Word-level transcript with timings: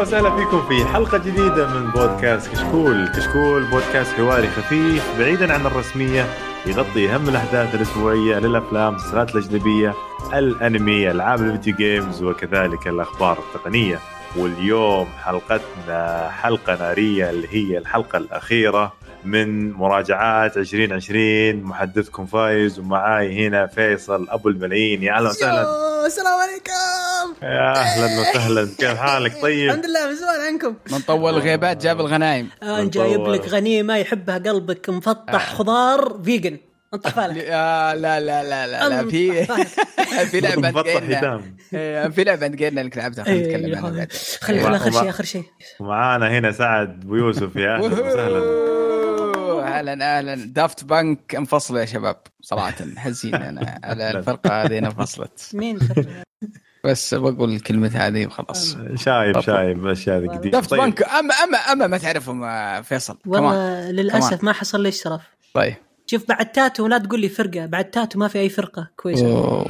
أهلا 0.00 0.08
وسهلا 0.08 0.36
فيكم 0.36 0.68
في 0.68 0.84
حلقة 0.84 1.18
جديدة 1.18 1.66
من 1.66 1.90
بودكاست 1.90 2.52
كشكول، 2.52 3.08
كشكول 3.08 3.64
بودكاست 3.70 4.12
حواري 4.12 4.48
خفيف 4.48 5.18
بعيدا 5.18 5.52
عن 5.52 5.66
الرسمية 5.66 6.26
يغطي 6.66 7.14
أهم 7.14 7.28
الأحداث 7.28 7.74
الأسبوعية 7.74 8.38
للأفلام، 8.38 8.88
المسلسلات 8.88 9.36
الأجنبية، 9.36 9.94
الأنمي، 10.34 11.10
ألعاب 11.10 11.40
الفيديو 11.40 11.76
games 11.76 12.22
وكذلك 12.22 12.88
الأخبار 12.88 13.38
التقنية. 13.38 13.98
واليوم 14.36 15.08
حلقتنا 15.24 16.30
حلقة 16.30 16.74
نارية 16.74 17.30
اللي 17.30 17.48
هي 17.50 17.78
الحلقة 17.78 18.16
الأخيرة 18.16 18.92
من 19.24 19.72
مراجعات 19.72 20.56
2020 20.56 21.62
محدثكم 21.62 22.26
فايز 22.26 22.78
ومعاي 22.78 23.46
هنا 23.46 23.66
فيصل 23.66 24.26
أبو 24.30 24.48
الملايين. 24.48 25.02
يا 25.02 25.12
أهلا 25.12 25.28
وسهلا. 25.28 25.66
السلام 26.06 26.40
عليكم. 26.40 27.42
يا 27.42 27.72
أهلا 27.72 28.20
وسهلا. 28.20 28.68
كيف 28.78 28.96
حالك؟ 28.98 29.42
طيب. 29.42 29.70
الحمد 29.70 29.86
لله 29.86 30.08
من 30.08 30.14
زمان 30.16 30.40
عنكم. 30.40 30.74
من 30.92 30.98
طول 30.98 31.34
الغيبات 31.34 31.82
جاب 31.82 32.00
الغنايم. 32.00 32.48
أنا 32.62 32.84
جايب 32.84 33.20
مطول. 33.20 33.32
لك 33.32 33.48
غنيمة 33.48 33.96
يحبها 33.96 34.38
قلبك 34.38 34.90
مفطح 34.90 35.54
خضار 35.54 36.20
فيجن. 36.24 36.58
انت 36.94 37.08
فالك. 37.08 37.44
آه 37.48 37.94
لا 37.94 38.20
لا 38.20 38.42
لا 38.42 38.66
لا, 38.66 38.88
لا 38.88 39.08
في 39.08 39.46
في 40.30 40.40
لعبة 40.40 40.84
إيه، 41.74 42.08
في 42.08 42.24
لعبة 42.24 42.46
قلنا 42.46 42.80
لك 42.80 42.96
لعبتها 42.96 43.24
خلينا 43.24 43.46
نتكلم 43.46 43.84
عنها 43.86 44.08
خلي 44.40 44.76
آخر 44.76 44.90
شيء 44.90 45.08
آخر 45.08 45.24
شيء. 45.24 45.44
ومعانا 45.80 46.28
هنا 46.38 46.52
سعد 46.52 47.04
ابو 47.04 47.16
يوسف 47.16 47.56
يا 47.56 47.76
أهلا 47.76 47.86
وسهلا. 47.86 48.89
أهلا 49.80 50.18
أهلا. 50.18 50.34
دافت 50.34 50.84
بانك 50.84 51.34
انفصلوا 51.34 51.80
يا 51.80 51.84
شباب. 51.84 52.16
صراحة 52.40 52.74
حزين 52.96 53.34
أنا. 53.34 53.80
على 53.84 54.10
الفرقة 54.18 54.62
هذه 54.62 54.78
انفصلت. 54.78 55.50
مين 55.54 55.78
بس 56.84 57.14
بقول 57.14 57.52
الكلمة 57.52 57.88
هذه 57.94 58.26
وخلاص. 58.26 58.76
شايب 58.94 59.40
شايب 59.40 59.86
الأشياء 59.86 60.18
ذي 60.20 60.28
جديده 60.28 60.50
دافت 60.50 60.74
بانك. 60.74 61.02
اما 61.02 61.34
اما 61.34 61.58
اما 61.58 61.86
ما 61.86 61.98
تعرفهم 61.98 62.44
آه، 62.44 62.80
فيصل. 62.80 63.18
كمان 63.24 63.42
والله 63.44 63.90
للأسف 63.90 64.44
ما 64.44 64.52
حصل 64.52 64.82
لي 64.82 64.88
اشتراف. 64.88 65.20
طيب. 65.54 65.74
شوف 66.06 66.28
بعد 66.28 66.52
تاتو 66.52 66.86
لا 66.86 66.98
تقول 66.98 67.20
لي 67.20 67.28
فرقة. 67.28 67.66
بعد 67.66 67.84
تاتو 67.90 68.18
ما 68.18 68.28
في 68.28 68.38
أي 68.38 68.48
فرقة 68.48 68.88
كويسة. 68.96 69.64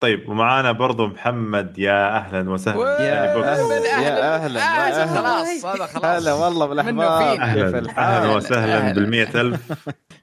طيب 0.00 0.28
ومعانا 0.28 0.72
برضو 0.72 1.06
محمد 1.06 1.78
يا 1.78 2.16
أهلا 2.16 2.50
وسهلا 2.50 3.00
يا 3.00 3.14
يعني. 3.14 3.44
أهلا. 3.44 3.76
يا 4.02 4.34
أهلا، 4.34 4.60
يا 4.60 5.02
أهلا. 5.02 5.06
خلاص 5.06 5.64
هذا 5.64 5.86
خلاص 5.86 6.04
هلا 6.04 6.32
والله 6.32 6.66
بالاحباب. 6.66 7.32
كيف 7.34 7.40
أهلا؟ 7.40 7.98
أهلا 7.98 8.36
وسهلا. 8.36 8.92
بالمئة 8.92 9.40
ألف 9.40 9.72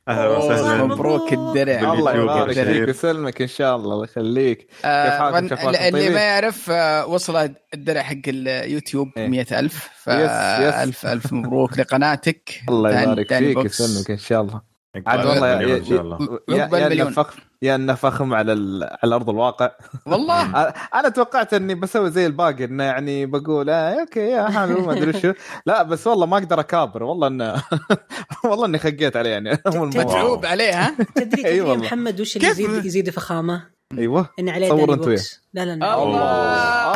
أهلا 0.07 0.27
وسهلا 0.37 0.83
مبروك 0.85 1.33
الدرع 1.33 1.93
الله 1.93 2.15
يبارك. 2.15 2.53
فيك 2.53 2.87
ويسلمك 2.87 3.41
إن 3.41 3.47
شاء 3.47 3.75
الله 3.75 3.93
الله 3.93 4.03
يخليك 4.03 4.67
آه، 4.85 5.39
اللي؟ 5.39 6.09
ما 6.09 6.21
يعرف 6.21 6.69
آه، 6.71 7.05
وصل 7.05 7.49
الدرع 7.73 8.01
حق 8.01 8.21
اليوتيوب 8.27 9.07
إيه. 9.17 9.27
مئة 9.27 9.59
ألف 9.59 9.89
yes، 10.07 10.07
yes. 10.07 10.29
فألف 10.29 11.05
ألف 11.05 11.33
مبروك 11.33 11.79
لقناتك 11.79 12.61
الله 12.69 13.01
يبارك 13.01 13.33
فيك 13.33 13.55
بوكس. 13.55 13.79
يسلمك 13.79 14.11
إن 14.11 14.17
شاء 14.17 14.41
الله 14.41 14.72
عاد 15.07 15.25
والله 15.25 15.47
يا- 15.61 15.77
إن 15.77 15.85
شاء 15.85 16.01
الله. 16.01 16.39
يا 16.49 16.55
يقبل 16.55 16.77
يا 16.79 16.89
مليون. 16.89 17.07
إنه 17.07 17.15
فخم 17.15 17.39
يا 17.61 17.75
انه 17.75 17.93
فخم 17.95 18.33
على 18.33 18.53
ال- 18.53 18.97
على 19.03 19.15
أرض 19.15 19.29
الواقع. 19.29 19.71
والله. 20.05 20.41
أنا 20.61 20.73
أنا 20.95 21.09
توقعت 21.09 21.53
إني 21.53 21.75
بسوي 21.75 22.11
زي 22.11 22.25
الباقي 22.25 22.63
انه 22.65 22.83
يعني 22.83 23.25
بقول 23.25 23.69
آه 23.69 23.99
okay 23.99 24.19
يا 24.19 24.49
حلو 24.49 24.85
ما 24.85 24.93
أدري 24.93 25.19
شو. 25.21 25.33
لا 25.65 25.83
بس 25.83 26.07
والله 26.07 26.25
ما 26.25 26.37
أقدر 26.37 26.59
أكابر 26.59 27.03
والله 27.03 27.27
انه 27.27 27.63
والله 28.45 28.65
إني 28.65 28.77
خقيت 28.79 29.17
عليه 29.17 29.29
يعني. 29.29 29.57
متعوب 29.67 30.45
عليه 30.45 30.83
ها؟ 30.85 30.95
تدري 31.15 31.43
تدري. 31.43 31.61
محمد 31.77 32.21
وش 32.21 32.37
اللي؟ 32.37 32.47
يزيد 32.47 32.85
يزيد 32.85 33.09
فخامة؟ 33.09 33.73
أيوه. 33.97 34.29
ان 34.39 34.49
عليه 34.49 34.69
داني 34.69 34.85
بوكس 34.85 35.41
لا 35.53 35.65
لا 35.65 35.75
لا. 35.75 35.85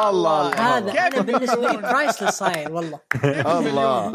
الله. 0.09 0.47
الله. 0.53 0.77
هذا 0.77 0.91
كيف 0.91 0.99
أنا 0.99 1.21
بالنسبة 1.21 1.71
لي؟ 1.71 1.77
priceless 1.77 2.29
صاير 2.29 2.71
والله 2.71 2.99
الله 3.25 4.11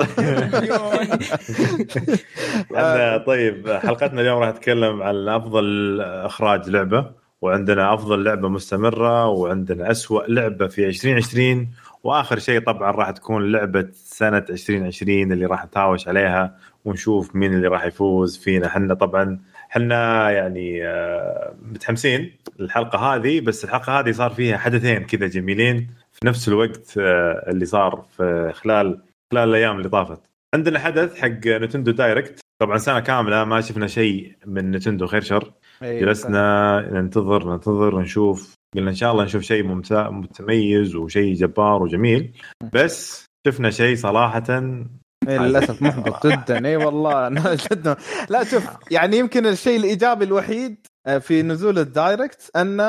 طيب 3.18 3.78
حلقتنا 3.82 4.20
اليوم 4.20 4.38
راح 4.38 4.48
نتكلم 4.48 5.02
عن 5.02 5.28
أفضل 5.28 6.00
إخراج 6.00 6.68
لعبة 6.70 7.10
وعندنا 7.40 7.94
أفضل 7.94 8.24
لعبة 8.24 8.48
مستمرة 8.48 9.26
وعندنا 9.28 9.90
أسوأ 9.90 10.22
لعبة 10.28 10.66
في 10.66 10.86
2020 10.86 11.68
وآخر 12.04 12.38
شيء 12.38 12.60
طبعا 12.60 12.90
راح 12.90 13.10
تكون 13.10 13.52
لعبة 13.52 13.88
سنة 13.92 14.44
2020 14.50 15.32
اللي 15.32 15.46
راح 15.46 15.64
نتهاوش 15.64 16.08
عليها 16.08 16.56
ونشوف 16.84 17.36
مين 17.36 17.54
اللي 17.54 17.68
راح 17.68 17.84
يفوز 17.84 18.38
فينا 18.38 18.66
إحنا 18.66 18.94
طبعا 18.94 19.38
إحنا 19.72 20.30
يعني 20.30 20.86
آه، 20.86 21.54
متحمسين 21.62 22.32
الحلقة 22.60 22.98
هذه 22.98 23.40
بس 23.40 23.64
الحلقة 23.64 24.00
هذه 24.00 24.12
صار 24.12 24.30
فيها 24.30 24.58
حدثين 24.58 25.04
كذا 25.04 25.26
جميلين 25.26 25.90
في 26.12 26.26
نفس 26.26 26.48
الوقت 26.48 26.98
آه، 26.98 27.50
اللي 27.50 27.64
صار 27.64 28.06
في 28.16 28.52
خلال 28.54 29.02
خلال 29.32 29.48
الأيام 29.48 29.76
اللي 29.76 29.88
طافت. 29.88 30.20
عندنا 30.54 30.78
حدث 30.78 31.20
حق 31.20 31.46
نتندو 31.46 31.90
دايركت. 31.92 32.40
طبعا 32.58 32.78
سنة 32.78 33.00
كاملة 33.00 33.44
ما 33.44 33.60
شفنا 33.60 33.86
شيء 33.86 34.36
من 34.46 34.70
نتندو 34.70 35.06
خير 35.06 35.20
شر. 35.20 35.52
جلسنا 35.82 36.80
ننتظر 36.92 37.52
ننتظر 37.52 38.00
نشوف. 38.00 38.54
قلنا 38.76 38.90
إن 38.90 38.94
شاء 38.94 39.12
الله 39.12 39.24
نشوف 39.24 39.42
شيء 39.42 39.62
ممتاز 39.62 40.12
متميز 40.12 40.96
وشيء 40.96 41.34
جبار 41.34 41.82
وجميل. 41.82 42.32
بس 42.72 43.26
شفنا 43.46 43.70
شيء 43.70 43.96
صراحة 43.96 44.44
إيه 45.28 45.38
للأسف 45.38 45.82
محبط 45.82 46.26
جدا. 46.26 46.66
اي 46.66 46.76
والله. 46.76 47.28
جدا. 47.70 47.96
لا 48.28 48.44
شوف 48.44 48.64
يعني 48.90 49.18
يمكن 49.18 49.46
الشيء 49.46 49.76
الإيجابي 49.78 50.24
الوحيد 50.24 50.86
آه، 51.06 51.18
في 51.18 51.42
نزول 51.42 51.78
ال 51.78 51.88
Direct 51.88 52.50
أن 52.56 52.80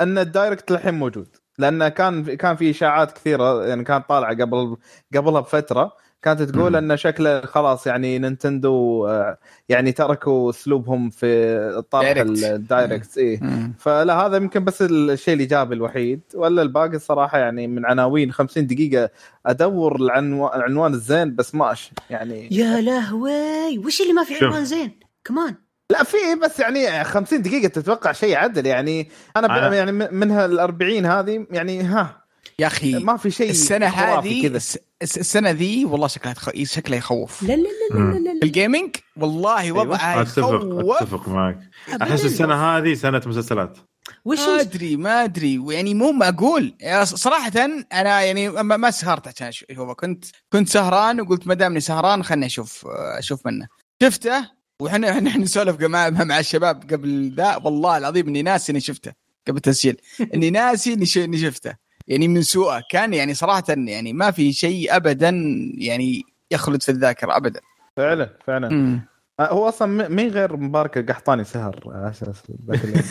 أن 0.00 0.18
ال 0.18 0.25
Direct 0.25 0.70
الحين 0.70 0.94
موجود. 0.94 1.36
لأنه 1.58 1.88
كان 1.88 2.34
كان 2.36 2.56
في 2.56 2.70
إشاعات 2.70 3.12
كثيرة 3.12 3.66
يعني 3.66 3.84
كانت 3.84 4.08
طالعه 4.08 4.30
قبل 4.34 4.76
قبلها 5.16 5.40
بفترة 5.40 5.92
كانت 6.22 6.42
تقول. 6.42 6.76
أن 6.76 6.96
شكله 6.96 7.40
خلاص 7.40 7.86
يعني 7.86 8.18
Nintendo 8.18 9.06
آه، 9.06 9.38
يعني 9.68 9.92
تركوا 9.92 10.50
أسلوبهم 10.50 11.10
في 11.10 11.82
طرح 11.90 12.02
Direct. 12.12 12.44
ال 12.44 12.55
Direct 12.55 13.18
مم. 13.18 13.74
فلا 13.78 14.26
هذا 14.26 14.36
يمكن 14.36 14.64
بس 14.64 14.82
الشيء 14.82 15.34
الإيجابي 15.34 15.74
الوحيد 15.74 16.20
ولا 16.34 16.62
الباقي 16.62 16.96
الصراحة 16.96 17.38
يعني 17.38 17.66
من 17.66 17.86
عناوين 17.86 18.32
50 18.32 18.66
دقيقة 18.66 19.10
أدور 19.46 19.96
العنوان 19.96 20.58
العنوان 20.60 20.94
الزين 20.94 21.34
بس 21.36 21.54
ماش 21.54 21.90
يعني 22.10 22.48
يا 22.50 22.80
لهوي 22.80 23.78
وش 23.78 24.00
اللي 24.00 24.12
ما 24.12 24.24
في. 24.24 24.44
عنوان 24.44 24.64
زين 24.64 25.00
كمان 25.24 25.54
لا 25.90 26.02
في 26.04 26.16
بس 26.42 26.60
يعني 26.60 27.04
50 27.04 27.42
دقيقة 27.42 27.68
تتوقع 27.68 28.12
شيء 28.12 28.36
عدل 28.36 28.66
يعني 28.66 29.08
أنا, 29.36 29.46
أنا-. 29.48 29.72
يعني 29.74 29.92
منها 29.92 30.46
ال 30.46 30.60
40 30.60 31.06
هذه 31.06 31.46
يعني 31.50 31.82
ها 31.82 32.19
يا 32.58 32.66
أخي 32.66 32.98
ما 32.98 33.16
في 33.16 33.30
شيء 33.30 33.50
السنة 33.50 33.90
خرافي 33.90 34.28
هذه 34.28 34.48
كذا. 34.48 34.56
الس- 34.56 34.78
الس- 35.02 35.18
السنة 35.18 35.50
ذي 35.50 35.84
والله 35.84 36.06
شكلها 36.06 36.34
تخ... 36.34 36.50
شكلها 36.62 36.98
يخوف. 36.98 37.42
لا 37.42 37.52
لا 37.52 37.62
لا 37.62 37.98
لا 37.98 38.18
لا 38.18 38.32
لا 38.32 38.40
الجيمنج 38.42 38.96
والله 39.16 39.72
وضعها 39.72 40.22
اتفق 40.22 40.38
يخوف. 40.38 40.96
أتفق 41.02 41.28
معك. 41.28 41.60
أحس 42.02 42.24
السنة 42.24 42.54
هذه 42.54 42.94
سنة 42.94 43.22
مسلسلات. 43.26 43.78
وش 44.24 44.38
ما 44.38 44.60
أدري 44.60 44.96
ما 44.96 45.24
أدري. 45.24 45.62
يعني 45.68 45.94
مو 45.94 46.12
معقول 46.12 46.74
يا 46.80 47.04
ص- 47.04 47.14
صراحة 47.14 47.52
أنا 47.92 48.22
يعني 48.22 48.48
ما 48.48 48.76
ما 48.76 48.90
سهرت 48.90 49.28
عشان 49.28 49.46
اشوفه 49.48 49.94
كنت 49.94 50.24
كنت 50.52 50.68
سهران 50.68 51.20
وقلت 51.20 51.46
ما 51.46 51.54
دامني 51.54 51.80
سهران 51.80 52.22
خلني 52.24 52.46
أشوف 52.46 52.86
أشوف 53.18 53.46
منه. 53.46 53.66
شفته؟ 54.02 54.50
وحنا 54.82 55.20
نحن 55.20 55.40
نسولف 55.40 55.80
مع 55.80 56.10
مع 56.10 56.38
الشباب 56.38 56.82
قبل 56.92 57.34
ذا. 57.36 57.56
والله 57.56 57.96
العظيم 57.98 58.28
إني 58.28 58.42
ناسي 58.42 58.72
إني 58.72 58.80
شفته 58.80 59.12
قبل 59.48 59.56
التسجيل. 59.56 59.96
إني 60.34 60.50
ناسي 60.50 60.92
إني 60.92 61.06
ش- 61.06 61.18
إني 61.18 61.38
شفته. 61.38 61.74
يعني 62.10 62.28
من 62.28 62.42
سوءه. 62.42 62.82
كان 62.90 63.14
يعني 63.14 63.34
صراحة 63.34 63.64
يعني 63.68 64.12
ما 64.12 64.30
في 64.30 64.52
شيء 64.52 64.96
ابدا 64.96 65.30
يعني 65.78 66.22
يخلد 66.50 66.82
في 66.82 66.88
الذاكرة 66.88 67.36
ابدا. 67.36 67.60
فعلا 67.96 68.30
فعلا. 68.46 68.68
مم. 68.68 69.00
آه، 69.40 69.52
هو 69.52 69.68
أصلا 69.68 70.08
مين 70.08 70.28
غير 70.28 70.56
مبارك 70.56 70.98
القحطاني 70.98 71.44
سهر؟ 71.44 71.80
على 71.86 72.10
أساس 72.10 72.42
ذاك 72.68 72.84
اليوم. 72.84 73.02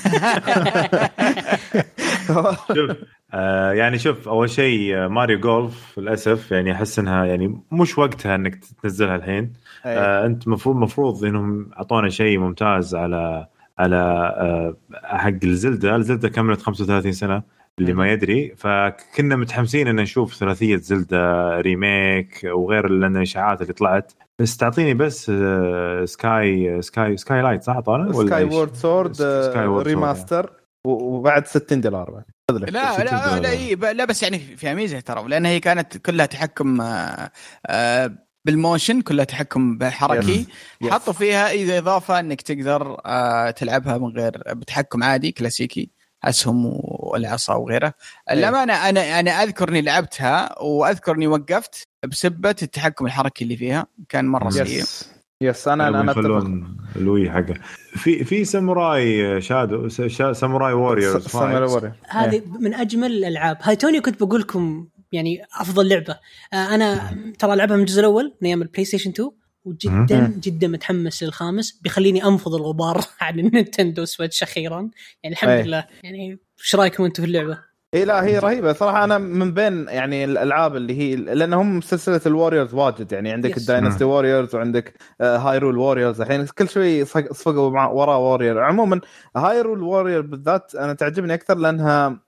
شوف 2.76 2.98
آه 3.34 3.72
يعني 3.72 4.00
شوف 4.00 4.28
أول 4.28 4.50
شيء 4.50 4.96
آه، 4.98 5.08
Mario 5.08 5.40
Golf 5.40 6.00
للأسف 6.00 6.52
يعني 6.52 6.72
أحس 6.72 7.00
إنها 7.00 7.26
يعني 7.26 7.62
مش 7.72 7.98
وقتها 7.98 8.36
إنك 8.36 8.60
تنزلها 8.84 9.16
الحين. 9.16 9.54
آه 9.86 10.26
أنت 10.26 10.48
مفروض 10.48 10.76
مفروض 10.76 11.26
إنهم 11.26 11.72
أعطونا 11.78 12.10
شيء 12.10 12.40
ممتاز 12.40 12.96
على 12.96 13.48
على 13.80 13.96
آه 13.96 14.76
حق 15.04 15.44
ال 15.44 15.51
Zelda، 15.51 15.96
ال 15.96 16.02
Zelda 16.02 16.30
كملت 16.30 16.62
35 16.62 17.12
سنة. 17.12 17.59
اللي 17.80 17.94
ما 17.94 18.12
يدري 18.12 18.54
فكنا 18.58 19.36
متحمسين 19.36 19.88
إن 19.88 19.96
نشوف 19.96 20.36
ثلاثية 20.36 20.76
Zelda 20.78 21.50
remake 21.62 22.42
وغير 22.44 22.88
لأن 22.90 23.18
الإشاعات 23.18 23.62
اللي 23.62 23.74
طلعت 23.74 24.12
بس 24.42 24.58
تعطيني 24.58 24.94
بس 24.94 25.32
Sky 26.06 26.82
Sky 26.82 27.18
Skylight 27.18 27.64
صح 27.64 27.74
اعطونا 27.74 28.12
Sky 28.14 28.44
إيش؟ 28.44 28.54
ward 28.54 28.76
Sword 28.76 29.14
Skyward 29.14 29.84
Sword. 29.84 29.88
remaster 29.88 30.52
وبعد 30.88 31.48
60 31.48 31.82
دولار 31.82 32.12
بعد. 32.12 32.24
لا 32.52 32.98
لا 33.04 33.40
لا, 33.40 33.50
إيه، 33.52 33.76
ب- 33.76 33.86
لا 33.86 34.06
بس 34.06 34.24
يعني 34.24 34.40
فيها 34.40 34.74
ميزه 34.74 35.00
ترى 35.00 35.28
لأن 35.28 35.46
هي 35.46 35.60
كانت 35.60 35.98
كلها 35.98 36.26
تحكم 36.26 36.82
آه، 36.82 37.32
آه، 37.66 38.12
بال 38.46 38.60
motion 38.60 39.02
كلها 39.02 39.26
تحكم 39.26 39.80
حركي 39.84 40.48
yes. 40.82 40.92
حطوا 40.92 41.14
فيها 41.14 41.52
إذا 41.52 41.78
إضافة 41.78 42.20
إنك 42.20 42.42
تقدر 42.42 42.98
آه، 43.06 43.52
تلعبها 43.52 43.98
من 43.98 44.08
غير 44.18 44.32
بتحكم 44.48 45.04
عادي 45.04 45.32
كلاسيكي 45.32 45.92
أسهم 46.24 46.66
والعصا 46.84 47.54
وغيره. 47.56 47.94
الامانه 48.32 48.90
أنا 48.90 49.20
أنا 49.20 49.32
أذكر 49.44 49.70
إني 49.70 49.82
لعبتها 49.82 50.62
وأذكر 50.62 51.16
إني 51.16 51.28
وقفت 51.28 51.84
بسبة 52.08 52.56
التحكم 52.62 53.06
الحركي 53.06 53.44
اللي 53.44 53.58
فيها. 53.58 53.86
كان 54.10 54.26
مرة 54.26 54.50
سيء. 54.50 54.64
yes 54.64 55.10
yes 55.42 55.68
أنا 55.68 55.88
أنا 55.88 56.12
أتفق. 56.12 56.22
ال 56.96 57.05
Wii 57.05 57.32
حقه. 57.32 57.54
في 57.96 58.24
في 58.24 58.46
Samurai 58.46 59.42
Shadow 59.42 59.88
Sha- 59.88 60.34
Samurai 60.34 60.74
Warriors 60.74 61.28
Samurai 61.28 61.64
Warrior. 61.72 61.92
هذه 62.10 62.42
من 62.60 62.74
أجمل 62.74 63.12
الألعاب. 63.12 63.58
هاي 63.62 63.76
توني 63.76 64.02
كنت 64.02 64.24
بقول 64.24 64.42
لكم 64.42 64.88
يعني 65.12 65.42
أفضل 65.60 65.88
لعبة. 65.90 66.20
آه، 66.54 66.76
أنا 66.76 67.16
ترى 67.40 67.54
ألعبها 67.54 67.76
من 67.76 67.82
الجزء 67.82 68.00
الأول 68.00 68.34
من 68.42 68.48
أيام 68.48 68.62
ال 68.62 68.86
PlayStation 68.86 69.10
2 69.10 69.32
وجدا 69.70 70.20
مم. 70.20 70.40
جدا 70.44 70.68
متحمس 70.68 71.24
للخامس 71.24 71.80
بيخليني 71.82 72.26
أنفض 72.26 72.56
الغبار 72.56 73.06
عن 73.22 73.40
ال 73.40 73.47
Nintendo 73.47 74.06
Switch 74.06 74.44
أخيرا 74.44 74.90
يعني 75.24 75.36
الحمد 75.36 75.52
أي. 75.52 75.64
لله 75.64 75.86
يعني 76.04 76.38
إيش 76.60 76.76
رايكم 76.76 77.04
أنتم 77.04 77.24
في 77.24 77.30
اللعبة؟ 77.30 77.70
اي 77.94 78.06
لا 78.06 78.26
هي 78.26 78.40
رهيبة 78.40 78.74
صراحة 78.74 79.04
أنا 79.04 79.18
من 79.18 79.54
بين 79.54 79.88
يعني 79.88 80.24
الألعاب 80.26 80.76
اللي 80.76 80.98
هي 80.98 81.16
لأن 81.16 81.54
هم 81.54 81.82
سلسلة 81.82 82.22
ال 82.26 82.31
Warriors 82.31 82.74
واجد 82.74 83.12
يعني 83.12 83.32
عندك 83.32 83.54
Yes. 83.54 83.58
ال 83.58 83.64
Dynasty 83.64 84.04
Warriors 84.04 84.56
وعندك 84.56 84.94
Hyrule 85.22 85.78
Warriors 85.78 86.22
الحين 86.22 86.46
كل 86.46 86.70
شوي 86.70 87.06
صفقوا 87.06 87.72
مع 87.72 87.90
وراه 87.90 88.18
Warrior 88.18 88.64
عموما 88.64 89.02
Hyrule 89.36 89.84
Warrior 89.84 90.22
بالذات 90.22 90.76
أنا 90.76 90.94
تعجبني 90.94 91.34
أكثر 91.34 91.58
لأنها 91.58 92.20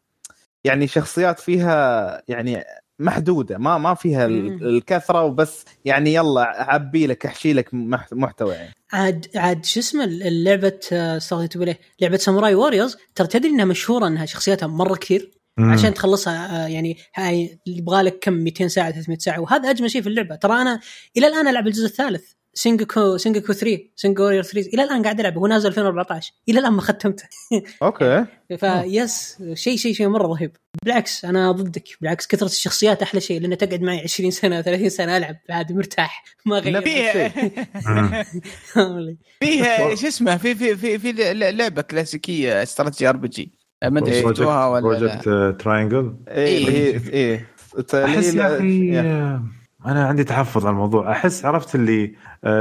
يعني 0.64 0.88
شخصيات 0.88 1.40
فيها 1.40 2.22
يعني 2.28 2.64
محدودة 3.02 3.58
ما 3.58 3.78
ما 3.78 3.94
فيها 3.94 4.26
ال- 4.26 4.52
مم. 4.52 4.64
الكثرة 4.64 5.24
وبس. 5.24 5.66
يعني 5.86 6.14
يلا 6.14 6.42
عبي 6.42 7.08
لك 7.08 7.26
أحشي 7.26 7.54
لك 7.54 7.74
مح- 7.74 8.08
محتوى 8.14 8.54
يعني. 8.54 8.74
عاد 8.94 9.28
عاد 9.36 9.66
شو 9.66 9.80
اسمه 9.80 10.04
اللعبه 10.04 10.80
آه، 10.94 11.18
استغربت 11.18 11.54
تقول 11.54 11.68
إيه 11.68 11.80
لعبة 12.02 12.18
Samurai 12.18 12.56
Warriors. 12.56 12.98
ترى 13.16 13.28
تدري 13.28 13.50
إنها 13.50 13.66
مشهورة 13.66 14.08
إنها 14.08 14.26
شخصياتها 14.26 14.68
مرة 14.68 14.96
كثير 14.96 15.32
عشان 15.60 15.94
تخلصها 15.94 16.66
آه، 16.66 16.68
يعني 16.68 16.98
هاي 17.16 17.60
يبغى 17.68 18.02
لك 18.02 18.20
كم 18.22 18.34
200 18.34 18.68
ساعة 18.68 18.92
300 18.92 19.18
ساعة. 19.18 19.40
وهذا 19.40 19.70
أجمل 19.70 19.92
شيء 19.92 20.02
في 20.02 20.10
اللعبة. 20.10 20.36
ترى 20.36 20.54
أنا 20.62 20.80
إلى 21.18 21.28
الآن 21.28 21.48
ألعب 21.48 21.68
الجزء 21.68 21.86
الثالث. 21.86 22.32
Sengoku 22.54 23.18
Sengoku 23.18 23.54
3 23.54 23.80
Sengo 23.96 24.24
Warrior 24.24 24.44
3 24.44 24.70
إلى 24.74 24.84
الآن 24.84 25.04
قاعد 25.04 25.20
العبه 25.20 25.42
هو 25.42 25.48
نازل 25.48 25.68
2014 25.70 26.34
إلى 26.50 26.60
الآن 26.60 26.74
ما 26.74 26.82
ختمته. 26.82 27.24
okay. 27.84 28.26
فيس 28.60 29.38
شيء 29.54 29.78
شيء 29.78 29.94
شيء 29.94 30.08
مرة 30.08 30.28
رهيب. 30.28 30.52
بالعكس 30.84 31.26
أنا 31.26 31.52
ضدك. 31.52 31.84
بالعكس 32.02 32.28
كثرة 32.28 32.46
الشخصيات 32.46 33.02
أحلى 33.02 33.22
شيء 33.22 33.42
لانها 33.42 33.58
تقعد 33.58 33.82
معي 33.82 34.00
20 34.00 34.32
سنة 34.32 34.62
30 34.62 34.90
سنة 34.90 35.18
ألعب 35.18 35.36
عادي 35.50 35.74
مرتاح 35.74 36.24
ما 36.46 36.60
غير 36.60 36.82
فيه 36.82 37.28
فيه 39.40 39.96
شو 39.96 40.08
اسمه 40.08 40.38
في 40.38 40.56
في 40.56 40.76
في 40.76 41.00
في 41.00 41.34
لعبة 41.52 41.82
كلاسيكية 41.82 42.64
strategy 42.64 43.10
RPG. 43.10 43.52
ما 43.84 44.00
أدري 44.00 44.22
شفتوها 44.22 44.68
ولا 44.68 44.82
لا. 44.82 44.98
Project 44.98 45.62
Triangle 45.64 46.16
إيه 46.28 46.70
هي 46.70 47.02
إيه 47.14 47.48
أحس 47.94 48.34
يا 48.34 48.58
أخي. 48.58 49.00
آه، 49.00 49.44
أنا 49.86 50.06
عندي 50.06 50.24
تحفظ 50.24 50.66
على 50.66 50.74
الموضوع. 50.74 51.12
أحس 51.12 51.46
عرفت 51.46 51.76
اللي 51.76 52.16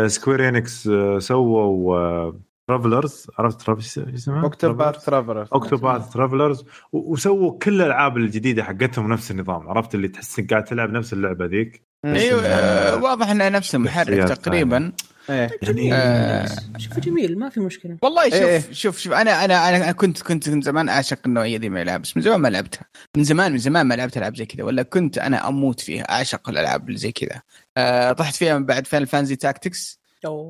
Square 0.07 0.49
Enix 0.49 0.89
سووا 1.19 2.33
Travelers 2.69 3.27
عرفت 3.39 3.61
Travel- 3.63 3.83
شو 3.83 4.03
اسمها؟ 4.15 4.43
Octopath 4.43 5.05
Travelers 5.05 5.49
Octopath 5.53 6.09
Travelers 6.13 6.65
وسووا 6.93 7.59
كل 7.59 7.75
الألعاب 7.83 8.17
الجديدة 8.17 8.65
حقتهم 8.65 9.13
نفس 9.13 9.31
النظام. 9.31 9.69
عرفت 9.69 9.95
اللي 9.95 10.09
تحس 10.09 10.39
إنك 10.39 10.51
قاعد 10.51 10.65
تلعب 10.65 10.91
نفس 10.93 11.13
اللعبة 11.13 11.47
ذيك؟ 11.47 11.83
أيوه 12.05 12.47
آه، 12.47 13.03
واضح 13.03 13.31
انه 13.31 13.49
نفس 13.49 13.75
المحرك 13.75 14.29
تقريبا. 14.29 14.93
إيه. 15.31 15.51
يعني 15.63 15.95
آه. 15.95 16.47
شوف 16.79 16.99
جميل 17.01 17.39
ما 17.39 17.49
في 17.49 17.61
مشكلة. 17.61 17.97
والله 18.03 18.25
شوف 18.25 18.33
إيه. 18.35 18.63
شوف 18.73 18.99
شوف 18.99 19.13
أنا 19.13 19.45
أنا 19.45 19.69
أنا 19.69 19.93
كنت 19.93 20.23
كنت 20.23 20.49
من 20.49 20.61
زمان 20.61 20.89
أعشق 20.89 21.19
النوعية 21.27 21.57
دي 21.57 21.69
من 21.69 21.77
الألعاب 21.77 22.03
بس 22.03 22.17
من 22.17 22.23
زمان 22.23 22.41
ما 22.41 22.49
لعبتها. 22.49 22.85
من 23.17 23.25
زمان 23.25 23.53
من 23.53 23.59
زمان 23.59 23.87
ما 23.87 23.95
لعبت 23.95 24.17
ألعاب 24.17 24.37
زي 24.37 24.47
كذا 24.47 24.65
ولا 24.65 24.83
كنت 24.83 25.19
أنا 25.19 25.49
أموت 25.49 25.81
فيها 25.81 26.03
أعشق 26.03 26.49
الألعاب 26.49 26.87
اللي 26.89 26.99
زي 26.99 27.13
كذا. 27.13 27.43
آه 27.77 28.13
طحت 28.13 28.35
فيها 28.35 28.59
من 28.59 28.67
بعد 28.67 28.87
Final 28.87 29.05
Fantasy 29.05 29.37
Tactics 29.37 30.01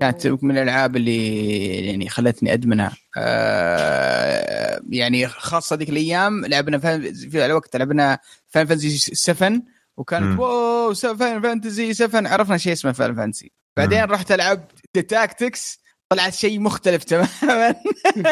كانت 0.01 0.27
من 0.27 0.59
الألعاب 0.59 0.97
اللي 0.97 1.87
يعني 1.87 2.09
خلتني 2.09 2.53
أدمنها. 2.53 2.93
آه 3.17 4.81
يعني 4.89 5.29
خاصة 5.29 5.77
ذيك 5.77 5.89
الأيام 5.89 6.47
لعبنا 6.47 6.79
Final 6.79 7.15
في 7.15 7.47
الوقت 7.47 7.77
لعبنا 7.77 8.19
Final 8.49 8.67
Fantasy 8.67 9.15
7 9.15 9.63
وكانت. 9.97 10.41
واو 10.41 10.95
Final 10.95 11.43
Fantasy 11.43 11.95
7 11.95 12.29
عرفنا 12.29 12.59
شيء 12.59 12.73
اسمه 12.73 12.93
Final 12.93 13.15
Fantasy 13.15 13.53
بعدين 13.77 14.05
رحت 14.05 14.33
ألعب 14.33 14.65
Tactics 15.09 15.81
طلعت 16.09 16.35
شيء 16.35 16.61
مختلف 16.61 17.05
تماما. 17.05 17.75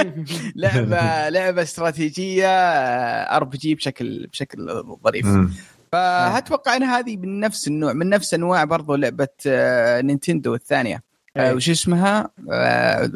لعبة 0.57 1.01
لعبة 1.39 1.63
استراتيجية 1.63 2.49
RPG 3.23 3.75
بشكل 3.75 4.27
بشكل 4.27 4.85
ظريف. 5.05 5.27
فاتوقع 5.93 6.77
إن 6.77 6.83
هذه 6.83 7.17
من 7.17 7.41
نفس 7.41 7.69
النوع 7.69 7.93
من 7.93 8.09
نفس 8.09 8.35
أنواع 8.35 8.65
برضو 8.65 8.95
لعبة 8.95 9.29
آه، 9.47 10.01
Nintendo 10.01 10.55
الثانية؟ 10.55 11.03
آه، 11.37 11.49
إيه. 11.49 11.55
وش 11.55 11.71
اسمها؟ 11.71 12.31
آه، 12.51 13.11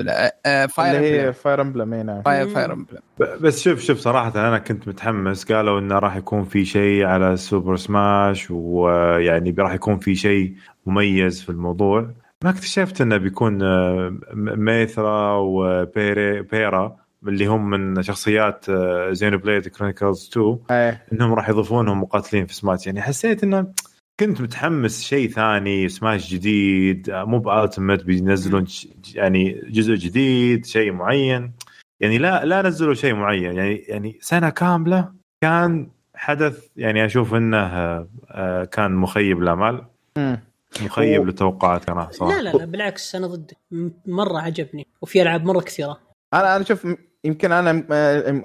آه، 0.46 0.66
Fire 0.66 0.96
اللي 0.96 1.06
هي 1.06 1.20
Emblem 1.20 1.32
Fire 1.32 1.60
Emblem 1.60 1.94
اي 1.94 2.02
نعم. 2.02 2.22
Fire 2.22 2.48
Fire 2.48 2.72
Emblem 2.72 3.00
بس 3.40 3.62
شوف 3.62 3.80
شوف 3.80 3.98
صراحة 3.98 4.48
أنا 4.48 4.58
كنت 4.58 4.88
متحمس. 4.88 5.52
قالوا 5.52 5.80
إنه 5.80 5.98
راح 5.98 6.16
يكون 6.16 6.44
في 6.44 6.64
شيء 6.64 7.04
على 7.04 7.36
Super 7.36 7.76
Smash 7.76 8.50
ويعني 8.50 9.54
راح 9.58 9.72
يكون 9.72 9.98
في 9.98 10.14
شيء 10.14 10.54
مميز 10.86 11.42
في 11.42 11.50
الموضوع. 11.50 12.10
ما 12.44 12.50
اكتشفت 12.50 13.00
إنه 13.00 13.16
بيكون 13.16 13.62
آه، 13.62 14.18
Mythra 14.34 15.36
و 15.36 15.68
Pyra 15.68 16.96
اللي 17.28 17.46
هم 17.46 17.70
من 17.70 18.02
شخصيات 18.02 18.64
Xenoblade 19.10 19.68
Chronicles 19.68 20.28
2 20.32 20.58
إيه. 20.70 21.04
إنهم 21.12 21.32
راح 21.34 21.48
يضيفونهم 21.48 22.00
مقاتلين 22.00 22.46
في 22.46 22.54
سماش 22.54 22.86
يعني 22.86 23.02
حسيت 23.02 23.44
إنه 23.44 23.72
كنت 24.20 24.40
متحمس 24.40 25.02
شيء 25.02 25.28
ثاني 25.30 25.88
Smash 25.88 26.30
جديد 26.34 27.10
مو 27.10 27.38
ب 27.38 27.45
Ultimate 27.45 28.04
بينزلون 28.04 28.64
يعني 29.14 29.60
جزء 29.68 29.94
جديد 29.94 30.66
شيء 30.66 30.92
معين. 30.92 31.52
يعني 32.00 32.18
لا 32.18 32.44
لا 32.44 32.62
نزلوا 32.62 32.94
شيء 32.94 33.14
معين. 33.14 33.52
يعني 33.56 33.76
يعني 33.76 34.18
سنة 34.20 34.50
كاملة 34.50 35.12
كان 35.42 35.90
حدث 36.14 36.66
يعني 36.76 37.04
أشوف 37.04 37.34
إنه 37.34 37.56
آه، 37.56 38.08
آه، 38.30 38.64
كان 38.64 38.92
مخيب 38.92 39.40
للأمال. 39.42 39.84
مخيب 40.82 41.20
و- 41.20 41.24
للتوقعات 41.24 41.88
أنا 41.88 42.08
صراحة. 42.10 42.36
لا 42.36 42.42
لا 42.42 42.56
لا 42.58 42.64
بالعكس 42.64 43.14
أنا 43.14 43.26
ضدك 43.26 43.56
مرة 44.06 44.38
عجبني 44.38 44.86
وفي 45.02 45.22
ألعاب 45.22 45.44
مرة 45.44 45.60
كثيرة. 45.60 45.98
أنا 46.34 46.56
أنا 46.56 46.64
شوف 46.64 46.86
يمكن 47.24 47.52
أنا 47.52 47.70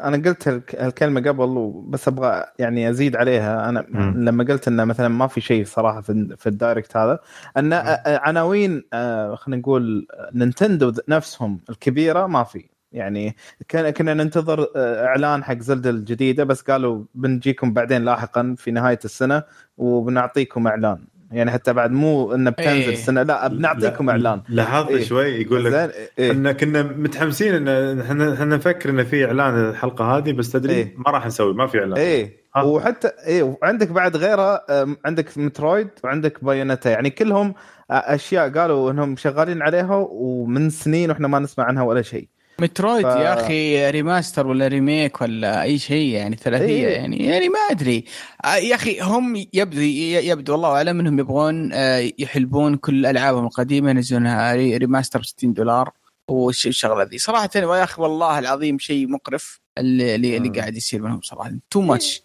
أنا 0.08 0.18
قلت 0.30 0.48
هالكلمة 0.80 1.22
قبل 1.22 1.74
بس 1.88 2.08
أبغى 2.08 2.44
يعني 2.60 2.90
أزيد 2.90 3.16
عليها. 3.16 3.70
أنا 3.70 3.86
مم. 3.90 4.24
لما 4.24 4.44
قلت 4.44 4.68
إنه 4.68 4.86
مثلا 4.86 5.08
ما 5.08 5.28
في 5.28 5.42
شيء 5.42 5.66
صراحة 5.66 6.02
في, 6.02 6.36
في 6.38 6.48
ال 6.50 6.57
Direct 6.57 6.98
هذا 6.98 7.20
أن 7.58 7.74
عناوين 8.06 8.84
آه، 8.94 9.36
خلينا 9.36 9.62
نقول 9.62 10.08
Nintendo 10.34 10.94
نفسهم 11.10 11.60
الكبيرة 11.70 12.28
ما 12.28 12.44
في. 12.44 12.70
يعني 12.92 13.36
كنا 13.72 13.90
كنا 13.92 14.14
ننتظر 14.14 14.68
آه، 14.76 15.06
إعلان 15.06 15.44
حق 15.44 15.58
Zelda 15.60 15.90
الجديدة 15.90 16.44
بس 16.44 16.62
قالوا 16.62 17.04
بنجيكم 17.16 17.74
بعدين 17.74 18.06
لاحقا 18.06 18.56
في 18.58 18.72
نهاية 18.72 19.00
السنة 19.06 19.44
وبنعطيكم 19.78 20.68
إعلان. 20.68 21.08
يعني 21.32 21.52
حتى 21.52 21.74
بعد 21.74 21.92
مو 21.92 22.34
إنه 22.36 22.50
بتنزل 22.50 22.70
إيه. 22.70 22.90
السنة 22.94 23.24
لا 23.24 23.48
بنعطيكم 23.48 24.06
لا- 24.06 24.12
إعلان 24.12 24.42
لاحظت 24.50 24.92
إيه. 24.92 25.04
شوي 25.06 25.26
يقول 25.42 25.66
لك 25.66 25.74
إيه. 26.20 26.32
ان 26.32 26.52
كنا 26.52 26.84
متحمسين 26.84 27.68
إن 27.68 28.00
إحنا 28.02 28.34
إحنا 28.34 28.46
نفكر 28.56 28.90
إن 28.90 29.04
في 29.04 29.26
إعلان 29.26 29.70
الحلقة 29.70 30.18
هذه 30.18 30.32
بس 30.34 30.52
تدري 30.52 30.74
إيه. 30.74 30.94
ما 30.98 31.12
راح 31.12 31.26
نسوي 31.26 31.54
ما 31.54 31.68
في 31.68 31.80
إعلان 31.80 31.98
إيه 31.98 32.38
ها. 32.56 32.62
وحتى 32.64 33.12
إيه 33.28 33.44
وعندك 33.44 33.92
بعد 33.92 34.18
غيره 34.18 34.62
عندك 35.06 35.38
مترويد 35.38 35.88
وعندك 36.04 36.44
بايونيتا 36.44 36.90
يعني 36.90 37.10
كلهم 37.10 37.54
أشياء 37.92 38.50
قالوا 38.50 38.92
إنهم 38.92 39.16
شغالين 39.16 39.62
عليها 39.62 40.08
ومن 40.12 40.70
سنين 40.70 41.10
وإحنا 41.10 41.28
ما 41.28 41.40
نسمع 41.40 41.66
عنها 41.66 41.84
ولا 41.84 42.02
شيء 42.02 42.28
Metroid 42.62 43.04
ف- 43.04 43.06
يا 43.06 43.34
أخي 43.46 43.90
remaster 43.90 44.48
ولا 44.48 44.68
remake 44.68 45.22
ولا 45.22 45.62
أي 45.62 45.80
شيء 45.80 46.08
يعني 46.14 46.36
ثلاثية 46.36 46.88
إيه. 46.88 46.96
يعني. 46.96 47.26
يعني 47.26 47.50
ما 47.50 47.60
أدري. 47.72 48.06
آه، 48.46 48.56
يا 48.56 48.76
أخي 48.76 49.00
هم 49.02 49.36
يبدو 49.54 49.82
يبدو 49.82 50.52
والله 50.52 50.70
أعلم 50.70 51.00
إنهم 51.00 51.20
يبغون 51.20 51.74
آه، 51.74 52.12
يحلبون 52.20 52.76
كل 52.76 53.06
ألعابهم 53.06 53.46
القديمة 53.46 53.90
ينزلونها 53.90 54.54
re- 54.54 54.78
remaster 54.78 55.20
ب 55.20 55.26
60 55.26 55.54
دولار. 55.54 55.92
وش 56.28 56.68
الشغلة 56.68 57.04
ذي؟ 57.04 57.18
صراحة 57.18 57.50
يا 57.56 57.84
أخي 57.84 58.02
والله 58.02 58.40
العظيم 58.40 58.80
شيء 58.80 59.08
مقرف 59.08 59.60
اللي 59.78 60.16
اللي. 60.16 60.50
قاعد 60.60 60.76
يصير 60.76 61.02
منهم 61.02 61.22
صراحة. 61.22 61.52
too 61.72 61.82
much 61.82 62.22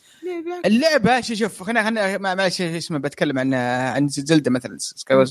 اللعبة 0.66 1.20
شوف 1.20 1.38
شوف 1.38 1.62
خلينا 1.62 1.82
خلينا 1.84 2.18
ما- 2.18 2.34
معلش 2.34 2.56
شو 2.58 2.64
اسمه 2.64 2.98
بتكلم 2.98 3.38
عن 3.38 3.54
عن 3.54 4.08
Zelda 4.09 4.50
مثلا 4.50 4.76
Sky 4.78 5.25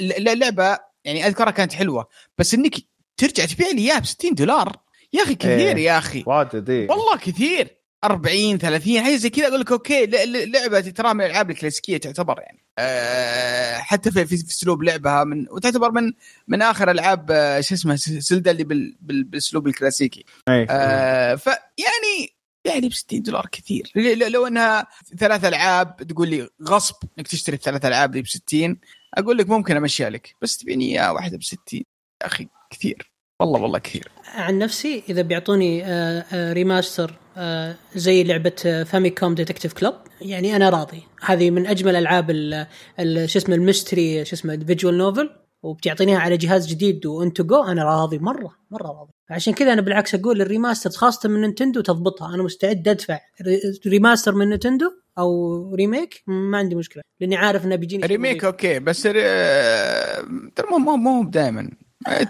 اللعبه 0.00 0.78
يعني 1.04 1.26
أذكرها 1.26 1.50
كانت 1.50 1.72
حلوة 1.72 2.08
بس 2.38 2.54
إنك 2.54 2.74
ترجع 3.16 3.44
تبيع 3.44 3.68
لي 3.68 3.78
اياها 3.82 3.98
ب 3.98 4.06
60 4.06 4.34
دولار. 4.34 4.76
يا 5.12 5.22
أخي 5.22 5.34
كثير 5.34 5.76
إيه. 5.76 5.84
يا 5.84 5.98
أخي. 5.98 6.24
واجد 6.26 6.70
إيه. 6.70 6.90
والله 6.90 7.16
كثير. 7.16 7.82
40 8.04 8.58
30 8.58 9.00
حاجة 9.02 9.16
زي 9.16 9.30
كذا 9.30 9.48
أقول 9.48 9.60
لك 9.60 9.72
okay 9.72 10.06
لعبة 10.46 10.80
ترى 10.80 11.14
من 11.14 11.20
الألعاب 11.20 11.50
الكلاسيكية 11.50 11.96
تعتبر 11.96 12.40
يعني. 12.40 12.64
أه 12.78 13.78
حتى 13.78 14.10
في 14.10 14.26
في 14.26 14.36
في 14.36 14.50
أسلوب 14.50 14.82
لعبها 14.82 15.24
من 15.24 15.46
وتعتبر 15.50 15.90
من 15.90 16.12
من 16.48 16.62
آخر 16.62 16.90
ألعاب 16.90 17.30
آه، 17.30 17.60
شو 17.60 17.74
اسمه 17.74 17.96
Zelda 17.96 18.50
اللي 18.50 18.64
بال 18.64 18.96
بال 19.00 19.24
بالأسلوب 19.24 19.66
الكلاسيكي. 19.66 20.24
إيه. 20.48 20.66
أه 20.70 21.34
فيعني 21.34 22.36
يعني 22.64 22.88
ب 22.88 22.92
60 22.92 23.22
دولار 23.22 23.46
كثير. 23.52 23.92
لو 24.28 24.46
إنها 24.46 24.86
ثلاث 25.18 25.44
ألعاب 25.44 25.96
تقول 26.08 26.28
لي 26.28 26.48
غصب 26.62 26.96
إنك 27.18 27.28
تشتري 27.28 27.56
الثلاث 27.56 27.84
ألعاب 27.84 28.10
دي 28.10 28.22
ب 28.22 28.26
60 28.26 28.76
أقول 29.14 29.38
لك 29.38 29.48
ممكن 29.48 29.76
أمشيها 29.76 30.10
لك 30.10 30.34
بس 30.42 30.56
تبيني 30.56 30.84
إياها 30.84 31.10
واحدة 31.10 31.38
ب 31.38 31.42
60 31.42 31.58
يا 31.72 32.26
أخي 32.26 32.48
كثير. 32.72 33.12
والله 33.40 33.60
والله 33.60 33.78
كثير. 33.78 34.08
عن 34.34 34.58
نفسي 34.58 35.02
إذا 35.08 35.22
بيعطوني 35.22 35.84
آه، 35.84 36.24
آه، 36.32 36.52
remaster 36.52 37.14
آه، 37.36 37.74
زي 37.94 38.24
لعبة 38.24 38.84
Famicom 38.86 39.34
Detective 39.34 39.72
Club 39.72 39.94
يعني 40.20 40.56
أنا 40.56 40.70
راضي. 40.70 41.02
هذه 41.24 41.50
من 41.50 41.66
أجمل 41.66 41.96
ألعاب 41.96 42.30
ال- 42.30 42.66
ال- 43.00 43.30
شو 43.30 43.38
اسمه 43.38 43.54
ال 43.54 43.63
mystery 43.63 44.24
شو 44.24 44.36
اسمه 44.36 44.56
visual 44.56 44.98
novel 44.98 45.30
وبتعطينيها 45.62 46.18
على 46.18 46.36
جهاز 46.36 46.66
جديد 46.66 47.06
وانتو 47.06 47.44
جو 47.44 47.62
أنا 47.62 47.84
راضي 47.84 48.18
مرة 48.18 48.50
مرة 48.70 48.86
راضي. 48.86 49.12
عشان 49.30 49.52
كذا 49.54 49.72
أنا 49.72 49.80
بالعكس 49.82 50.14
أقول 50.14 50.42
ال 50.42 50.47
remaster 50.47 50.90
خاصة 50.90 51.28
من 51.28 51.40
Nintendo 51.40 51.80
تضبطها. 51.80 52.34
أنا 52.34 52.42
مستعد 52.42 52.88
أدفع. 52.88 53.20
re- 53.42 53.60
remaster 53.86 54.34
من 54.34 54.48
Nintendo 54.48 54.86
أو 55.18 55.74
remake 55.74 56.22
ما 56.26 56.58
عندي 56.58 56.74
مشكلة. 56.74 57.02
لأني 57.20 57.36
عارف 57.36 57.64
إنه 57.64 57.76
بيجيني 57.76 58.06
remake. 58.06 58.44
okay 58.44 58.78
بس 58.78 59.02
ترى 59.02 60.70
مو 60.70 60.78
مو 60.78 60.96
مو 60.96 61.24
دائما 61.30 61.70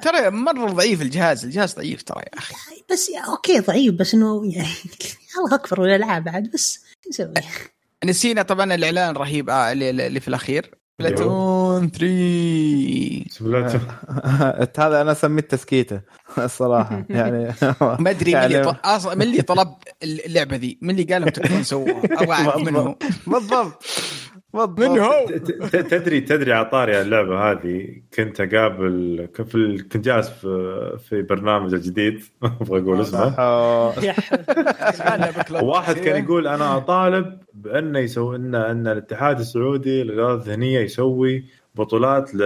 ترى 0.03 0.31
مرة 0.31 0.71
ضعيف 0.71 1.03
الجهاز. 1.03 1.45
الجهاز 1.45 1.75
ضعيف 1.75 2.03
ترى 2.03 2.21
يا 2.33 2.39
أخي. 2.39 2.55
بس 2.93 3.09
يا 3.11 3.21
okay 3.21 3.61
ضعيف 3.61 3.95
بس 3.95 4.15
إنه 4.15 4.43
يعني 4.53 4.69
الله 5.39 5.55
أكبر 5.55 5.81
والالعاب 5.81 6.25
بعد 6.25 6.51
بس 6.55 6.85
نسوي؟ 7.09 7.33
نسينا 8.05 8.43
طبعا 8.43 8.75
الإعلان 8.75 9.11
الرهيب 9.17 9.51
آه 9.51 9.73
اللي, 9.73 10.21
في 10.21 10.29
الأخير. 10.29 10.75
Splatoon 10.99 11.91
3 11.91 13.31
Splatoon 13.31 13.81
هذا 14.87 15.01
أنا 15.03 15.15
سميت 15.15 15.51
تسكيته 15.51 16.01
الصراحه 16.39 17.05
يعني 17.11 17.55
ما 17.81 18.11
أدري 18.11 18.31
يعني- 18.31 18.55
من 18.55 18.61
اللي 18.61 18.73
ط- 18.73 18.87
أصلا 18.87 19.15
من 19.15 19.23
اللي 19.23 19.43
طلب 19.43 19.75
اللعبة 20.03 20.57
ذي؟ 20.57 20.79
من 20.83 20.91
اللي 20.91 21.03
قال 21.13 21.21
لهم 21.23 21.31
تقدرون 21.31 21.63
سووها؟ 21.65 22.03
أبغى 22.05 22.33
أعرف 22.33 22.57
من 22.57 22.77
هو 22.77 22.85
بالضبط. 22.85 23.03
بالضبط. 23.27 23.85
من 24.55 24.99
هو. 24.99 25.27
ت- 25.29 25.77
تدري 25.77 26.21
تدري 26.21 26.53
على 26.53 26.65
طاري 26.65 27.01
اللعبة 27.01 27.51
هذه 27.51 27.89
كنت 28.15 28.41
أقابل 28.41 29.29
كنت 29.37 29.49
في 29.49 29.83
كنت 29.83 30.05
جالس 30.05 30.29
في 30.29 30.99
في 31.09 31.23
برنامج 31.23 31.75
الجديد 31.75 32.23
أبغى 32.43 32.81
أقول 32.81 33.01
اسمه. 33.01 33.21
آه، 33.39 33.93
حول. 33.93 35.65
واحد 35.65 35.95
كان 35.99 36.25
يقول 36.25 36.47
أنا 36.47 36.77
أطالب 36.77 37.39
بانه 37.55 37.99
يسوي 37.99 38.37
ان 38.37 38.55
إن 38.55 38.87
الاتحاد 38.87 39.39
السعودي 39.41 40.03
للرياضه 40.03 40.35
الذهنيه 40.43 40.81
يسوي 40.81 41.45
بطولات 41.75 42.35
ل... 42.35 42.39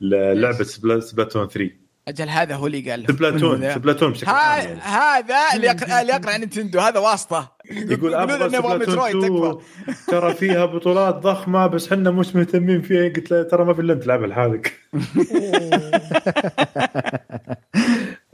ل- 0.00 0.10
للعبة 0.10 0.64
Spla- 0.64 1.00
Splatoon 1.00 1.48
3 1.48 1.70
أجل 2.08 2.28
هذا 2.28 2.54
هو 2.54 2.66
اللي 2.66 2.90
قال 2.90 3.06
Splatoon؟ 3.08 3.70
Splatoon 3.70 4.10
بشكل 4.12 4.30
عام 4.30 4.68
يعني. 4.68 4.80
هذا 4.80 5.36
اللي 5.54 5.66
يقرا 5.66 6.00
اللي 6.00 6.12
يقرأ 6.12 6.30
عن 6.30 6.40
Nintendo 6.40 6.78
هذا 6.78 6.98
واسطة. 6.98 7.56
يقول 7.70 8.14
افضل 8.14 8.46
Metroid 8.46 8.82
Splatoon 8.84 9.20
تكفى. 9.20 9.90
2 9.90 9.96
ترى 10.20 10.34
فيها 10.34 10.64
بطولات 10.64 11.14
ضخمة 11.14 11.66
بس 11.66 11.92
إحنا 11.92 12.10
مش 12.10 12.36
مهتمين 12.36 12.82
فيها. 12.82 13.08
قلت 13.08 13.30
له 13.30 13.42
ترى 13.42 13.64
ما 13.64 13.74
في 13.74 13.80
إلا 13.80 13.92
أنت 13.92 14.02
تلعبها 14.02 14.26
لحالك. 14.26 14.72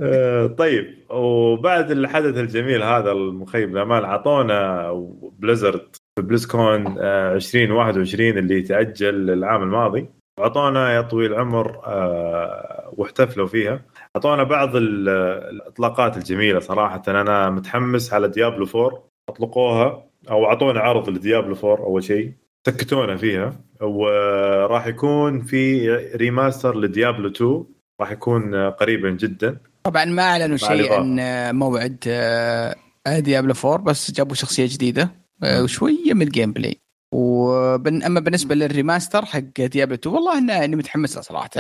آه، 0.00 0.47
طيب. 0.47 0.95
وبعد 1.11 1.91
الحدث 1.91 2.37
الجميل 2.37 2.83
هذا 2.83 3.12
المخيب 3.12 3.76
الأمال 3.76 4.05
أعطونا 4.05 4.93
بليزرد 5.38 5.97
في 6.17 6.23
بليزكون 6.23 6.99
آه، 6.99 7.35
2021 7.35 8.38
اللي 8.38 8.62
تأجل 8.62 9.31
العام 9.31 9.62
الماضي. 9.62 10.22
اعطونا 10.43 10.95
يا 10.95 11.01
طويل 11.01 11.33
العمر 11.33 11.81
آه، 11.87 12.93
واحتفلوا 12.97 13.47
فيها. 13.47 13.83
اعطونا 14.17 14.43
بعض 14.43 14.77
ال- 14.77 15.09
الإطلاقات 15.55 16.17
الجميلة 16.17 16.61
صراحة. 16.61 17.03
أنا 17.09 17.51
متحمس 17.51 18.13
على 18.13 18.29
ديابلو 18.29 18.67
4 18.75 19.03
أطلقوها 19.29 20.05
أو 20.31 20.47
أعطونا 20.47 20.81
عرض 20.81 21.09
ل 21.09 21.15
Diablo 21.15 21.55
4 21.65 21.85
أول 21.85 22.05
شيء. 22.05 22.33
سكتونا 22.67 23.17
فيها. 23.17 23.53
وراح 23.81 24.87
يكون 24.87 25.41
في 25.43 25.91
remaster 26.17 26.77
ل 26.81 26.87
Diablo 26.87 27.29
2 27.29 27.65
راح 28.01 28.11
يكون 28.13 28.55
قريبا 28.71 29.11
جدا. 29.11 29.57
طبعا 29.85 30.05
ما 30.05 30.23
أعلنوا 30.23 30.57
شيء. 30.57 30.93
عن 30.93 31.21
موعد 31.57 31.97
آه، 32.09 32.75
Diablo 33.19 33.55
4 33.65 33.77
بس 33.77 34.11
جابوا 34.11 34.35
شخصية 34.35 34.67
جديدة. 34.69 35.11
آه، 35.45 35.63
وشوية 35.63 36.15
من 36.15 36.23
ال 36.23 36.53
gameplay 36.53 36.82
وبن 37.12 38.02
أما 38.02 38.21
بالنسبة 38.21 38.54
لل 38.55 38.69
remaster 38.69 39.25
حق 39.25 39.38
Diablo 39.41 39.95
2 39.95 40.14
والله 40.16 40.38
اني 40.38 40.64
إني 40.64 40.76
متحمس 40.76 41.16
له 41.16 41.23
صراحة. 41.23 41.50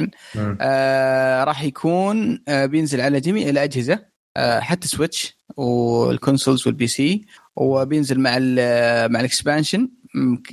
آه 0.60 1.44
راح 1.44 1.62
يكون 1.62 2.42
آه 2.48 2.66
بينزل 2.66 3.00
على 3.00 3.20
جميع 3.20 3.48
الأجهزة 3.48 4.04
آه 4.36 4.60
حتى 4.60 4.88
Switch 4.88 5.36
وال 5.56 5.78
consoles 5.78 6.66
وال 6.66 6.86
PC 6.86 7.24
وبينزل 7.56 8.20
مع 8.20 8.36
ال 8.36 9.12
مع 9.12 9.20
ال 9.20 9.27
expansion 9.27 9.88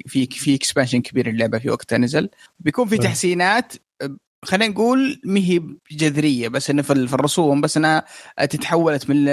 في 0.08 0.26
في 0.26 0.56
expansion 0.56 1.02
كبير 1.02 1.30
اللعبة 1.30 1.60
في 1.60 1.70
وقتها 1.70 1.98
نزل. 1.98 2.30
بيكون 2.60 2.88
في. 2.88 2.98
تحسينات 2.98 3.74
آه، 4.02 4.16
خلينا 4.46 4.68
نقول 4.74 5.22
ما 5.26 5.40
هي 5.40 5.62
جذريه 5.92 6.48
بس 6.48 6.70
إنه 6.70 6.82
في 6.82 6.94
ال- 6.94 7.08
في 7.08 7.14
الرسوم 7.14 7.62
بس 7.62 7.78
إنها 7.78 8.06
تتحولت 8.40 9.10
من 9.10 9.24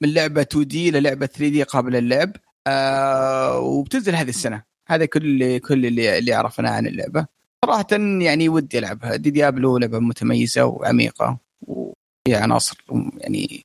من 0.00 0.14
لعبة 0.14 0.40
2D 0.42 0.90
للعبة 0.90 1.26
3D 1.26 1.62
قابلة 1.62 1.98
للعب. 1.98 2.32
آه 2.66 3.58
وبتنزل 3.58 4.14
هذه 4.14 4.28
السنة. 4.28 4.75
هذا 4.86 5.04
كل 5.04 5.24
اللي 5.24 5.60
كل 5.60 5.86
اللي 5.86 6.18
اللي 6.18 6.32
عرفناه 6.32 6.70
عن 6.70 6.86
اللعبة. 6.86 7.26
صراحة 7.64 7.86
يعني 8.20 8.48
ودي 8.48 8.78
ألعبها. 8.78 9.16
Dia- 9.16 9.30
Diablo 9.30 9.78
لعبة 9.78 9.98
متميزة 9.98 10.64
وعميقة 10.64 11.38
وفيها 11.60 12.40
عناصر 12.40 12.84
يعني 13.18 13.64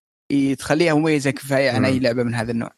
تخليها 0.56 0.94
مميزة 0.94 1.32
كفاية 1.32 1.72
عن 1.72 1.86
أي. 1.86 2.00
لعبة 2.00 2.24
من 2.24 2.36
هذا 2.36 2.52
النوع. 2.52 2.72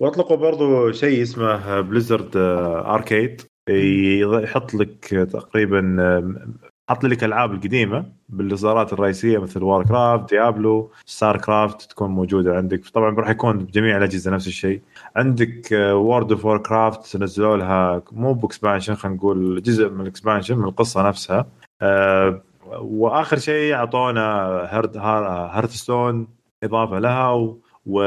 وأطلقوا 0.00 0.36
برضو 0.36 0.92
شيء 0.92 1.22
اسمه 1.22 1.80
Blizzard 1.80 2.36
Arcade 2.36 3.42
يحط 4.42 4.74
لك 4.74 5.28
تقريبا 5.32 5.80
حط 6.90 7.04
لك 7.04 7.24
الالعاب 7.24 7.54
القديمة 7.54 8.04
بالإصدارات 8.28 8.92
الرئيسية 8.92 9.38
مثل 9.38 9.62
Warcraft 9.62 10.30
Diablo 10.30 10.90
StarCraft 11.06 11.90
تكون 11.90 12.10
موجودة 12.10 12.56
عندك. 12.56 12.88
طبعا 12.88 13.14
راح 13.14 13.28
يكون 13.28 13.58
بجميع 13.58 13.96
الأجهزة 13.96 14.30
نفس 14.30 14.46
الشيء. 14.46 14.80
عندك 15.16 15.68
World 15.72 16.32
of 16.32 16.44
Warcraft 16.44 17.16
نزلوا 17.16 17.56
لها 17.56 18.02
مو 18.12 18.32
ب 18.32 18.38
expansion 18.38 18.94
خلينا 18.94 19.16
نقول 19.16 19.62
جزء 19.62 19.88
من 19.88 20.00
ال 20.00 20.06
expansion 20.06 20.58
من 20.58 20.64
القصة 20.64 21.08
نفسها. 21.08 21.46
آه، 21.82 22.42
وآخر 22.78 23.38
شيء 23.38 23.74
أعطونا 23.74 24.22
هارد 24.70 24.96
Hearthstone 24.96 26.28
إضافة 26.62 26.98
لها 26.98 27.30
و, 27.30 27.58
و 27.86 28.02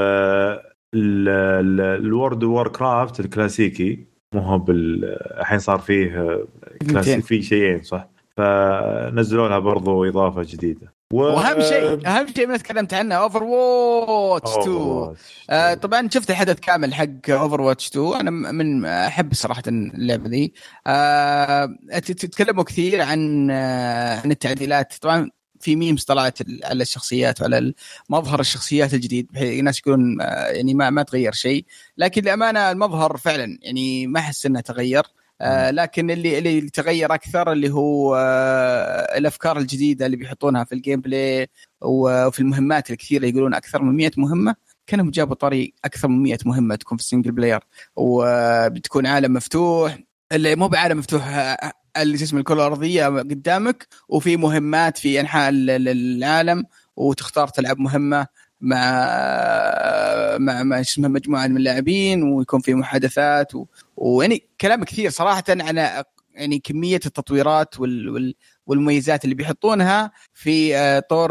ال 0.93 2.43
World 2.43 2.67
Warcraft 2.67 3.19
الكلاسيكي. 3.19 4.05
مو 4.33 4.41
هو 4.41 4.59
بال 4.59 5.05
الحين 5.39 5.59
صار 5.59 5.79
فيه 5.79 6.45
كلاسيك 6.89 7.23
في 7.23 7.41
شيئين 7.41 7.83
صح؟ 7.83 8.16
فنزلوا 8.37 9.47
لها 9.49 9.59
برضو 9.59 10.05
إضافة 10.05 10.43
جديدة. 10.43 10.93
و... 11.13 11.17
وأهم 11.17 11.61
شيء 11.61 12.07
أهم 12.07 12.27
شيء 12.35 12.47
ما 12.47 12.57
تكلمت 12.57 12.93
عنه 12.93 13.15
Overwatch 13.15 14.51
2 14.51 14.65
Overwatch. 14.65 15.17
آه 15.49 15.73
طبعا 15.73 16.09
شفت 16.09 16.29
الحدث 16.29 16.59
كامل 16.59 16.93
حق 16.93 17.29
Overwatch 17.29 17.87
2 17.87 18.13
أنا 18.13 18.31
من 18.31 18.85
أحب 18.85 19.33
صراحة 19.33 19.63
اللعبة 19.67 20.29
دي 20.29 20.53
آه 20.87 21.75
تتكلموا 21.93 22.63
كثير 22.63 23.01
عن 23.01 23.51
آه 23.51 24.19
عن 24.19 24.31
التعديلات. 24.31 24.93
طبعا 25.01 25.29
في 25.59 25.75
memes 25.75 26.03
طلعت 26.03 26.37
على 26.63 26.81
الشخصيات 26.81 27.41
وعلى 27.41 27.73
مظهر 28.09 28.39
الشخصيات 28.39 28.93
الجديد. 28.93 29.27
بحيث 29.31 29.59
الناس 29.59 29.79
يقولون 29.79 30.21
آه 30.21 30.25
يعني 30.47 30.73
ما 30.73 30.89
ما 30.89 31.03
تغير 31.03 31.31
شيء. 31.31 31.65
لكن 31.97 32.21
للأمانة 32.21 32.71
المظهر 32.71 33.17
فعلا 33.17 33.57
يعني 33.61 34.07
ما 34.07 34.19
أحس 34.19 34.45
إنه 34.45 34.59
تغير. 34.59 35.03
آه 35.41 35.71
لكن 35.71 36.11
اللي 36.11 36.37
اللي 36.37 36.61
تغير 36.61 37.13
أكثر 37.13 37.51
اللي 37.51 37.69
هو 37.69 38.15
آه 38.15 39.17
الأفكار 39.17 39.57
الجديدة 39.57 40.05
اللي 40.05 40.17
بيحطونها 40.17 40.63
في 40.63 40.75
ال 40.75 41.01
gameplay 41.01 41.47
وفي 41.81 42.39
المهمات 42.39 42.91
الكثيرة 42.91 43.25
يقولون 43.25 43.53
أكثر 43.53 43.81
من 43.81 43.95
100 43.97 44.11
مهمة 44.17 44.55
كانوا 44.87 45.11
جابوا 45.11 45.35
طريق 45.35 45.73
أكثر 45.85 46.07
من 46.07 46.23
100 46.23 46.37
مهمة 46.45 46.75
تكون 46.75 46.97
في 46.97 47.03
ال 47.03 47.07
single 47.07 47.31
player 47.31 47.59
وبتكون 47.95 49.05
عالم 49.05 49.33
مفتوح 49.33 49.97
اللي 50.31 50.55
مو 50.55 50.67
بعالم 50.67 50.97
مفتوح 50.97 51.27
آه، 51.27 51.71
اللي 51.97 52.15
اسمه 52.15 52.39
الكرة 52.39 52.53
الأرضية 52.53 53.07
قدامك 53.07 53.87
وفي 54.09 54.37
مهمات 54.37 54.97
في 54.97 55.19
أنحاء 55.19 55.49
ال- 55.49 55.69
ال- 55.69 55.87
العالم 56.17 56.63
وتختار 56.95 57.47
تلعب 57.47 57.79
مهمة. 57.79 58.27
مع 58.61 60.37
مع 60.37 60.63
مع 60.63 60.75
شو 60.81 60.81
اسمه 60.91 61.07
مجموعة 61.07 61.47
من 61.47 61.57
اللاعبين 61.57 62.23
ويكون 62.23 62.59
في 62.59 62.73
محادثات 62.73 63.55
و- 63.55 63.65
ويعني 63.97 64.43
كلام 64.61 64.83
كثير 64.83 65.09
صراحة 65.09 65.43
عن 65.49 66.03
يعني 66.35 66.59
كمية 66.59 66.99
التطويرات 67.05 67.79
وال 67.79 68.09
وال 68.09 68.35
والمميزات 68.67 69.23
اللي 69.23 69.35
بيحطونها 69.35 70.11
في 70.33 70.77
آه، 70.77 70.99
طور 70.99 71.29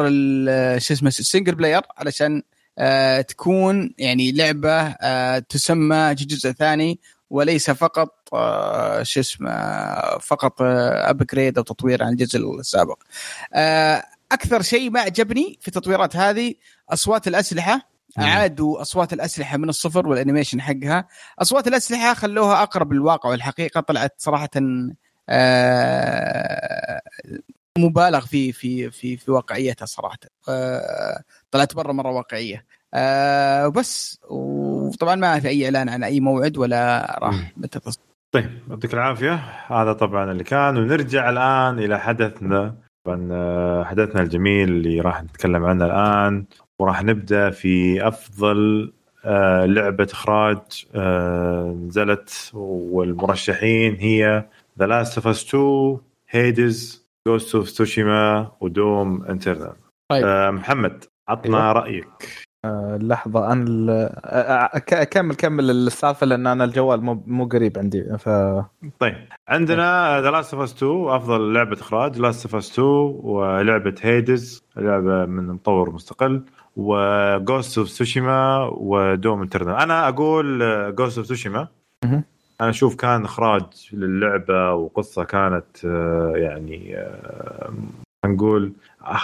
شو 0.79 0.95
اسمه 0.95 1.09
ال 1.09 1.15
single 1.15 1.55
player 1.55 1.81
علشان 1.99 2.43
آه، 2.79 3.21
تكون 3.21 3.95
يعني 3.99 4.33
لعبة 4.33 4.73
آه، 5.01 5.39
تسمى 5.39 6.15
جزء 6.15 6.53
ثاني 6.53 7.01
وليس 7.31 7.71
فقط 7.71 8.15
شو 9.03 9.21
اسمه 9.21 9.51
فقط 10.19 10.63
upgrade 10.63 11.59
أو 11.59 11.65
تطوير 11.65 12.03
عن 12.05 12.13
الجزء 12.13 12.39
السابق. 12.61 12.99
أكثر 14.33 14.63
شيء 14.63 14.91
ما 14.91 15.01
عجبني 15.01 15.59
في 15.61 15.69
التطويرات 15.69 16.17
هذه 16.17 16.55
أصوات 16.91 17.29
الأسلحة. 17.29 17.97
مم. 18.19 18.25
أعادوا 18.25 18.83
أصوات 18.83 19.13
الأسلحة 19.13 19.57
من 19.57 19.69
الصفر 19.69 20.09
وال 20.09 20.18
animation 20.18 20.61
حقها. 20.61 21.07
أصوات 21.39 21.69
الأسلحة 21.69 22.15
خلوها 22.15 22.63
أقرب 22.63 22.93
للواقع 22.93 23.31
والحقيقة 23.31 23.81
طلعت 23.81 24.15
صراحة 24.19 24.49
آه، 25.29 27.01
مبالغ 27.79 28.27
في 28.27 28.53
في 28.53 28.91
في 28.91 29.17
في 29.17 29.31
واقعيتها 29.31 29.87
صراحة. 29.87 30.19
آه، 30.49 31.23
طلعت 31.51 31.77
مرة 31.77 31.93
مرة 31.93 32.11
واقعية. 32.11 32.67
آه، 32.95 33.67
وبس. 33.69 34.21
وطبعا 34.31 35.15
ما 35.15 35.41
في 35.41 35.49
أي 35.49 35.65
إعلان 35.65 35.89
عن 35.89 36.05
أي 36.05 36.21
موعد 36.21 36.59
ولا. 36.59 37.17
راح 37.23 37.53
متى. 37.57 37.81
طيب 38.33 38.63
يعطيك 38.71 38.95
العافية. 38.95 39.35
هذا 39.69 39.93
طبعا 39.93 40.33
اللي 40.33 40.45
كان. 40.45 40.77
ونرجع 40.77 41.31
الآن 41.31 41.79
إلى 41.79 42.01
حدثنا 42.01 42.86
طبعا 43.07 43.29
آه، 43.33 43.85
حدثنا 43.85 44.23
الجميل 44.23 44.69
اللي 44.69 45.01
راح 45.01 45.23
نتكلم 45.23 45.65
عنه 45.65 45.87
الآن 45.87 46.45
وراح 46.79 47.03
نبدأ 47.03 47.51
في 47.51 48.07
أفضل 48.09 48.93
آه، 49.25 49.67
لعبة 49.67 50.07
إخراج 50.13 50.87
آه، 50.95 51.77
نزلت 51.87 52.51
والمرشحين 52.55 53.95
هي 53.95 54.49
The 54.79 54.87
Last 54.87 55.17
of 55.19 55.27
Us 55.27 55.49
2 55.49 55.99
Hades 56.29 57.07
Ghost 57.29 57.55
of 57.55 57.71
Tsushima 57.71 58.53
و 58.61 58.74
Doom 58.74 59.25
Eternal 59.25 59.77
طيب. 60.11 60.25
محمد 60.55 61.05
عطنا 61.29 61.59
أيوة. 61.59 61.73
رأيك 61.73 62.46
آه، 62.67 62.99
لحظة 63.03 63.53
أنا 63.53 63.65
ال- 63.69 63.91
آه، 64.25 64.71
اكمل 64.93 65.35
كمل 65.35 65.71
السالفة 65.71 66.27
لأن 66.27 66.47
أنا 66.47 66.65
الجوال 66.65 67.01
مو 67.05 67.23
مو 67.27 67.45
قريب 67.45 67.79
عندي 67.79 68.19
ف 68.19 68.29
طيب 68.99 69.15
عندنا 69.49 70.21
The 70.21 70.31
Last 70.31 70.55
of 70.55 70.63
Us 70.63 70.75
2 70.83 71.09
أفضل 71.09 71.53
لعبة 71.55 71.73
إخراج 71.81 72.19
Last 72.19 72.45
of 72.47 72.55
Us 72.57 72.73
2 72.73 72.87
ولعبة 73.23 73.95
Hades 74.01 74.65
لعبة 74.77 75.25
من 75.27 75.47
مطور 75.47 75.91
مستقل 75.91 76.43
و 76.77 76.94
Ghost 76.94 77.79
of 77.79 77.89
Tsushima 77.89 78.71
و 78.73 78.87
Doom 78.87 79.43
Eternal 79.43 79.75
أنا 79.77 80.09
أقول 80.09 80.59
Ghost 80.95 81.19
of 81.19 81.27
Tsushima. 81.27 81.69
أنا 82.61 82.71
أشوف 82.71 82.95
كان 82.97 83.25
إخراج 83.25 83.63
للعبة 83.93 84.73
وقصة 84.73 85.25
كانت 85.25 85.85
آه، 85.85 86.33
يعني 86.37 86.97
آه، 86.97 87.73
نقول 88.27 88.73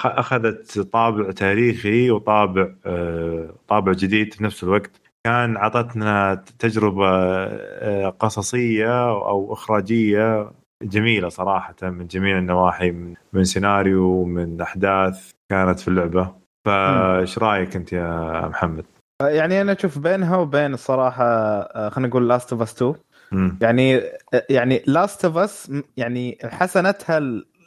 أخذت 0.05 0.79
طابع 0.81 1.31
تاريخي 1.31 2.11
وطابع 2.11 2.69
آه، 2.87 3.55
طابع 3.69 3.93
جديد 3.93 4.35
في 4.35 4.45
نفس 4.45 4.65
الوقت 4.65 4.91
كان 5.27 5.57
عطتنا 5.57 6.45
تجربة 6.59 7.09
آه، 7.09 8.09
قصصية 8.09 9.11
أو 9.11 9.53
إخراجية 9.53 10.51
جميلة 10.83 11.29
صراحة 11.29 11.75
من 11.83 12.07
جميع 12.07 12.39
النواحي 12.39 12.91
من, 13.33 13.45
سيناريو 13.45 14.25
من 14.25 14.61
أحداث 14.61 15.31
كانت 15.51 15.81
في 15.81 15.89
اللعبة 15.89 16.35
فايش 16.67 17.39
رأيك 17.39 17.77
أنت 17.77 17.93
يا 17.93 18.49
محمد؟ 18.49 18.85
يعني 19.23 19.61
أنا 19.61 19.73
أشوف 19.73 19.99
بينها 19.99 20.37
وبين 20.37 20.75
الصراحة 20.75 21.25
آه، 21.25 21.89
خلينا 21.89 22.09
نقول 22.09 22.29
Last 22.29 22.53
of 22.53 22.63
Us 22.63 22.75
2 22.75 22.95
مم. 23.33 23.59
يعني 23.63 24.03
يعني 24.51 24.83
Last 24.87 25.25
of 25.25 25.37
Us 25.37 25.73
يعني 25.97 26.39
حسنتها 26.45 27.21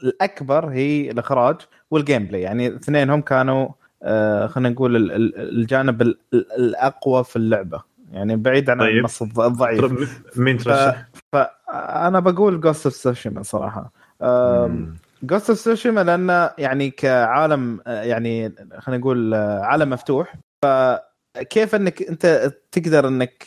الأكبر 0.04 0.66
هي 0.70 1.12
الإخراج 1.12 1.56
وال 1.92 2.26
gameplay 2.26 2.42
يعني 2.42 2.76
اثنينهم 2.76 3.22
كانوا 3.22 3.68
آه، 4.04 4.48
خلينا 4.48 4.70
نقول 4.70 4.96
ال- 4.96 5.12
ال- 5.12 5.60
الجانب 5.60 6.02
ال- 6.02 6.18
ال- 6.34 6.52
الأقوى 6.52 7.24
في 7.24 7.36
اللعبة 7.36 7.82
يعني 8.12 8.36
بعيد 8.36 8.70
عن 8.70 8.80
طيب. 8.80 8.98
النص 8.98 9.24
الض- 9.24 9.40
الضعيف 9.40 10.22
مين 10.38 10.58
ترشح؟ 10.58 11.06
فانا 11.34 12.20
بقول 12.20 12.62
Ghost 12.62 12.86
of 12.86 12.96
Tsushima 12.96 13.44
صراحة. 13.44 13.92
Ghost 15.24 15.50
of 15.50 15.60
Tsushima 15.60 16.04
لأنه 16.04 16.50
يعني 16.58 16.90
كعالم 16.90 17.80
آه، 17.88 18.04
يعني 18.04 18.56
خلينا 18.80 19.02
نقول 19.02 19.34
آه، 19.34 19.60
عالم 19.62 19.90
مفتوح 19.90 20.36
فكيف 20.64 21.76
إنك 21.76 22.02
أنت 22.02 22.54
تقدر 22.72 23.08
إنك 23.08 23.44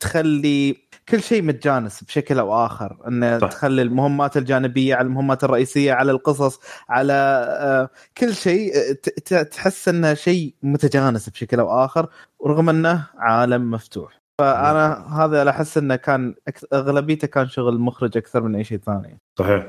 تخلي 0.00 0.76
كل 1.12 1.22
شيء 1.22 1.42
متجانس 1.42 2.04
بشكل 2.04 2.38
أو 2.38 2.66
آخر. 2.66 2.96
ان 3.08 3.38
صح. 3.40 3.48
تخلي 3.48 3.82
المهمات 3.82 4.36
الجانبية 4.36 4.94
على 4.94 5.06
المهمات 5.06 5.44
الرئيسية 5.44 5.92
على 5.92 6.12
القصص 6.12 6.60
على 6.88 7.12
آه، 7.60 7.90
كل 8.18 8.34
شيء 8.34 8.76
آه، 8.76 8.92
ت- 8.92 9.08
ت- 9.08 9.34
تحس 9.52 9.88
إنه 9.88 10.14
شيء 10.14 10.54
متجانس 10.62 11.28
بشكل 11.28 11.60
أو 11.60 11.84
آخر 11.84 12.08
رغم 12.46 12.68
إنه 12.68 13.06
عالم 13.18 13.70
مفتوح. 13.70 14.20
فأنا 14.38 15.06
هذا 15.24 15.50
أحس 15.50 15.78
إنه 15.78 15.96
كان 15.96 16.34
أغلبيته 16.72 17.26
كان 17.28 17.48
شغل 17.48 17.78
مخرج 17.78 18.16
أكثر 18.16 18.42
من 18.42 18.54
أي 18.56 18.64
شيء 18.64 18.78
ثاني. 18.78 19.18
صحيح. 19.38 19.66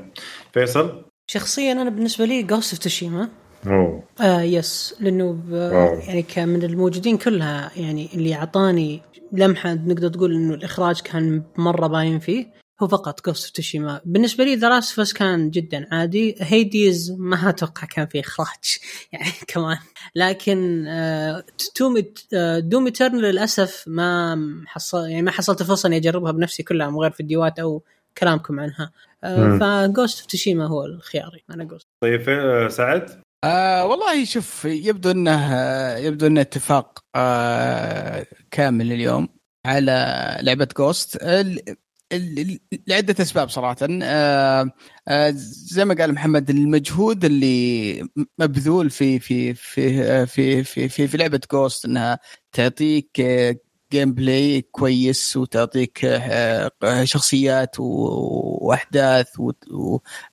فيصل؟ 0.52 1.04
شخصيا 1.30 1.72
أنا 1.72 1.90
بالنسبة 1.90 2.24
لي 2.24 2.42
Ghost 2.42 2.72
of 2.72 2.82
Tsushima 2.82 3.28
أوه. 3.66 4.02
آه 4.20 4.40
yes 4.42 4.94
لأنه. 5.00 5.38
يعني 6.08 6.22
كان 6.22 6.48
من 6.48 6.62
الموجودين 6.62 7.16
كلها 7.18 7.70
يعني 7.76 8.08
اللي 8.14 8.34
أعطاني 8.34 9.02
لمحة 9.38 9.74
نقدر 9.74 10.08
تقول 10.08 10.34
إنه 10.34 10.54
الإخراج 10.54 11.00
كان 11.00 11.42
مرة 11.56 11.86
باين 11.86 12.18
فيه 12.18 12.64
هو 12.82 12.88
فقط 12.88 13.26
Ghost 13.26 13.44
of 13.44 13.50
Tsushima 13.52 14.00
بالنسبة 14.04 14.44
لي 14.44 14.54
The 14.56 14.68
Last 14.68 15.16
كان 15.16 15.50
جدا 15.50 15.86
عادي. 15.92 16.34
Hades 16.40 17.10
ما 17.18 17.48
أتوقع 17.48 17.86
كان 17.86 18.06
فيه 18.06 18.20
إخراج 18.20 18.78
يعني 19.12 19.30
كمان. 19.48 19.76
لكن 20.14 20.84
آه 20.86 21.44
Doom 21.74 22.04
آه 22.34 22.58
Doom 22.58 22.84
Eternal 22.86 23.20
للأسف 23.22 23.84
ما 23.86 24.36
حصل 24.66 25.06
يعني 25.08 25.22
ما 25.22 25.30
حصلت 25.30 25.62
فرصة 25.62 25.86
إني 25.86 25.96
أجربها 25.96 26.32
بنفسي 26.32 26.62
كلها 26.62 26.90
من 26.90 26.96
غير 26.98 27.10
فيديوهات 27.10 27.58
أو 27.58 27.82
كلامكم 28.18 28.60
عنها. 28.60 28.92
آه. 29.24 29.58
ف 29.58 29.68
Ghost 29.68 30.18
of 30.20 30.26
Tsushima 30.26 30.66
هو 30.66 30.84
الخياري. 30.84 31.44
أنا 31.50 31.64
Ghost 31.64 31.86
طيب 32.02 32.22
في- 32.22 32.68
سعد؟ 32.70 33.20
آه 33.44 33.86
والله 33.86 34.24
شوف 34.24 34.64
يبدو 34.64 35.10
إنه 35.10 35.54
آه، 35.54 35.96
يبدو 35.98 36.26
إنه 36.26 36.40
اتفاق. 36.40 37.03
آه 37.14 38.26
كامل 38.50 38.92
اليوم 38.92 39.28
على 39.66 39.92
لعبة 40.42 40.68
Ghost 40.78 41.18
لعدة 42.86 43.14
أسباب 43.22 43.48
صراحة. 43.48 43.76
آه 44.02 44.70
آه 45.08 45.30
زي 45.36 45.84
ما 45.84 45.94
قال 45.94 46.12
محمد 46.14 46.50
المجهود 46.50 47.24
اللي 47.24 48.08
مبذول 48.38 48.90
في 48.90 49.18
في 49.18 49.54
في 49.54 50.26
في 50.26 50.64
في 50.64 50.88
في, 50.88 51.08
في 51.08 51.16
لعبة 51.16 51.40
Ghost 51.52 51.84
إنها 51.84 52.18
تعطيك 52.52 53.20
gameplay 53.94 54.60
كويس 54.72 55.36
وتعطيك 55.36 56.04
آه، 56.04 56.70
شخصيات 57.04 57.76
وأحداث 57.78 59.28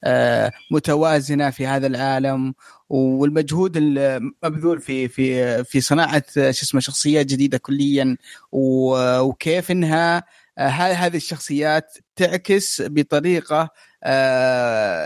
آه، 0.04 0.52
متوازنة 0.71 1.50
في 1.50 1.67
هذا 1.67 1.88
العالم. 1.88 2.54
والمجهود 2.89 3.78
المبذول 3.78 4.82
في 4.82 5.08
في 5.08 5.63
في 5.63 5.82
صناعة 5.82 6.24
شو 6.36 6.41
اسمه 6.50 6.80
شخصيات 6.82 7.26
جديدة 7.26 7.58
كليا. 7.58 8.17
وكيف 8.52 9.71
إنها 9.71 10.24
آه، 10.58 10.67
هذه 10.67 11.15
الشخصيات 11.17 11.97
تعكس 12.15 12.82
بطريقة 12.86 13.69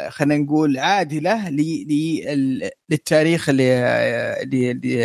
خلينا 0.10 0.38
نقول 0.44 0.78
عادلة 0.78 1.50
للتاريخ 2.90 3.50
اللي 3.50 3.64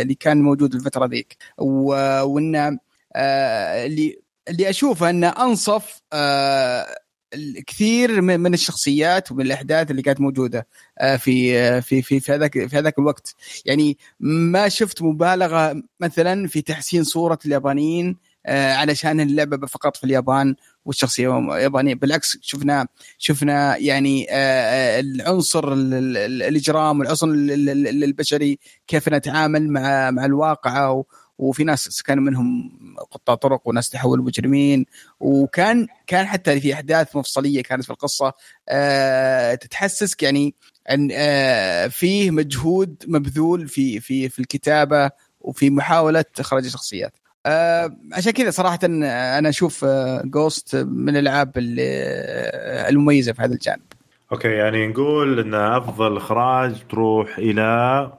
اللي 0.03 0.15
كان 0.15 0.43
موجود 0.43 0.75
الفترة 0.75 1.07
ذيك. 1.07 1.37
و- 1.59 2.23
وإن 2.23 2.57
آه، 2.57 2.79
اللي 3.17 4.21
اللي 4.49 4.71
أشوفه 4.71 5.11
أنه 5.11 5.29
أنصف 5.29 6.01
آه، 6.13 6.87
الكثير 7.35 8.21
من 8.21 8.55
الشخصيات 8.55 9.33
ومن 9.33 9.47
الأحداث 9.47 9.91
اللي 9.91 10.03
كانت 10.03 10.21
موجودة 10.21 10.67
آه، 10.99 11.17
في 11.17 11.59
آه، 11.59 11.81
في 11.81 12.03
في 12.03 12.21
في 12.21 12.33
هذاك 12.33 12.67
في 12.67 12.77
هذاك 12.79 12.99
الوقت. 12.99 13.35
يعني 13.67 13.99
ما 14.21 14.69
شفت 14.69 15.03
مبالغة 15.03 15.83
مثلا 16.01 16.49
في 16.49 16.63
تحسين 16.63 17.05
صورة 17.05 17.39
اليابانيين 17.47 18.17
آه، 18.47 18.75
علشان 18.75 19.21
اللعبة 19.21 19.67
فقط 19.67 19.97
في 19.97 20.05
اليابان 20.05 20.55
والشخصية 20.85 21.29
يابانيه 21.51 21.95
بالعكس 21.95 22.39
شفنا 22.43 22.87
شفنا 23.19 23.77
يعني 23.77 24.27
آه، 24.31 24.35
آه، 24.35 25.01
العنصر 25.01 25.73
ال- 25.73 25.95
ال- 25.95 26.17
ال- 26.17 26.43
الإجرام 26.43 26.99
والعنصر 27.01 27.27
ال- 27.27 27.51
ال- 27.51 27.87
ال- 27.89 28.05
البشري 28.05 28.59
كيف 28.87 29.09
نتعامل 29.09 29.71
مع 29.71 30.11
مع 30.11 30.25
الواقع 30.25 31.03
وفي 31.41 31.65
ناس 31.65 32.03
كانوا 32.03 32.25
منهم 32.25 32.73
قطاع 33.11 33.35
طرق 33.35 33.69
وناس 33.69 33.91
تحولوا 33.91 34.25
مجرمين 34.25 34.87
وكان 35.21 35.87
كان 36.07 36.27
حتى 36.27 36.61
في 36.61 36.75
أحداث 36.75 37.17
مفصلية 37.17 37.63
كانت 37.63 37.85
في 37.85 37.91
القصة 37.91 38.33
آه، 38.69 39.55
تتحسسك 39.55 40.23
يعني 40.23 40.55
أن 40.91 41.09
آه، 41.13 41.87
فيه 41.87 42.31
مجهود 42.31 43.05
مبذول 43.09 43.69
في 43.69 44.01
في 44.01 44.29
في 44.29 44.39
الكتابة 44.39 45.11
وفي 45.41 45.71
محاولة 45.71 46.25
إخراج 46.39 46.65
الشخصيات. 46.65 47.13
آه 47.47 47.97
عشان 48.13 48.33
كذا 48.33 48.51
صراحة 48.51 48.79
أنا 48.85 49.49
أشوف 49.49 49.85
جوست 50.25 50.77
من 50.77 51.17
الألعاب 51.17 51.53
آه، 51.59 52.89
المميزة 52.89 53.33
في 53.33 53.43
هذا 53.43 53.55
الجانب. 53.55 53.83
okay 54.33 54.49
يعني 54.49 54.87
نقول 54.87 55.41
إن 55.41 55.55
أفضل 55.55 56.17
إخراج 56.17 56.87
تروح 56.89 57.39
إلى 57.39 58.13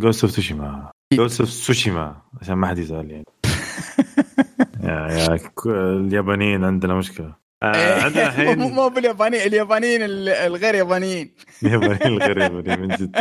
Ghost 0.00 0.24
of 0.24 0.32
Tsushima 0.32 0.90
Ghost 1.12 1.40
of 1.40 1.50
Tsushima 1.50 2.16
عشان 2.40 2.54
ما 2.54 2.66
حد 2.66 2.78
يزعل 2.78 3.10
يعني. 3.10 3.24
يا 4.84 5.08
يا 5.08 5.38
اليابانيين 5.66 6.64
عندنا 6.64 6.94
مشكلة. 6.94 7.34
آه 7.62 8.02
عندنا 8.02 8.24
مو 8.24 8.28
الحين 8.42 8.58
مو 8.58 8.88
باليابانيين 8.88 9.42
اليابانيين 9.46 10.02
ال- 10.02 10.28
الغير 10.28 10.74
يابانيين. 10.74 11.34
اليابانيين 11.62 12.06
الغير 12.06 12.38
يابانيين 12.38 12.80
من 12.80 12.88
جد. 12.88 13.16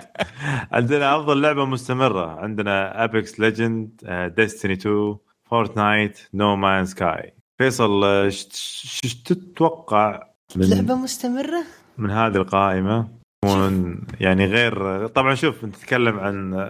عندنا 0.71 1.15
أفضل 1.17 1.41
لعبة 1.41 1.65
مستمرة. 1.65 2.39
عندنا 2.39 3.03
Apex 3.03 3.39
Legend 3.39 3.89
Destiny 4.37 4.73
2 4.73 5.15
Fortnite 5.49 6.19
No 6.33 6.55
Man 6.55 6.85
Sky 6.85 7.33
فيصل 7.57 8.03
آه، 8.03 8.29
ش- 8.29 8.47
ش- 8.51 8.99
ش 9.07 9.15
تتوقع 9.23 10.23
لعبة 10.55 10.95
مستمرة؟ 10.95 11.63
من 11.97 12.11
هذه 12.11 12.35
القائمة؟ 12.35 13.07
تكون 13.47 14.01
يعني 14.19 14.45
غير 14.45 15.07
طبعا 15.07 15.35
شوف 15.35 15.63
انت 15.63 15.75
تتكلم 15.75 16.19
عن 16.19 16.69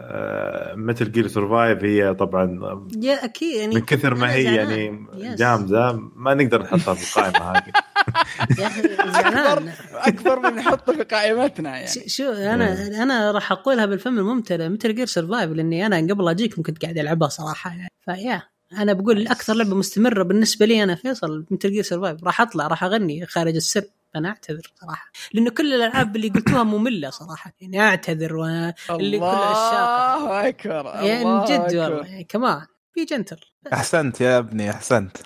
Metal 0.75 1.11
Gear 1.11 1.27
Survive 1.27 1.83
هي 1.83 2.13
طبعا 2.13 2.59
يا 3.01 3.25
أكيد 3.25 3.55
يعني 3.55 3.75
من 3.75 3.81
كثر 3.81 4.15
ما 4.15 4.31
هي. 4.31 4.55
يعني. 4.55 5.07
جامدة 5.35 5.99
ما 6.15 6.33
نقدر 6.33 6.61
نحطها 6.61 6.93
في 6.93 7.17
القائمه 7.17 7.51
هذه. 7.51 7.63
يا 8.59 8.67
أخي 8.67 8.81
زعلان. 9.11 9.69
أكثر 9.93 10.39
من 10.39 10.55
نحطه 10.55 10.93
في 10.93 11.03
قائمتنا 11.03 11.69
يعني. 11.69 11.87
شو 12.07 12.31
أنا 12.31 12.87
أنا 13.03 13.31
راح 13.31 13.51
أقولها 13.51 13.85
بالفم 13.85 14.19
الممتلئ 14.19 14.69
Metal 14.69 14.95
Gear 14.95 15.05
Survive 15.05 15.51
لأني 15.51 15.85
أنا 15.85 16.13
قبل 16.13 16.29
اجيكم 16.29 16.61
كنت 16.61 16.81
قاعد 16.81 16.97
ألعبها 16.97 17.27
صراحة. 17.27 17.69
يعني 17.69 17.91
فيا 18.05 18.43
أنا 18.73 18.93
بقول 18.93 19.27
أكثر 19.27 19.53
لعبة 19.53 19.75
مستمرة 19.75 20.23
بالنسبة 20.23 20.65
لي 20.65 20.83
أنا 20.83 20.95
فيصل 20.95 21.45
Metal 21.51 21.71
Gear 21.71 21.83
Survive 21.83 22.23
راح 22.23 22.41
أطلع 22.41 22.67
راح 22.67 22.83
أغني 22.83 23.25
خارج 23.25 23.55
السرب 23.55 23.83
أنا 24.15 24.29
أعتذر 24.29 24.71
صراحة. 24.81 25.11
لأنه 25.33 25.49
كل 25.49 25.73
الألعاب 25.73 26.15
اللي 26.15 26.29
قلتوها 26.29 26.63
مملة 26.63 27.09
صراحة. 27.09 27.53
يعني 27.61 27.81
أعتذر 27.81 28.35
و... 28.35 28.45
اللي 28.89 29.19
كل 29.19 29.25
الشاقة. 29.25 30.17
الله 30.17 30.47
أكبر 30.49 30.85
يعني 30.85 31.25
من 31.25 31.31
الله 31.31 31.67
جد. 31.67 31.75
والله. 31.75 32.05
يعني 32.07 32.23
كمان 32.23 32.65
في 32.93 33.05
جنتل 33.05 33.37
أحسنت 33.73 34.21
يا 34.21 34.37
ابني 34.37 34.71
أحسنت. 34.71 35.17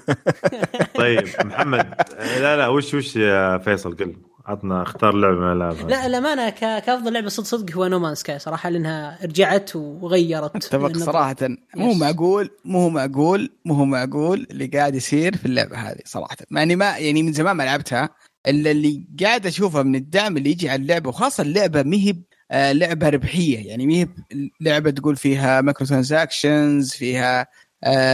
طيب 0.94 1.28
محمد 1.44 1.94
لا 2.18 2.56
لا 2.56 2.68
وش 2.68 2.94
وش 2.94 3.16
يا 3.16 3.58
فيصل؟ 3.58 3.96
قل. 3.96 4.16
عطنا 4.50 4.82
اختار 4.82 5.14
لعبة 5.14 5.36
من 5.40 5.46
الالعاب 5.52 5.90
لا 5.90 6.06
الأمانة 6.06 6.50
ك... 6.50 6.58
كأفضل 6.58 7.12
لعبة 7.12 7.28
صدق 7.28 7.46
صدق 7.46 7.74
هو 7.76 7.86
نومان 7.86 8.14
سكاي 8.14 8.38
صراحة 8.38 8.68
لأنها 8.70 9.18
رجعت 9.24 9.76
وغيرت 9.76 10.56
أتفق. 10.56 10.96
صراحة. 10.96 11.36
مو 11.76 11.90
يس. 11.90 11.96
معقول 12.00 12.50
مو 12.64 12.88
معقول 12.88 13.50
مو 13.64 13.84
معقول 13.84 14.46
اللي 14.50 14.66
قاعد 14.66 14.94
يصير 14.94 15.36
في 15.36 15.46
اللعبة 15.46 15.76
هذه 15.76 16.00
صراحة. 16.04 16.36
مع 16.50 16.62
إني 16.62 16.76
ما 16.76 16.98
يعني 16.98 17.22
من 17.22 17.32
زمان 17.32 17.56
ما 17.56 17.62
لعبتها. 17.62 18.08
الا 18.48 18.70
اللي 18.70 19.04
قاعد 19.22 19.46
أشوفه 19.46 19.82
من 19.82 19.94
الدعم 19.94 20.36
اللي 20.36 20.50
يجي 20.50 20.68
على 20.70 20.82
اللعبة 20.82 21.08
وخاصة 21.08 21.42
اللعبة 21.42 21.82
مهب 21.82 22.22
آه 22.50 22.72
لعبة 22.72 23.08
ربحية. 23.08 23.68
يعني 23.68 23.86
مهب 23.86 24.08
لعبة 24.60 24.90
تقول 24.90 25.16
فيها 25.16 25.60
microtransactions 25.60 26.90
فيها 26.92 27.46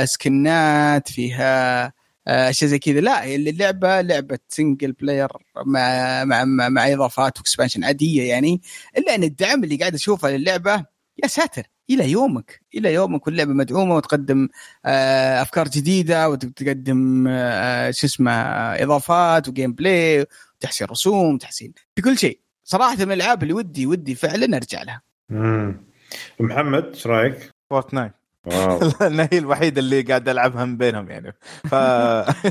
سكنات 0.05 1.09
فيها 1.09 1.85
آه، 1.87 1.93
اشياء 2.29 2.71
زي 2.71 2.79
كذا. 2.79 3.01
لا 3.01 3.25
هي 3.25 3.37
اللعبه 3.37 4.01
لعبة 4.01 4.39
single 4.49 4.93
player 4.93 5.29
مع 5.67 6.25
مع 6.25 6.45
مع, 6.45 6.69
مع 6.69 6.93
إضافات 6.93 7.39
و 7.39 7.43
expansion 7.43 7.85
عادية 7.85 8.29
يعني. 8.29 8.61
إلا 8.99 9.15
أن 9.15 9.23
الدعم 9.23 9.65
اللي 9.65 9.77
قاعد 9.77 9.95
أشوفه 9.95 10.31
للعبة 10.31 10.85
يا 11.23 11.29
ساتر 11.29 11.63
إلى 11.91 12.11
يومك 12.11 12.61
إلى 12.75 12.95
يومك 12.95 13.27
واللعبة 13.27 13.53
مدعومة 13.53 13.97
وتقدم 13.97 14.49
آه، 14.85 15.43
أفكار 15.43 15.69
جديدة 15.69 16.29
وتقدم 16.31 17.27
آه، 17.29 17.91
شو 17.91 18.07
اسمه 18.07 18.33
آه، 18.33 18.83
إضافات 18.83 19.49
و 19.49 19.73
gameplay 19.73 20.27
وتحسين 20.57 20.87
رسوم 20.87 21.35
وتحسين 21.35 21.73
في 21.97 22.03
كل 22.03 22.19
شيء. 22.19 22.41
صراحة 22.65 22.97
من 22.97 23.13
الألعاب 23.13 23.43
اللي 23.43 23.55
ودي 23.55 23.87
ودي 23.87 24.15
فعلا 24.15 24.57
أرجع 24.57 24.83
لها. 24.83 25.03
مم. 25.31 25.87
محمد 26.41 26.85
إيش 26.85 27.07
رأيك؟ 27.07 27.51
Fortnite 27.71 28.13
لأن 29.01 29.21
هي 29.21 29.39
الوحيدة 29.39 29.81
اللي 29.81 30.03
قاعد 30.03 30.29
العبها 30.29 30.65
من 30.65 30.77
بينهم 30.77 31.11
يعني. 31.11 31.35
ف 31.65 31.75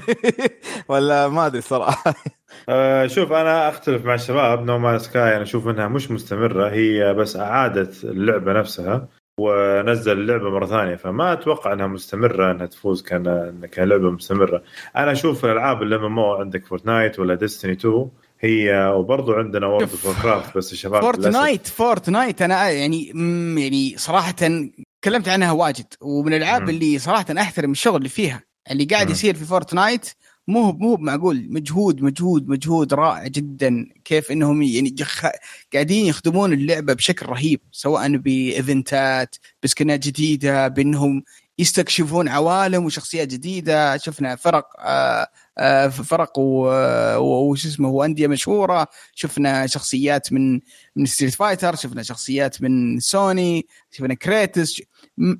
ولا 0.91 1.27
ما 1.27 1.45
أدري 1.45 1.61
صراحة. 1.61 2.13
آه 2.69 3.07
شوف 3.07 3.31
أنا 3.31 3.69
أختلف 3.69 4.05
مع 4.05 4.13
الشباب 4.13 4.65
No 4.65 4.79
Man's 4.79 4.99
Sky 4.99 5.35
أنا 5.35 5.43
أشوف 5.43 5.67
إنها 5.67 5.87
مش 5.87 6.11
مستمرة 6.11 6.69
هي 6.69 7.13
بس 7.13 7.35
أعادت 7.35 8.03
اللعبة 8.03 8.53
نفسها 8.53 9.07
ونزل 9.39 10.11
اللعبة 10.11 10.49
مرة 10.49 10.65
ثانية 10.65 10.95
فما 10.95 11.33
أتوقع 11.33 11.73
إنها 11.73 11.87
مستمرة 11.87 12.51
إنها 12.51 12.65
تفوز 12.65 13.01
كان 13.01 13.67
كلعبه 13.73 14.11
مستمرة. 14.11 14.63
أنا 14.95 15.11
أشوف 15.11 15.45
الالعاب 15.45 15.81
اللي 15.81 15.95
ام 15.95 16.19
عندك 16.19 16.65
Fortnite 16.65 17.19
ولا 17.19 17.35
Destiny 17.35 17.71
2 17.71 18.09
هي 18.39 18.87
وبرضو 18.95 19.33
عندنا 19.33 19.67
World 19.67 19.81
of 19.81 20.21
Warcraft 20.23 20.57
بس 20.57 20.73
الشباب 20.73 21.01
Fortnite 21.01 21.67
فورتنايت 21.67 22.41
أنا 22.41 22.69
يعني 22.69 23.07
يعني 23.57 23.97
صراحة 23.97 24.35
تكلمت 25.05 25.27
عنها 25.29 25.51
واجد 25.51 25.85
ومن 26.01 26.33
الألعاب. 26.33 26.69
اللي 26.69 26.99
صراحة 26.99 27.25
أحترم 27.37 27.71
الشغل 27.71 27.95
اللي 27.97 28.09
فيها 28.09 28.43
اللي 28.71 28.85
قاعد. 28.85 29.09
يصير 29.09 29.35
في 29.35 29.45
فورتنايت 29.45 30.09
مو 30.47 30.71
مو 30.71 30.97
معقول 30.97 31.47
مجهود 31.49 32.01
مجهود 32.01 32.47
مجهود 32.47 32.93
رائع 32.93 33.27
جدا 33.27 33.85
كيف 34.05 34.31
إنهم 34.31 34.61
يعني 34.61 34.89
جخ... 34.89 35.25
قاعدين 35.73 36.05
يخدمون 36.05 36.53
اللعبة 36.53 36.93
بشكل 36.93 37.25
رهيب 37.25 37.61
سواء 37.71 38.17
بإيفنتات 38.17 39.35
بسكنات 39.63 39.99
جديدة 40.07 40.67
بإنهم 40.67 41.23
يستكشفون 41.59 42.27
عوالم 42.27 42.85
وشخصيات 42.85 43.27
جديدة 43.27 43.97
شفنا 43.97 44.35
فرق 44.35 44.67
آه 44.79 45.27
آه 45.57 45.87
فرق 45.87 46.39
و- 46.39 46.67
و- 47.17 47.49
وش 47.51 47.65
اسمه 47.65 47.89
وأندية 47.89 48.27
مشهورة 48.27 48.87
شفنا 49.15 49.67
شخصيات 49.67 50.33
من 50.33 50.59
من 50.95 51.05
Street 51.05 51.33
Fighter 51.33 51.75
شفنا 51.75 52.03
شخصيات 52.03 52.61
من 52.61 52.99
سوني 52.99 53.67
شفنا 53.91 54.13
Kratos 54.13 54.81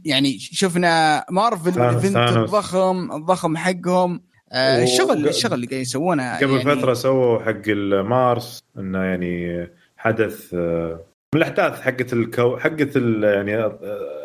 يعني 0.05 0.39
شفنا 0.39 1.25
Marvel 1.31 1.73
Thanos. 1.73 2.05
الضخم 2.37 3.11
الضخم 3.11 3.57
حقهم. 3.57 4.23
آه 4.51 4.83
الشغل 4.83 5.27
الشغل 5.27 5.53
اللي 5.53 5.67
قاعد 5.67 5.81
يسوونه 5.81 6.37
قبل 6.37 6.57
يعني 6.57 6.75
فترة 6.75 6.93
سووا 6.93 7.39
حق 7.43 7.61
المارس 7.67 8.59
إنه 8.77 9.03
يعني 9.03 9.67
حدث 9.97 10.53
آه، 10.53 11.05
من 11.35 11.41
الأحداث 11.41 11.81
حقت 11.81 12.13
الكو 12.13 12.57
حقت 12.57 12.95
يعني 12.95 13.55
آه، 13.57 13.79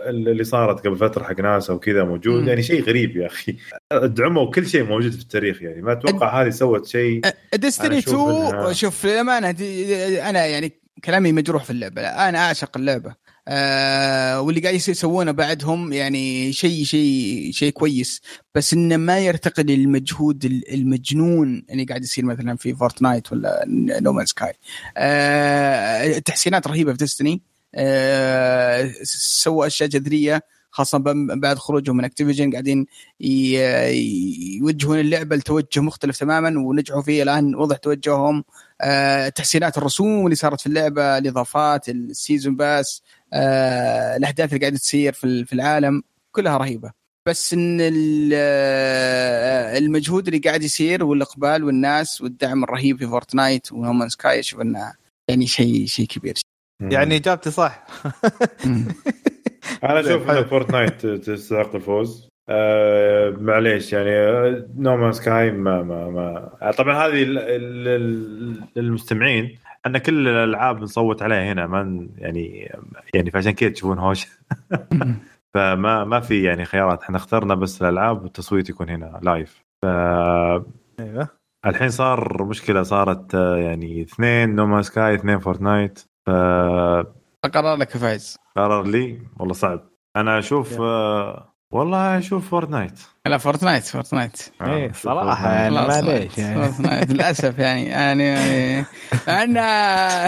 اللي 0.07 0.45
صارت 0.45 0.87
قبل 0.87 0.97
فترة 0.97 1.25
حق 1.25 1.41
ناسا 1.41 1.73
وكذا 1.73 2.05
موجود. 2.05 2.47
يعني 2.49 2.63
شيء 2.63 2.83
غريب 2.83 3.17
يا 3.17 3.27
أخي. 3.27 3.57
دعموا 3.93 4.51
كل 4.51 4.67
شيء 4.67 4.85
موجود 4.85 5.13
في 5.13 5.23
التاريخ 5.23 5.63
يعني. 5.63 5.83
ما 5.83 5.93
أتوقع 5.93 6.43
هذه 6.43 6.51
سوت 6.51 6.87
شيء 6.87 7.21
Destiny 7.55 7.87
أنا 7.89 7.99
أشوف 7.99 8.15
2 8.31 8.51
إنها- 8.69 8.73
شوف 8.73 9.07
للأمانة 9.07 9.51
أنا 10.31 10.47
يعني 10.47 10.73
كلامي 11.05 11.33
مجروح 11.33 11.65
في 11.65 11.71
اللعبة. 11.71 12.03
أنا 12.03 12.39
أعشق 12.39 12.77
اللعبة. 12.77 13.15
آه 13.53 14.41
واللي 14.41 14.61
قاعد 14.61 14.75
يسوونه 14.75 15.33
بعدهم 15.33 15.93
يعني 15.93 16.53
شيء 16.53 16.85
شيء 16.85 17.51
شيء 17.53 17.73
كويس. 17.73 18.21
بس 18.55 18.73
إنه 18.73 18.97
ما 18.97 19.19
يرتقي 19.19 19.63
للمجهود 19.63 20.45
ال- 20.45 20.75
المجنون 20.75 21.65
اللي 21.71 21.85
قاعد 21.85 22.03
يصير 22.05 22.25
مثلا 22.25 22.57
في 22.57 22.75
Fortnite 22.75 23.33
ولا 23.33 23.65
No 24.01 24.08
Man's 24.08 24.27
Sky 24.27 24.53
آه 24.97 26.19
تحسينات 26.19 26.67
رهيبة 26.67 26.93
في 26.93 26.99
Destiny 26.99 27.43
آه 27.75 28.93
سووا 29.03 29.67
أشياء 29.67 29.89
جذرية 29.89 30.43
خاصة 30.71 30.99
بعد 31.37 31.59
خروجهم 31.59 31.97
من 31.97 32.05
Activision 32.05 32.51
قاعدين 32.53 32.87
يوجهون 34.61 35.01
اللعبة 35.01 35.37
لتوجه 35.37 35.81
مختلف 35.81 36.19
تماما 36.19 36.61
ونجحوا 36.61 37.03
فيه 37.03 37.23
الآن 37.23 37.55
وضح 37.55 37.77
توجههم. 37.77 38.45
آه، 38.83 39.29
تحسينات 39.29 39.79
الرسوم 39.79 40.25
اللي 40.25 40.35
صارت 40.37 40.61
في 40.61 40.67
اللعبة 40.67 41.19
الإضافات 41.19 41.89
ال 41.89 41.98
season 41.98 42.57
pass 42.57 43.03
الاحداث 44.17 44.49
اللي 44.53 44.61
قاعدة 44.61 44.77
تصير 44.79 45.13
في 45.13 45.25
ال- 45.25 45.47
في 45.47 45.53
العالم 45.53 46.03
كلها 46.33 46.57
رهيبة. 46.59 46.91
بس 47.29 47.53
إن 47.55 47.79
آه، 48.33 49.79
المجهود 49.79 50.27
اللي 50.29 50.39
قاعد 50.41 50.63
يصير 50.63 51.05
والإقبال 51.05 51.65
والناس 51.65 52.21
والدعم 52.21 52.65
الرهيب 52.65 52.99
في 52.99 53.07
Fortnite 53.07 53.73
و 53.73 53.77
No 53.77 53.86
Man's 53.86 54.09
Sky 54.09 54.41
أشوف 54.41 54.61
إنه 54.61 54.93
يعني 55.29 55.47
شيء 55.47 55.87
شيء 55.87 56.07
كبير. 56.07 56.35
يعني 56.81 57.17
إجابتي 57.17 57.51
صح. 57.51 57.85
أنا 59.85 60.01
أشوف. 60.01 60.31
إن 60.31 60.45
Fortnite 60.45 61.07
تستحق 61.27 61.75
الفوز. 61.75 62.29
آه 62.49 63.31
معليش 63.31 63.93
يعني 63.93 64.11
No 64.77 64.87
Man's 64.87 65.13
Sky 65.13 65.51
ما 65.51 65.83
ما 65.83 66.11
ما 66.11 66.71
طبعا 66.79 67.07
هذه 67.07 67.25
للمستمعين 68.77 69.59
إن 69.87 69.99
كل 69.99 70.29
الألعاب 70.29 70.83
نصوت 70.83 71.23
عليها 71.23 71.53
هنا 71.53 71.67
ما 71.67 72.09
يعني 72.19 72.73
يعني 73.15 73.31
فعشان 73.31 73.53
كذا 73.53 73.69
تشوفون 73.69 73.99
هوش. 73.99 74.27
فما 75.55 76.05
ما 76.05 76.21
في 76.21 76.43
يعني 76.43 76.65
خيارات. 76.65 77.03
إحنا 77.03 77.17
اخترنا 77.17 77.55
بس 77.55 77.83
الألعاب 77.83 78.23
والتصويت 78.23 78.71
يكون 78.71 78.91
هنا 78.91 79.21
live 79.23 79.63
ف 79.83 79.87
أيوه. 81.01 81.29
الحين 81.67 81.89
صار 81.89 82.45
مشكلة 82.45 82.83
صارت 82.83 83.35
يعني 83.35 84.03
اثنين 84.03 84.55
No 84.55 84.63
Man's 84.63 84.83
Sky 84.83 85.15
اثنين 85.15 85.39
Fortnite 85.39 86.01
فقرر 86.27 87.13
اقرر 87.45 87.77
لك 87.77 87.95
يا 87.95 88.01
فايز 88.01 88.37
لي؟ 88.87 89.23
والله 89.39 89.55
صعب. 89.55 89.81
أنا 90.17 90.39
أشوف 90.39 90.81
آه 90.81 91.50
والله 91.73 92.19
أشوف 92.19 92.51
Fortnite 92.51 92.93
لا 93.27 93.39
Fortnite 93.39 93.85
Fortnite 93.85 94.37
إيه 94.63 94.91
أشوف 94.91 95.03
صراحة 95.03 95.35
فورتنايت. 95.35 95.73
يعني 95.73 95.89
معليش 95.89 96.39
يعني. 96.39 96.55
فورتنايت 96.73 97.11
للأسف 97.11 97.59
يعني 97.59 97.85
يعني 97.87 98.25
يعني 98.25 98.87
مع 99.29 99.43
انها 99.43 100.27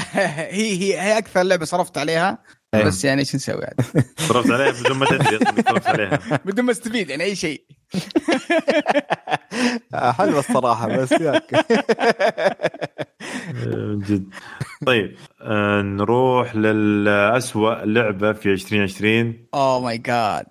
هي 0.54 0.78
هي 0.78 1.00
هي 1.00 1.18
أكثر 1.18 1.42
لعبة 1.42 1.64
صرفت 1.64 1.98
عليها 1.98 2.38
إيه. 2.74 2.84
بس 2.84 3.04
يعني 3.04 3.20
إيش 3.20 3.34
نسوي 3.34 3.64
عاد؟ 3.64 4.04
صرفت 4.18 4.50
عليها 4.50 4.70
بدون 4.70 4.96
ما 4.96 5.06
تدري 5.06 5.38
عليها. 5.86 6.18
بدون 6.44 6.64
ما 6.64 6.72
استفيد 6.72 7.10
يعني 7.10 7.24
أي 7.24 7.36
شيء. 7.36 7.64
حلوة 10.18 10.38
الصراحة 10.38 10.88
بس 10.88 11.12
ياك. 11.12 11.66
من 13.66 13.98
جد. 14.08 14.24
طيب 14.86 15.16
آه، 15.42 15.82
نروح 15.82 16.56
للأسوأ 16.56 17.74
لعبة 17.84 18.32
في 18.32 18.48
2020 18.52 19.34
oh 19.54 19.80
my 19.80 19.98
God 19.98 20.46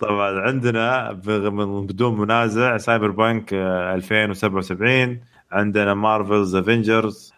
طبعا 0.00 0.40
عندنا 0.40 1.12
بدون 1.12 2.18
منازع 2.20 2.76
Cyberpunk 2.76 3.54
آه، 3.54 3.94
2077 3.94 5.20
عندنا 5.52 5.94
Marvel's 5.94 6.54
Avengers 6.54 7.32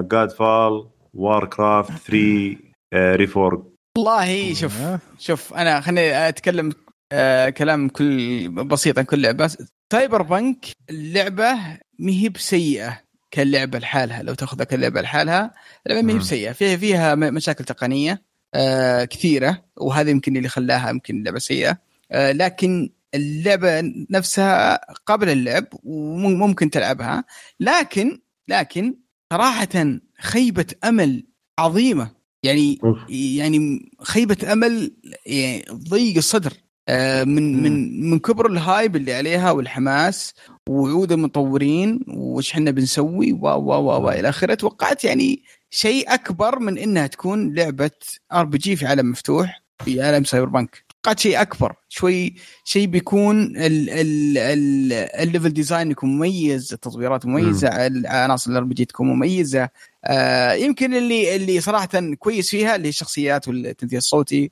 Godfall 0.00 0.88
Warcraft 1.14 1.92
3 2.10 2.56
Reforged 2.94 3.62
والله 3.98 4.54
شوف 4.54 4.78
شوف 5.18 5.54
أنا 5.54 5.80
خليني 5.80 6.28
أتكلم 6.28 6.72
آه 7.14 7.48
كلام 7.48 7.88
كل 7.88 8.48
بسيط 8.48 8.98
عن 8.98 9.04
كل 9.04 9.22
لعبة. 9.22 9.50
Cyberpunk 9.92 10.66
اللعبه 10.90 11.52
ما 11.98 12.12
هي 12.12 12.28
بسيئة 12.28 13.00
كلعبة 13.34 13.78
لحالها. 13.78 14.22
لو 14.22 14.34
تأخذها 14.34 14.64
كلعبة 14.64 15.00
لحالها 15.00 15.54
اللعبه 15.86 16.06
ما 16.06 16.12
هي. 16.12 16.18
بسيئة. 16.18 16.52
فيها 16.52 16.76
فيها 16.76 17.14
مشاكل 17.14 17.64
تقنية 17.64 18.22
آه 18.54 19.04
كثيرة 19.04 19.64
وهذا 19.76 20.10
يمكن 20.10 20.36
اللي 20.36 20.48
خلاها 20.48 20.90
يمكن 20.90 21.22
لعبة 21.22 21.38
سيئة. 21.38 21.78
آه 22.12 22.32
لكن 22.32 22.90
اللعبة 23.14 23.80
نفسها 24.10 24.80
قابلة 25.06 25.32
للعب 25.32 25.66
وممكن 25.84 26.70
تلعبها. 26.70 27.24
لكن 27.60 28.18
لكن 28.48 28.96
صراحة 29.32 29.98
خيبة 30.20 30.66
أمل 30.84 31.26
عظيمة. 31.58 32.10
يعني 32.42 32.78
أوف. 32.84 32.98
يعني 33.08 33.90
خيبة 34.02 34.52
أمل 34.52 34.96
يعني 35.26 35.64
ضيق 35.72 36.16
الصدر. 36.16 36.52
آه، 36.88 37.24
من 37.24 37.62
من 37.62 38.10
من 38.10 38.18
كبر 38.18 38.46
ال 38.46 38.56
hype 38.56 38.96
اللي 38.96 39.14
عليها 39.14 39.50
والحماس 39.50 40.34
وعود 40.68 41.12
المطورين 41.12 42.00
وش 42.08 42.52
إحنا 42.52 42.70
بنسوي 42.70 43.32
و 43.32 43.46
و 43.46 43.72
و 43.74 44.04
و 44.06 44.10
إلى 44.10 44.28
آخره. 44.28 44.54
توقعت 44.54 45.04
يعني 45.04 45.42
شيء 45.70 46.14
أكبر 46.14 46.58
من 46.58 46.78
إنها 46.78 47.06
تكون 47.06 47.54
لعبة 47.54 47.90
RPG 48.32 48.76
في 48.76 48.86
عالم 48.86 49.10
مفتوح 49.10 49.62
في 49.84 50.02
عالم 50.02 50.24
cyberpunk 50.24 50.84
توقعت 51.02 51.18
شيء 51.18 51.40
أكبر 51.40 51.74
شوي 51.88 52.34
شيء 52.64 52.86
بيكون 52.86 53.42
ال- 53.42 53.90
ال- 53.90 54.38
ال- 54.38 54.92
ال 54.92 55.02
level 55.02 55.50
design 55.50 55.90
يكون 55.90 56.10
مميز 56.16 56.72
التطويرات 56.72 57.26
مميزة 57.26 57.68
عناصر 58.08 58.50
ال 58.50 58.64
RPG 58.64 58.84
تكون 58.84 59.06
مميزة. 59.08 59.68
آه 60.04 60.52
يمكن 60.52 60.94
اللي 60.94 61.36
اللي 61.36 61.60
صراحة 61.60 61.88
كويس 62.18 62.50
فيها 62.50 62.76
اللي 62.76 62.86
هي 62.86 62.90
الشخصيات 62.90 63.48
والتمثيل 63.48 63.98
الصوتي 63.98 64.50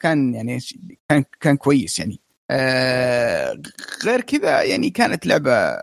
كان 0.00 0.34
يعني 0.34 0.58
كان 1.08 1.24
كان 1.40 1.56
كويس 1.56 1.98
يعني 1.98 2.20
آه 2.50 3.62
غير 4.04 4.20
كذا 4.20 4.62
يعني 4.62 4.90
كانت 4.90 5.26
لعبة 5.26 5.78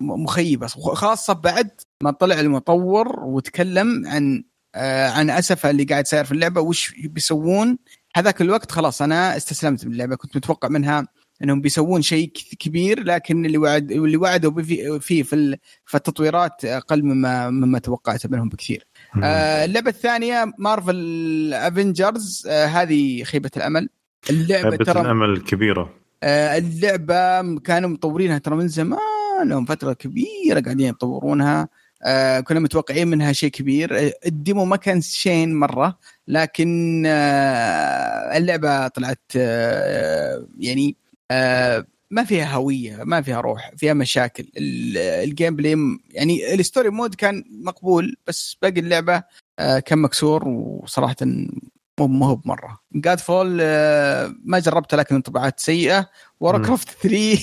مخيبة 0.00 0.66
خاصة 0.66 1.32
بعد 1.32 1.70
ما 2.02 2.10
طلع 2.10 2.40
المطور 2.40 3.20
وتكلم 3.24 4.06
عن 4.06 4.44
آه 4.74 5.08
عن 5.10 5.30
اسفه 5.30 5.70
اللي 5.70 5.84
قاعد 5.84 6.06
صاير 6.06 6.24
في 6.24 6.32
اللعبة 6.32 6.60
وش 6.60 6.94
بيسوون 6.98 7.78
هذاك 8.16 8.40
الوقت 8.40 8.72
خلاص 8.72 9.02
أنا 9.02 9.36
استسلمت 9.36 9.84
من 9.86 9.92
اللعبة 9.92 10.16
كنت 10.16 10.36
متوقع 10.36 10.68
منها 10.68 11.06
إنهم 11.42 11.60
بيسوون 11.60 12.02
شيء 12.02 12.32
كبير 12.58 13.04
لكن 13.04 13.46
اللي 13.46 13.58
وعد 13.58 13.92
اللي 13.92 14.16
وعدوا 14.16 14.62
فيه 14.98 15.22
في 15.22 15.56
في 15.86 15.94
التطويرات 15.94 16.64
أقل 16.64 17.02
مما 17.02 17.50
مما 17.50 17.78
توقعت 17.78 18.26
منهم 18.26 18.48
بكثير. 18.48 18.86
آه، 19.22 19.64
اللعبة 19.64 19.90
الثانية 19.90 20.52
Marvel 20.58 21.50
Avengers 21.54 22.46
آه 22.50 22.66
هذه 22.66 23.22
خيبة 23.24 23.50
الأمل. 23.56 23.88
اللعبة 24.30 24.70
لعبة 24.70 24.84
ترى 24.84 25.00
الأمل 25.00 25.40
كبيرة. 25.40 25.90
آه 26.22 26.58
اللعبة 26.58 27.58
كانوا 27.60 27.90
مطورينها 27.90 28.38
ترى 28.38 28.56
من 28.56 28.68
زمان 28.68 28.98
لهم 29.44 29.64
فترة 29.64 29.92
كبيرة 29.92 30.60
قاعدين 30.64 30.86
يطورونها. 30.88 31.68
آه 32.02 32.40
كنا 32.40 32.60
متوقعين 32.60 33.08
منها 33.08 33.32
شيء 33.32 33.50
كبير. 33.50 34.12
ال 34.26 34.34
demo 34.34 34.64
ما 34.64 34.76
كان 34.76 35.00
شين 35.00 35.54
مرة 35.54 35.98
لكن 36.28 37.02
آه 37.06 38.36
اللعبة 38.36 38.88
طلعت 38.88 39.20
آه 39.36 40.46
يعني 40.58 40.96
آه 41.30 41.86
ما 42.14 42.24
فيها 42.24 42.54
هوية 42.54 43.04
ما 43.04 43.22
فيها 43.22 43.40
روح 43.40 43.70
فيها 43.76 43.92
مشاكل 43.94 44.44
ال- 44.56 44.98
ال 44.98 45.56
gameplay 45.56 45.76
يعني 46.10 46.54
ال 46.54 46.60
story 46.60 46.90
mode 46.90 47.14
كان 47.14 47.44
مقبول 47.50 48.16
بس 48.26 48.56
باقي 48.62 48.80
اللعبة 48.80 49.22
آه 49.58 49.78
كان 49.78 49.98
مكسور 49.98 50.48
وصراحة 50.48 51.16
مو 51.22 52.06
مو 52.06 52.24
هو 52.24 52.34
بمرة 52.36 52.78
جاد 52.94 53.18
فول 53.20 53.58
آه 53.60 54.34
ما 54.44 54.58
جربتها 54.58 54.96
لكن 54.96 55.14
انطباعات 55.14 55.60
سيئة 55.60 56.10
Warcraft 56.40 56.88
3 56.90 57.38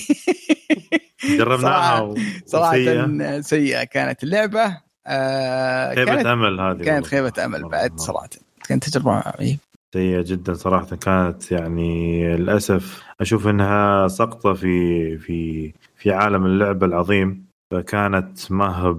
جربناها 1.24 1.98
صراحة- 1.98 2.02
و- 2.02 2.16
صراحة 2.46 2.70
وسيئة. 2.70 3.40
سيئة 3.40 3.84
كانت 3.84 4.22
اللعبة 4.22 4.78
آه 5.06 5.94
خيبة 5.94 6.04
كانت 6.14 6.26
أمل 6.26 6.60
هذه 6.60 6.82
كانت. 6.84 7.06
خيبة 7.06 7.44
أمل 7.44 7.68
بعد 7.68 7.90
مرة. 7.92 7.98
صراحة 7.98 8.28
كانت 8.68 8.88
تجربه 8.88 9.18
إيه. 9.40 9.58
سيئة 9.94 10.22
جدا 10.26 10.54
صراحة. 10.54 10.96
كانت 10.96 11.52
يعني 11.52 12.22
للأسف 12.36 13.02
أشوف 13.20 13.48
أنها 13.48 14.08
سقطة 14.08 14.52
في 14.52 15.18
في 15.18 15.72
في 15.96 16.12
عالم 16.12 16.46
اللعبة 16.46 16.86
العظيم 16.86 17.46
فكانت 17.72 18.52
ما 18.52 18.78
هي 18.78 18.96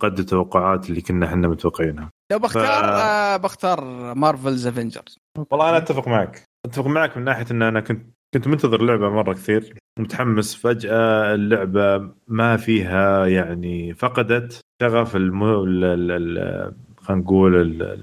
قد 0.00 0.18
التوقعات 0.18 0.90
اللي 0.90 1.00
كنا 1.00 1.26
إحنا 1.26 1.48
متوقعينها. 1.48 2.10
لو 2.32 2.38
بختار 2.38 2.64
ف- 2.84 2.88
آه 2.90 3.36
بختار 3.36 3.84
Marvel's 4.14 4.66
Avengers 4.66 5.18
والله 5.50 5.68
أنا 5.68 5.76
أتفق 5.76 6.08
معك. 6.08 6.42
أتفق 6.66 6.86
معك 6.86 7.16
من 7.16 7.24
ناحية 7.24 7.46
أن 7.50 7.62
أنا 7.62 7.80
كنت 7.80 8.06
كنت 8.34 8.48
منتظر 8.48 8.80
اللعبة 8.80 9.10
مرة 9.10 9.32
كثير. 9.32 9.74
متحمس 10.00 10.54
فجأة 10.54 11.34
اللعبة 11.34 12.10
ما 12.28 12.56
فيها 12.56 13.26
يعني 13.26 13.94
فقدت 13.94 14.60
شغف 14.82 15.16
المو... 15.16 15.64
ال... 15.64 15.84
ال... 15.84 16.10
ال... 16.10 16.72
خلينا 16.96 17.22
نقول 17.22 17.56
ال... 17.56 18.00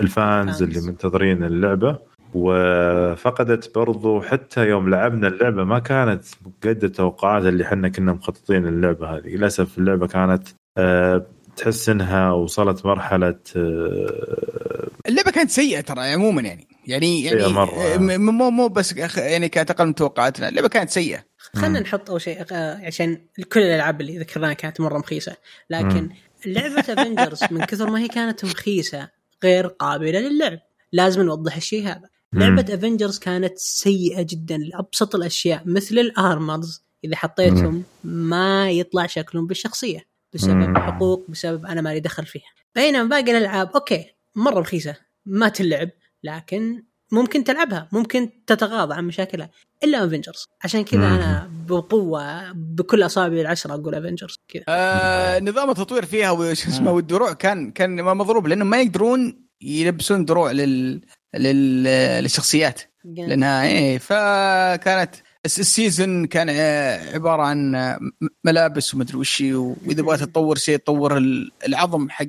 ال- 0.00 0.06
الفانز 0.06 0.62
اللي. 0.62 0.80
منتظرين 0.80 1.44
اللعبة 1.44 1.98
وفقدت 2.34 3.74
برضو 3.74 4.20
حتى 4.20 4.66
يوم 4.68 4.90
لعبنا 4.90 5.28
اللعبة 5.28 5.64
ما 5.64 5.78
كانت 5.78 6.24
قد 6.64 6.84
التوقعات 6.84 7.44
اللي 7.44 7.64
حنا 7.64 7.88
كنا 7.88 8.12
مخططين 8.12 8.66
اللعبة 8.66 9.06
هذه 9.16 9.26
للأسف 9.26 9.78
اللعبة 9.78 10.06
كانت 10.06 10.48
أه 10.78 11.26
تحس 11.56 11.88
إنها 11.88 12.32
وصلت 12.32 12.86
مرحلة 12.86 13.38
أه 13.56 14.88
اللعبة 15.08 15.30
كانت 15.30 15.50
سيئة 15.50 15.80
ترى 15.80 16.00
عموما 16.12 16.42
يعني 16.42 16.68
يعني 16.86 17.24
يعني 17.24 17.52
مرة. 17.52 17.70
آه، 17.70 17.96
مو 17.98 18.50
مو 18.50 18.68
بس 18.68 18.96
يعني 19.16 19.48
كانت 19.48 19.70
أقل 19.70 19.86
من 19.86 19.94
توقعاتنا 19.94 20.48
اللعبة 20.48 20.68
كانت 20.68 20.90
سيئة 20.90 21.24
خلينا. 21.56 21.80
نحط 21.80 22.10
أول 22.10 22.20
شيء 22.20 22.44
آه، 22.52 22.86
عشان 22.86 23.18
كل 23.52 23.60
الألعاب 23.60 24.00
اللي 24.00 24.18
ذكرناها 24.18 24.52
كانت 24.52 24.80
مرة 24.80 24.98
مخيسة 24.98 25.36
لكن 25.70 26.08
لعبة 26.46 26.80
Avengers 26.80 27.40
من 27.50 27.64
كثر 27.64 27.90
ما 27.90 27.98
هي 28.00 28.08
كانت 28.08 28.44
مخيسة 28.44 29.08
غير 29.44 29.66
قابلة 29.66 30.20
للعب. 30.20 30.58
لازم 30.92 31.22
نوضح 31.22 31.56
الشيء 31.56 31.82
هذا. 31.86 32.08
لعبة 32.32 32.74
Avengers 32.74 33.18
كانت 33.18 33.58
سيئة 33.58 34.22
جدا 34.22 34.56
لأبسط 34.56 35.14
الأشياء 35.14 35.62
مثل 35.66 35.98
ال 35.98 36.10
armors 36.10 36.84
إذا 37.04 37.16
حطيتهم 37.16 37.84
ما 38.04 38.70
يطلع 38.70 39.06
شكلهم 39.06 39.46
بالشخصية 39.46 40.00
بسبب. 40.34 40.78
حقوق 40.78 41.30
بسبب 41.30 41.66
أنا 41.66 41.80
مالي 41.80 42.00
دخل 42.00 42.26
فيها. 42.26 42.50
بينما 42.74 43.08
باقي 43.08 43.30
الألعاب 43.30 43.70
okay 43.74 44.04
مرة 44.36 44.60
رخيصة 44.60 44.96
ما 45.26 45.48
تلعب 45.48 45.90
لكن 46.24 46.84
ممكن 47.12 47.44
تلعبها 47.44 47.88
ممكن 47.92 48.30
تتغاضى 48.46 48.94
عن 48.94 49.04
مشاكلها. 49.04 49.50
إلا 49.84 50.04
Avengers 50.04 50.46
عشان 50.64 50.84
كذا. 50.84 51.00
أنا 51.06 51.50
بقوة 51.68 52.52
بكل 52.52 53.02
أصابعي 53.06 53.40
العشرة 53.40 53.74
أقول 53.74 53.94
Avengers 53.94 54.34
كذا. 54.48 54.62
آه 54.68 55.40
نظام 55.40 55.70
التطوير 55.70 56.04
فيها 56.04 56.30
وش 56.30 56.66
اسمه 56.66 56.92
والدروع 56.92 57.32
كان 57.32 57.70
كان 57.70 58.02
مضروب 58.04 58.46
لانهم 58.46 58.70
ما 58.70 58.80
يقدرون 58.80 59.46
يلبسون 59.60 60.24
دروع 60.24 60.50
لل, 60.50 61.00
لل... 61.36 61.82
للشخصيات. 62.22 62.80
لأنها 63.04 63.64
إيه 63.64 63.98
فكانت 63.98 65.14
الس- 65.44 65.60
السيزون 65.60 66.26
كان 66.26 66.50
ع- 66.50 67.14
عبارة 67.14 67.42
عن 67.42 67.72
م- 68.00 68.28
ملابس 68.44 68.94
ومدري 68.94 69.16
وش 69.18 69.42
هي، 69.42 69.54
وإذا 69.54 70.02
بغيت 70.02 70.20
تطور 70.20 70.56
شيء 70.56 70.76
تطور 70.76 71.16
ال- 71.16 71.50
العظم 71.68 72.10
حق 72.10 72.26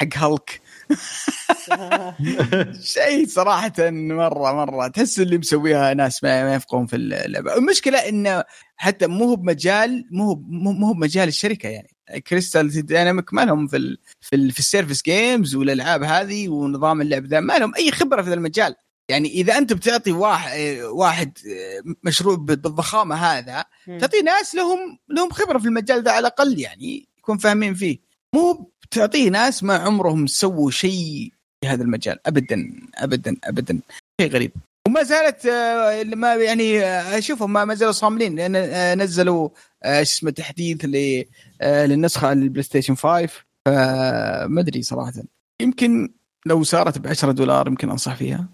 حق 0.00 0.08
هالك 0.16 0.60
شيء 2.82 3.26
صراحة 3.26 3.72
مرة 3.90 4.52
مرة 4.52 4.88
تحس 4.88 5.20
اللي 5.20 5.38
مسويها 5.38 5.94
ناس 5.94 6.24
ما 6.24 6.54
يفقهون 6.54 6.86
في 6.86 6.96
اللعبة، 6.96 7.56
المشكلة 7.56 7.98
انه 7.98 8.44
حتى 8.76 9.06
مو 9.06 9.24
هو 9.24 9.36
بمجال 9.36 10.08
مو 10.10 10.24
هو 10.24 10.34
مو 10.48 10.86
هو 10.86 10.92
بمجال 10.92 11.28
الشركة 11.28 11.68
يعني. 11.68 11.88
Crystal 12.26 12.86
Dynamics 12.86 13.34
ما 13.34 13.44
لهم 13.44 13.66
في 13.66 13.76
ال 13.76 13.98
في, 14.20 14.36
ال 14.36 14.52
في 14.52 14.58
ال 14.58 14.63
service 14.63 15.02
games 15.02 15.54
والألعاب 15.54 16.02
هذه 16.02 16.48
ونظام 16.48 17.00
اللعب 17.00 17.26
ذا 17.26 17.40
ما 17.40 17.58
لهم 17.58 17.74
أي 17.74 17.90
خبرة 17.90 18.22
في 18.22 18.34
المجال. 18.34 18.74
يعني 19.08 19.28
إذا 19.28 19.58
أنت 19.58 19.72
بتعطي 19.72 20.12
واحد 20.12 20.80
واحد 20.82 21.38
مشروع 22.02 22.36
بالضخامة 22.36 23.14
هذا 23.14 23.64
تعطي 24.00 24.22
ناس 24.22 24.54
لهم 24.54 24.98
لهم 25.08 25.30
خبرة 25.30 25.58
في 25.58 25.66
المجال 25.66 26.02
ذا 26.02 26.10
على 26.10 26.18
الأقل 26.20 26.58
يعني 26.60 27.08
يكون 27.18 27.38
فاهمين 27.38 27.74
فيه. 27.74 28.05
مو 28.36 28.70
تعطيه 28.90 29.30
ناس 29.30 29.64
ما 29.64 29.76
عمرهم 29.76 30.26
سووا 30.26 30.70
شيء 30.70 31.32
في 31.60 31.68
هذا 31.68 31.82
المجال. 31.82 32.18
ابدا 32.26 32.70
ابدا 32.94 33.36
ابدا. 33.44 33.80
شيء 34.20 34.30
غريب. 34.30 34.52
وما 34.88 35.02
زالت 35.02 35.46
آه، 35.46 36.02
ما 36.02 36.34
يعني 36.34 36.84
آه، 36.84 37.20
شوفوا 37.20 37.46
ما 37.46 37.74
زالوا 37.74 37.92
صاملين. 37.92 38.36
لأن 38.36 38.56
آه، 38.56 38.94
نزلوا 38.94 39.48
آه، 39.84 40.02
اسمه 40.02 40.30
تحديث 40.30 40.84
آه، 41.60 41.86
للنسخة 41.86 42.32
ال 42.32 42.62
PlayStation 42.62 42.94
5 42.94 43.28
فما 43.66 44.60
أدري 44.60 44.82
صراحة. 44.82 45.12
يمكن 45.62 46.14
لو 46.46 46.62
صارت 46.62 46.98
ب 46.98 47.06
10 47.06 47.32
دولار 47.32 47.68
يمكن 47.68 47.90
أنصح 47.90 48.14
فيها. 48.14 48.48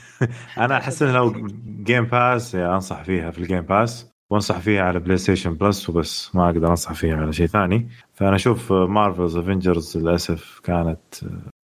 أنا 0.64 0.78
أحس 0.78 1.02
إنه 1.02 1.12
لو 1.12 1.48
Game 1.82 2.04
Pass 2.04 2.54
أنصح 2.54 3.02
فيها 3.02 3.30
في 3.30 3.38
ال 3.38 3.42
Game 3.42 3.60
Pass 3.60 4.06
وانصح 4.34 4.58
فيها 4.58 4.82
على 4.82 4.98
PlayStation 4.98 5.54
Plus 5.54 5.90
وبس 5.90 6.34
ما 6.34 6.46
أقدر 6.46 6.68
أنصح 6.70 6.92
فيها 6.92 7.16
على 7.16 7.32
شيء 7.32 7.46
ثاني. 7.46 7.88
فأنا 8.14 8.36
أشوف 8.36 8.72
Marvel's 8.72 9.36
Avengers 9.36 9.96
للأسف 9.96 10.60
كانت 10.64 10.98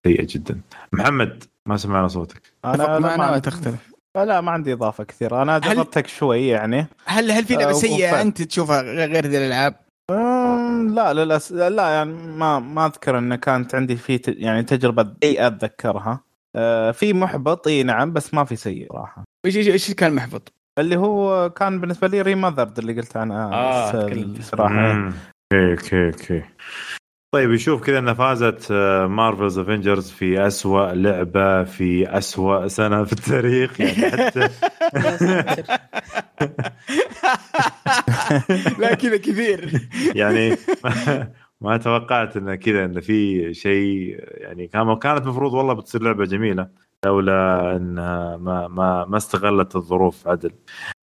سيئة 0.07 0.27
جدا. 0.29 0.61
محمد 0.93 1.43
ما 1.65 1.77
سمعنا 1.77 2.07
صوتك. 2.07 2.41
أنا 2.65 2.99
ما 2.99 3.29
ولا 3.29 3.39
تختلف 3.39 3.89
لا 4.15 4.41
ما 4.41 4.51
عندي 4.51 4.73
إضافة 4.73 5.03
كثير 5.03 5.41
أنا 5.41 5.57
هل- 5.57 5.61
جربتك 5.61 6.07
شوي 6.07 6.47
يعني. 6.47 6.87
هل 7.05 7.31
هل 7.31 7.45
في 7.45 7.53
لعبة 7.53 7.69
آه، 7.69 7.73
سيئة 7.73 8.07
وفعلا. 8.07 8.21
أنت 8.21 8.41
تشوفها 8.41 8.81
غير 8.81 9.25
ذي 9.25 9.37
الألعاب؟ 9.37 9.75
لا 10.95 11.13
للأس... 11.13 11.51
لا 11.51 11.89
يعني 11.89 12.13
ما 12.13 12.59
ما 12.59 12.85
أذكر 12.85 13.17
إن 13.17 13.35
كانت 13.35 13.75
عندي 13.75 13.95
في 13.95 14.17
ت... 14.17 14.27
يعني 14.27 14.63
تجربة 14.63 15.13
سيئه 15.23 15.47
أتذكرها. 15.47 16.23
آه 16.55 16.91
في 16.91 17.13
محبط 17.13 17.67
إي 17.67 17.83
نعم 17.83 18.13
بس 18.13 18.33
ما 18.33 18.43
في 18.43 18.55
سيء 18.55 18.87
صراحة. 18.93 19.23
إيش 19.45 19.57
إيش 19.57 19.67
إيش 19.67 19.93
كان 19.93 20.13
محبط؟ 20.13 20.53
اللي 20.79 20.95
هو 20.95 21.49
كان 21.49 21.79
بالنسبة 21.81 22.07
لي 22.07 22.21
ريماذرد 22.21 22.79
اللي 22.79 22.93
قلت 22.93 23.17
عنه. 23.17 23.53
آه،. 23.53 24.07
الصراحه 24.13 24.93
مم. 24.93 25.13
okay 25.53 25.71
okay 25.71 26.05
okay. 26.05 26.43
طيب 27.33 27.51
يشوف 27.51 27.83
كذا 27.83 27.99
انها 27.99 28.13
فازت 28.13 28.71
Marvel's 29.09 29.59
Avengers 29.59 30.11
في 30.11 30.47
أسوأ 30.47 30.93
لعبة 30.93 31.63
في 31.63 32.17
أسوأ 32.17 32.67
سنة 32.67 33.03
في 33.03 33.13
التاريخ 33.13 33.81
يعني 33.81 34.11
حتى. 34.11 34.49
لا 38.79 38.95
كذا 38.95 39.17
كثير 39.17 39.81
يعني 40.15 40.57
ما, 41.61 41.77
توقعت 41.77 42.37
انه 42.37 42.55
كذا 42.55 42.85
انه 42.85 42.99
في 43.01 43.53
شيء 43.53 44.17
يعني 44.23 44.67
كان 44.67 44.95
كانت 44.95 45.23
المفروض 45.23 45.53
والله 45.53 45.73
بتصير 45.73 46.03
لعبة 46.03 46.25
جميلة 46.25 46.69
لولا 47.05 47.75
انها 47.75 48.37
ما 48.37 48.67
ما 48.67 49.05
ما 49.05 49.17
استغلت 49.17 49.75
الظروف 49.75 50.27
عدل. 50.27 50.51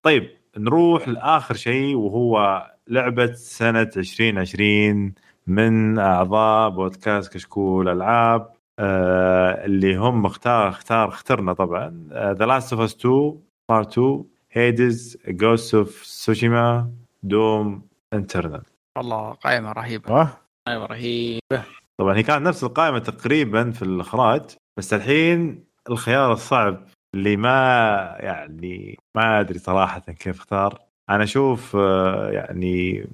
طيب 0.03 0.31
نروح 0.59 1.09
لآخر 1.09 1.55
شيء 1.55 1.97
وهو 1.97 2.67
لعبة 2.89 3.33
سنة 3.33 3.91
2020 3.97 5.15
من 5.47 5.99
أعضاء 5.99 6.71
بودكاست 6.71 7.33
كشكول 7.33 7.89
ألعاب 7.89 8.53
آه 8.79 9.65
اللي 9.65 9.97
هم 9.97 10.27
اختار 10.27 10.69
اختار 10.69 11.09
اخترنا 11.09 11.53
طبعا 11.53 12.09
The 12.13 12.47
Last 12.47 12.73
of 12.73 12.83
Us 12.83 12.95
2 12.97 13.39
Part 13.69 13.93
2 13.93 14.25
Hades 14.53 15.19
Ghost 15.29 15.75
of 15.75 16.05
Tsushima 16.05 16.91
Doom 17.23 17.83
Eternal 18.13 18.63
والله 18.99 19.31
قائمة 19.31 19.73
رهيبة. 19.73 20.42
قائمه 20.67 20.87
رهيبه 20.87 21.65
طبعا 21.99 22.17
هي 22.17 22.23
كانت 22.23 22.47
نفس 22.47 22.65
القائمة 22.65 22.99
تقريبا 22.99 23.71
في 23.71 23.83
الإخراج 23.83 24.43
بس 24.77 24.95
الحين 24.95 25.65
الخيار 25.91 26.33
الصعب 26.33 26.87
اللي 27.15 27.37
ما 27.37 28.17
يعني 28.21 28.99
ما 29.17 29.41
أدري 29.41 29.59
صراحة 29.59 30.01
كيف 30.01 30.39
اختار 30.39 30.79
أنا 31.11 31.25
أشوف 31.25 31.77
آه، 31.77 32.31
يعني 32.31 33.07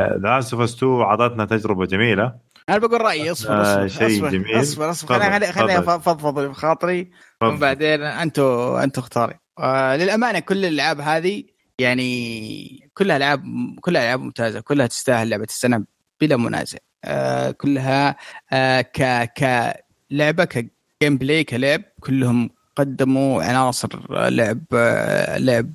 The 0.00 0.16
Last 0.18 0.52
of 0.54 0.62
Us 0.62 0.76
2 0.76 1.00
اعطتنا 1.00 1.44
تجربة 1.44 1.86
جميلة 1.86 2.34
أنا 2.68 2.78
بقول 2.78 3.00
رأيي 3.00 3.30
اصبر 3.32 3.52
آه، 3.54 3.62
اصبر 3.62 3.88
شيء 3.88 4.16
اصبر 4.16 4.30
جميل. 4.30 4.60
اصبر 4.60 4.90
اصبر 4.90 5.18
خليني 5.18 5.52
خليني. 5.52 5.78
أفضفض 5.78 6.40
بخاطري. 6.40 7.10
وبعدين 7.42 8.02
أنتوا 8.02 8.84
أنتوا 8.84 9.02
اختاري 9.02 9.34
آه 9.58 9.96
للأمانة 9.96 10.38
كل 10.38 10.64
الألعاب 10.64 11.00
هذه 11.00 11.44
يعني 11.78 12.90
كلها 12.94 13.16
ألعاب 13.16 13.42
كلها 13.80 14.02
ألعاب 14.02 14.20
ممتازة 14.20 14.60
كلها 14.60 14.86
تستاهل 14.86 15.28
لعبة 15.28 15.44
السنة 15.44 15.84
بلا 16.20 16.36
منازع. 16.36 16.78
آه 17.04 17.50
كلها 17.50 18.16
آه 18.52 18.80
ك 18.80 19.30
كلعبه 19.32 20.44
ك 20.44 21.16
gameplay 21.18 21.44
كلعب. 21.44 21.82
كلهم 22.00 22.50
قدموا 22.76 23.42
عناصر 23.42 23.88
لعب 24.30 24.64
آه، 24.74 25.38
لعب 25.38 25.74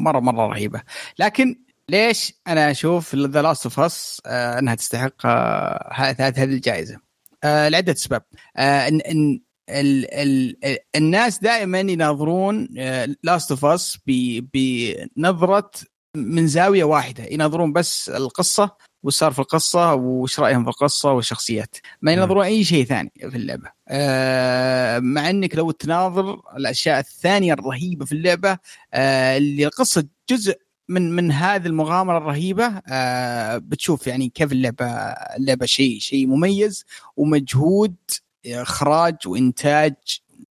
مرة 0.00 0.20
مرة 0.20 0.46
رهيبة. 0.46 0.82
لكن 1.18 1.56
ليش 1.88 2.34
أنا 2.48 2.70
أشوف 2.70 3.14
The 3.14 3.42
Last 3.42 3.64
of 3.64 3.80
Us 3.80 4.20
أنها 4.26 4.74
تستحق 4.74 5.26
آه، 5.26 5.92
هذه 6.18 6.44
الجائزة؟ 6.44 6.98
آه، 7.44 7.68
لعدة 7.68 7.92
اسباب 7.92 8.22
إن 8.58 9.00
ال 9.70 10.14
ال- 10.14 10.78
الناس 10.96 11.38
دائما 11.38 11.80
يناظرون 11.80 12.68
Last 13.22 13.50
of 13.50 13.64
Us 13.64 13.98
بنظرة 14.06 15.70
من 16.16 16.46
زاوية 16.46 16.84
واحدة. 16.84 17.24
يناظرون 17.24 17.72
بس 17.72 18.08
القصة 18.08 18.76
وش 19.02 19.14
صار 19.14 19.32
في 19.32 19.38
القصة 19.38 19.94
وش 19.94 20.40
رأيهم 20.40 20.64
في 20.64 20.70
القصة 20.70 21.12
والشخصيات. 21.12 21.76
ما 22.02 22.12
يناظرون 22.12 22.44
أي 22.44 22.64
شيء 22.64 22.84
ثاني 22.84 23.12
في 23.20 23.36
اللعبة. 23.36 23.70
آه، 23.88 24.98
مع 24.98 25.30
إنك 25.30 25.54
لو 25.56 25.70
تناظر 25.70 26.40
الأشياء 26.56 26.98
الثانية 26.98 27.52
الرهيبة 27.52 28.04
في 28.04 28.12
اللعبة 28.12 28.58
آه، 28.94 29.36
اللي 29.36 29.66
القصة 29.66 30.04
جزء 30.30 30.58
من 30.88 31.12
من 31.12 31.32
هذه 31.32 31.66
المغامرة 31.66 32.18
الرهيبة 32.18 32.82
آه، 32.88 33.56
بتشوف 33.58 34.06
يعني 34.06 34.28
كيف 34.28 34.52
اللعبة 34.52 34.86
اللعبة 35.38 35.66
شيء 35.66 35.98
شيء 35.98 36.26
مميز 36.26 36.84
ومجهود 37.16 37.94
إخراج 38.46 39.16
وإنتاج 39.26 39.94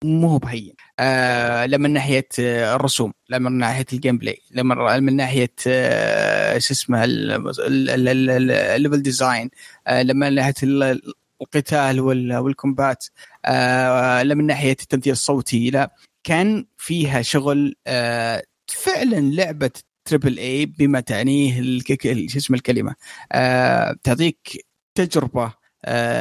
مو 0.03 0.37
بهين. 0.37 0.73
آه 0.99 1.65
لا 1.65 1.77
من 1.77 1.93
ناحية 1.93 2.27
آه، 2.39 2.75
الرسوم 2.75 3.13
لا 3.29 3.39
من 3.39 3.51
ناحية 3.57 3.85
ال 3.93 4.17
gameplay 4.17 4.41
لا 4.51 4.63
من 4.99 5.15
ناحية 5.15 5.53
آه 5.67 6.57
شو 6.57 6.73
اسمه 6.73 7.03
ال- 7.03 7.31
ال- 7.31 7.89
ال- 7.89 8.09
ال- 8.09 8.29
ال- 8.29 8.51
ال 8.51 8.59
level 8.59 9.01
design 9.01 9.49
آه 9.87 10.01
لا 10.01 10.13
من 10.13 10.35
ناحية 10.35 10.53
ال- 10.63 11.01
القتال 11.41 11.99
وال- 11.99 12.37
وال 12.37 12.54
combat 12.54 13.05
آه 13.45 14.23
لا 14.23 14.35
من 14.35 14.45
ناحية 14.45 14.71
التمثيل 14.71 15.11
الصوتي 15.13 15.69
لا. 15.69 15.95
كان 16.23 16.65
فيها 16.77 17.21
شغل 17.21 17.75
آه 17.87 18.43
فعلا 18.67 19.19
لعبة 19.19 19.71
triple 20.05 20.37
A 20.37 20.65
بما 20.65 20.99
تعنيه 20.99 21.61
شو 22.27 22.37
اسمه 22.37 22.57
الكلمة 22.57 22.95
آه 23.31 23.95
تعطيك 24.03 24.65
تجربة 24.95 25.43
آه، 25.43 25.53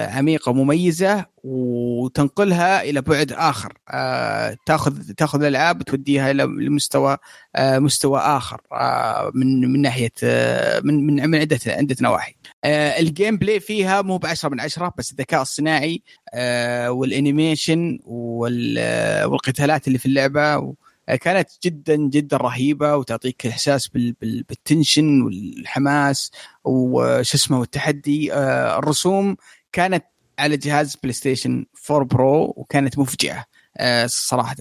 عميقة 0.07 0.51
ومميزه 0.51 1.27
وتنقلها 1.45 2.83
إلى 2.83 3.01
بعد 3.01 3.33
آخر. 3.33 3.73
آه، 3.91 4.57
تاخذ 4.67 5.13
تأخذ 5.17 5.39
الألعاب 5.43 5.81
وتوديها 5.81 6.31
إلى 6.31 6.43
لمستوى 6.43 7.17
آه، 7.57 7.79
مستوى 7.79 8.19
آخر 8.21 8.61
آه، 8.73 9.31
من 9.35 9.61
من 9.73 9.83
ناحية 9.83 10.13
آه، 10.25 10.81
من 10.85 11.07
من 11.31 11.35
عده 11.35 11.59
عدة 11.67 11.97
نواحي. 12.01 12.35
آه، 12.65 12.99
ال 13.01 13.37
gameplay 13.37 13.61
فيها 13.61 14.03
مو 14.03 14.19
ب 14.19 14.27
10 14.27 14.49
من 14.49 14.61
10 14.61 14.93
بس 14.99 15.11
الذكاء 15.13 15.43
الصناعي 15.43 16.03
آه، 16.35 16.91
وال 16.91 17.10
animation 17.10 17.99
وال- 18.05 18.77
آه، 18.79 19.27
والقتالات 19.27 19.87
اللي 19.89 19.99
في 19.99 20.07
اللعبة 20.07 20.55
آه، 20.55 20.75
كانت 21.17 21.49
جدا 21.65 21.97
جدا 21.97 22.37
رهيبة 22.37 22.97
وتعطيك 22.97 23.47
احساس 23.47 23.89
بال- 23.89 24.13
بال- 24.21 24.43
بال 24.43 24.60
tension 24.60 25.23
والحماس 25.23 26.31
وش 26.65 27.35
اسمه 27.35 27.61
والتحدي. 27.61 28.33
آه، 28.33 28.79
الرسوم 28.79 29.37
كانت 29.73 30.05
على 30.39 30.57
جهاز 30.57 30.97
بلاي 31.03 31.13
ستيشن 31.13 31.67
4 31.91 32.05
برو 32.05 32.55
وكانت 32.57 32.99
مفجعة 32.99 33.45
آه، 33.77 34.07
صراحة. 34.07 34.57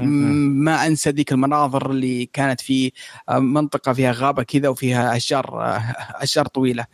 ما 0.00 0.86
أنسى 0.86 1.10
ذيك 1.10 1.32
المناظر 1.32 1.90
اللي 1.90 2.26
كانت 2.26 2.60
في 2.60 2.92
آه، 3.28 3.38
منطقة 3.38 3.92
فيها 3.92 4.12
غابة 4.12 4.42
كذا 4.42 4.68
وفيها 4.68 5.16
أشجار 5.16 5.62
أشجار 6.14 6.46
طويلة. 6.46 6.86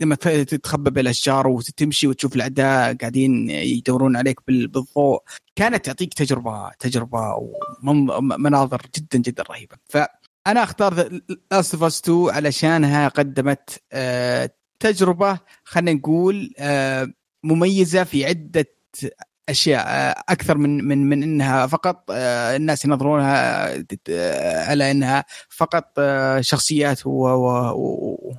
لما 0.00 0.14
تتخبى 0.14 0.90
بالاشجار 0.90 1.48
وتمشي 1.48 2.06
وتشوف 2.06 2.36
الاعداء 2.36 2.94
قاعدين 2.94 3.50
يدورون 3.50 4.16
عليك 4.16 4.40
بال- 4.48 4.68
بالضوء 4.68 5.22
كانت 5.56 5.84
تعطيك 5.84 6.14
تجربه 6.14 6.70
تجربة 6.78 7.34
ومناظر 7.82 8.82
جدا 8.96 9.18
جدا 9.18 9.42
رهيبة. 9.50 9.76
فأنا 9.88 10.62
أختار 10.62 11.20
Last 11.52 11.74
of 11.74 11.82
Us 11.84 12.00
2 12.00 12.30
علشانها 12.30 13.08
قدمت 13.08 13.82
آه، 13.92 14.50
تجربة 14.80 15.38
خلينا 15.64 15.92
نقول 15.98 16.54
آه، 16.58 17.08
مميزة 17.44 18.04
في 18.04 18.26
عدة 18.26 18.66
أشياء 19.48 19.86
آه، 19.88 20.22
أكثر 20.28 20.58
من 20.58 20.84
من 20.84 21.08
من 21.08 21.22
إنها 21.22 21.66
فقط 21.66 22.04
الناس 22.10 22.84
ينظرونها 22.84 23.68
على 24.70 24.90
إنها 24.90 25.24
فقط 25.48 26.00
شخصيات 26.40 27.06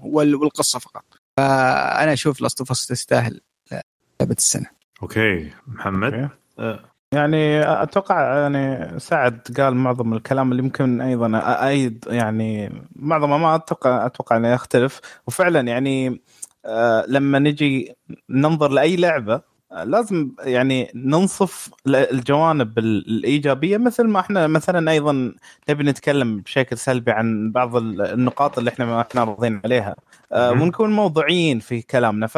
والقصة 0.03 0.79
فقط. 0.79 1.03
فأنا 1.41 2.13
أشوف 2.13 2.41
Last 2.41 2.59
of 2.59 2.71
Us 2.71 2.87
تستاهل 2.87 3.41
لعبة 3.71 4.35
السنة. 4.37 4.65
أوكي. 5.03 5.51
محمد؟ 5.67 6.13
أوكي. 6.13 6.29
آه، 6.59 6.79
يعني 7.13 7.61
أتوقع 7.83 8.39
يعني 8.39 8.99
سعد 8.99 9.39
قال 9.57 9.75
معظم 9.75 10.13
الكلام 10.13 10.51
اللي 10.51 10.61
ممكن 10.61 11.01
أيضا 11.01 11.41
add 11.67 12.05
يعني 12.07 12.81
معظمه 12.95 13.37
ما 13.37 13.55
أتوقع 13.55 14.05
أتوقع 14.05 14.37
إنه 14.37 14.53
يختلف. 14.53 15.01
وفعلا 15.27 15.59
يعني 15.59 16.21
آه 16.65 17.05
لما 17.07 17.39
نجي 17.39 17.95
ننظر 18.29 18.71
لأي 18.71 18.95
لعبة 18.95 19.41
لازم 19.71 20.31
يعني 20.39 20.91
ننصف 20.95 21.69
الجوانب 21.87 22.79
الإيجابية 22.79 23.77
مثل 23.77 24.07
ما 24.07 24.19
إحنا 24.19 24.47
مثلا 24.47 24.91
أيضا 24.91 25.33
نبي 25.69 25.83
نتكلم 25.83 26.39
بشكل 26.39 26.77
سلبي 26.77 27.11
عن 27.11 27.51
بعض 27.51 27.75
النقاط 27.75 28.57
اللي 28.57 28.69
إحنا 28.69 28.85
ما 28.85 29.01
إحنا 29.01 29.23
راضيين 29.23 29.61
عليها. 29.65 29.95
آه، 30.31 30.51
ونكون 30.51 30.89
موضوعيين 30.91 31.59
في 31.59 31.81
كلامنا. 31.81 32.27
ف 32.27 32.37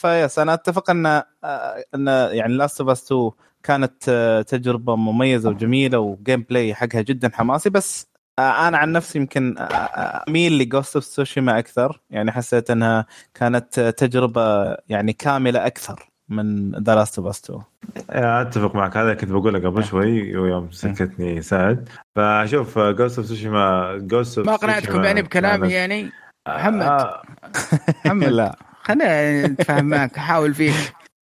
ف 0.00 0.10
yes 0.10 0.38
أنا 0.38 0.54
أتفق 0.54 0.90
أن 0.90 1.06
آه، 1.06 1.24
أن 1.94 2.06
يعني 2.32 2.54
Last 2.56 2.80
of 2.80 2.90
Us 2.90 3.04
2 3.12 3.30
كانت 3.62 4.08
آه، 4.08 4.42
تجربة 4.42 4.96
مميزة 4.96 5.50
وجميلة 5.50 5.98
و 5.98 6.42
gameplay 6.50 6.74
حقها 6.74 7.02
جدا 7.02 7.30
حماسي 7.34 7.70
بس 7.70 8.06
أنا 8.38 8.78
عن 8.78 8.92
نفسي 8.92 9.18
يمكن 9.18 9.54
أميل 10.28 10.58
ل 10.58 10.64
Ghost 10.64 10.96
of 10.96 11.04
Tsushima 11.04 11.58
أكثر. 11.58 12.00
يعني 12.10 12.32
حسيت 12.32 12.70
أنها 12.70 13.06
كانت 13.34 13.80
تجربة 13.80 14.76
يعني 14.88 15.12
كاملة 15.12 15.66
أكثر. 15.66 16.08
من 16.28 16.74
ذا 16.82 16.94
Last 16.94 17.18
of 17.18 17.28
Us 17.28 17.42
2 17.44 17.60
أتفق 18.10 18.74
معك. 18.74 18.96
هذا 18.96 19.14
كنت 19.14 19.30
بقوله 19.30 19.58
قبل 19.58 19.84
شوي 19.84 20.36
ويوم 20.36 20.70
سكتني 20.70 21.42
سعد. 21.42 21.88
فشوف 22.16 22.78
Ghost 22.78 23.18
of 23.18 23.28
Tsushima 23.28 23.96
Ghost 23.98 24.38
ما 24.38 24.54
أقنعتكم 24.54 25.04
يعني 25.04 25.22
بكلامي 25.22 25.72
يعني؟ 25.72 26.12
محمد. 26.48 26.82
آه. 26.82 27.22
محمد. 28.04 28.28
لا. 28.38 28.56
خلينا 28.82 29.46
نتفاهم 29.46 29.84
معك. 29.84 30.18
احاول 30.18 30.54
فيك. 30.54 30.74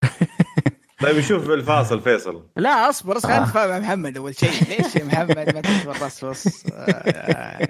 طيب 1.02 1.20
شوف 1.20 1.50
الفاصل 1.50 2.00
فيصل. 2.00 2.46
لا 2.57 2.88
أصبر 2.88 3.20
خلينا 3.20 3.38
آه. 3.38 3.44
نتفاهم 3.44 3.70
مع 3.70 3.78
محمد 3.78 4.16
أول 4.16 4.34
شيء. 4.34 4.50
ليش 4.50 4.96
يا 4.96 5.05
محمد؟ 5.05 5.55
ما 5.55 5.61
تكبر 5.61 5.96
رص 6.02 6.64
آه، 6.72 7.68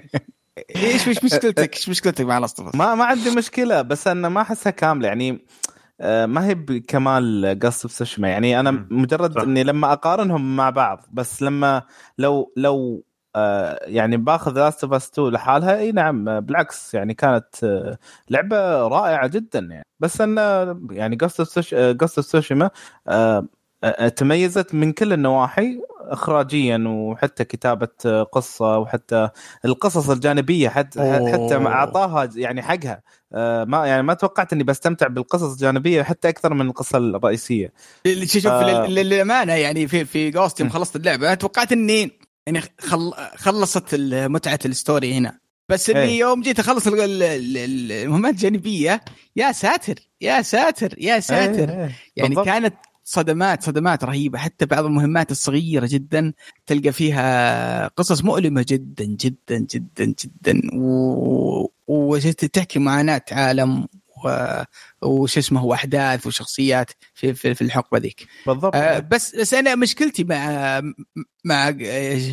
إيش 0.75 1.07
مش 1.07 1.23
مشكلتك؟ 1.23 1.75
إيش 1.75 1.89
مشكلتك 1.89 2.25
مع 2.25 2.37
لاست 2.37 2.61
ما 2.75 2.95
ما 2.95 3.05
عندي 3.05 3.29
مشكلة 3.29 3.81
بس 3.81 4.07
أنا 4.07 4.29
ما 4.29 4.41
أحسها 4.41 4.71
كاملة. 4.71 5.07
يعني 5.07 5.31
آه، 5.31 5.74
ما 5.99 6.45
هي 6.45 6.55
بكمال 6.55 7.59
قص 7.61 7.85
بسشمة. 7.85 8.27
يعني 8.27 8.59
أنا 8.59 8.71
مجرد 8.91 9.33
صح. 9.35 9.41
إني 9.41 9.63
لما 9.63 9.93
أقارنهم 9.93 10.55
مع 10.55 10.69
بعض 10.69 11.05
بس 11.13 11.41
لما 11.41 11.83
لو 12.17 12.53
لو 12.57 13.03
آه، 13.35 13.79
يعني 13.83 14.17
باخذ 14.17 14.51
لاست 14.59 14.83
اوف 14.83 14.93
اس 14.93 15.09
2 15.09 15.29
لحالها 15.29 15.77
إي 15.77 15.91
نعم 15.91 16.39
بالعكس 16.39 16.93
يعني 16.93 17.13
كانت 17.13 17.63
آه، 17.63 17.97
لعبة 18.29 18.87
رائعة 18.87 19.27
جدا 19.27 19.59
يعني. 19.59 19.85
بس 19.99 20.21
أن 20.21 20.37
يعني 20.91 21.15
قصة 21.15 21.61
قصة 21.93 22.21
سوشيما 22.21 22.69
تميزت 24.15 24.75
من 24.75 24.91
كل 24.93 25.13
النواحي 25.13 25.79
اخراجيا 26.13 26.83
وحتى 26.87 27.43
كتابة 27.43 28.23
قصة 28.31 28.77
وحتى 28.77 29.29
القصص 29.65 30.09
الجانبية 30.09 30.69
حتى 30.69 31.31
حتى 31.33 31.55
أعطاها 31.55 32.29
يعني 32.35 32.61
حقها 32.61 33.01
آه، 33.33 33.63
ما 33.63 33.87
يعني 33.87 34.03
ما 34.03 34.13
توقعت 34.13 34.53
إني 34.53 34.63
بستمتع 34.63 35.07
بالقصص 35.07 35.51
الجانبية 35.51 36.03
حتى 36.03 36.29
أكثر 36.29 36.53
من 36.53 36.67
القصة 36.67 36.97
الرئيسية 36.97 37.73
شوف 38.25 38.47
آه 38.47 38.87
للأمانة 38.87 39.53
يعني 39.53 39.87
في 39.87 40.05
في 40.05 40.31
Ghost 40.31 40.59
يوم 40.59 40.69
خلصت 40.69 40.95
اللعبة 40.95 41.33
توقعت 41.33 41.71
إني 41.71 42.11
يعني 42.47 42.61
خل 42.79 43.13
خلصت 43.35 43.95
متعة 44.11 44.59
ال 44.65 44.73
story 44.73 45.13
هنا 45.13 45.39
بس 45.69 45.89
إني 45.89 45.99
إيه. 45.99 46.19
يوم 46.19 46.41
جيت 46.41 46.59
أخلص 46.59 46.87
المهمات 46.87 48.33
الجانبية 48.33 49.01
يا 49.35 49.51
ساتر 49.51 49.95
يا 50.21 50.41
ساتر 50.41 50.95
يا 50.97 51.19
ساتر 51.19 51.69
إيه. 51.69 51.83
إيه. 51.83 51.91
يعني 52.15 52.29
بالضبط. 52.29 52.45
كانت 52.45 52.75
صدمات 53.07 53.63
صدمات 53.63 54.03
رهيبة. 54.03 54.37
حتى 54.39 54.65
بعض 54.65 54.85
المهمات 54.85 55.31
الصغيرة 55.31 55.87
جدا 55.91 56.33
تلقى 56.65 56.91
فيها 56.91 57.87
قصص 57.87 58.23
مؤلمة 58.23 58.65
جدا 58.67 59.05
جدا 59.05 59.57
جدا 59.57 60.05
جدا. 60.05 60.61
و... 60.73 61.67
وتحكي 61.87 62.79
معاناة 62.79 63.21
عالم. 63.31 63.87
وش 65.01 65.37
اسمه 65.37 65.65
وأحداث 65.65 66.27
وشخصيات 66.27 66.91
في 67.13 67.33
في, 67.33 67.53
في 67.55 67.61
الحقبة 67.61 67.97
ذيك. 67.97 68.27
بالضبط. 68.47 68.75
آه 68.75 68.99
بس 68.99 69.35
بس 69.35 69.53
أنا 69.53 69.75
مشكلتي 69.75 70.23
مع 70.23 70.81
مع 71.43 71.69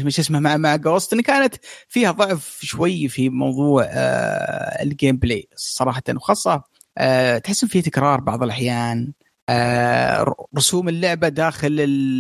مش 0.05 0.20
اسمه 0.20 0.41
مع 0.41 0.57
مع 0.57 0.77
Ghost 0.76 1.12
إن 1.12 1.20
كانت 1.20 1.55
فيها 1.89 2.11
ضعف 2.11 2.59
شوي 2.62 3.09
في 3.09 3.29
موضوع 3.29 3.85
آه 3.85 4.83
ال 4.82 5.16
gameplay 5.16 5.49
صراحة. 5.57 6.03
وخاصة 6.14 6.62
آه 6.99 7.39
تحس 7.39 7.64
في 7.64 7.83
تكرار 7.83 8.20
بعض 8.20 8.43
الأحيان. 8.43 9.12
رسوم 10.57 10.88
اللعبة 10.88 11.28
داخل 11.28 11.76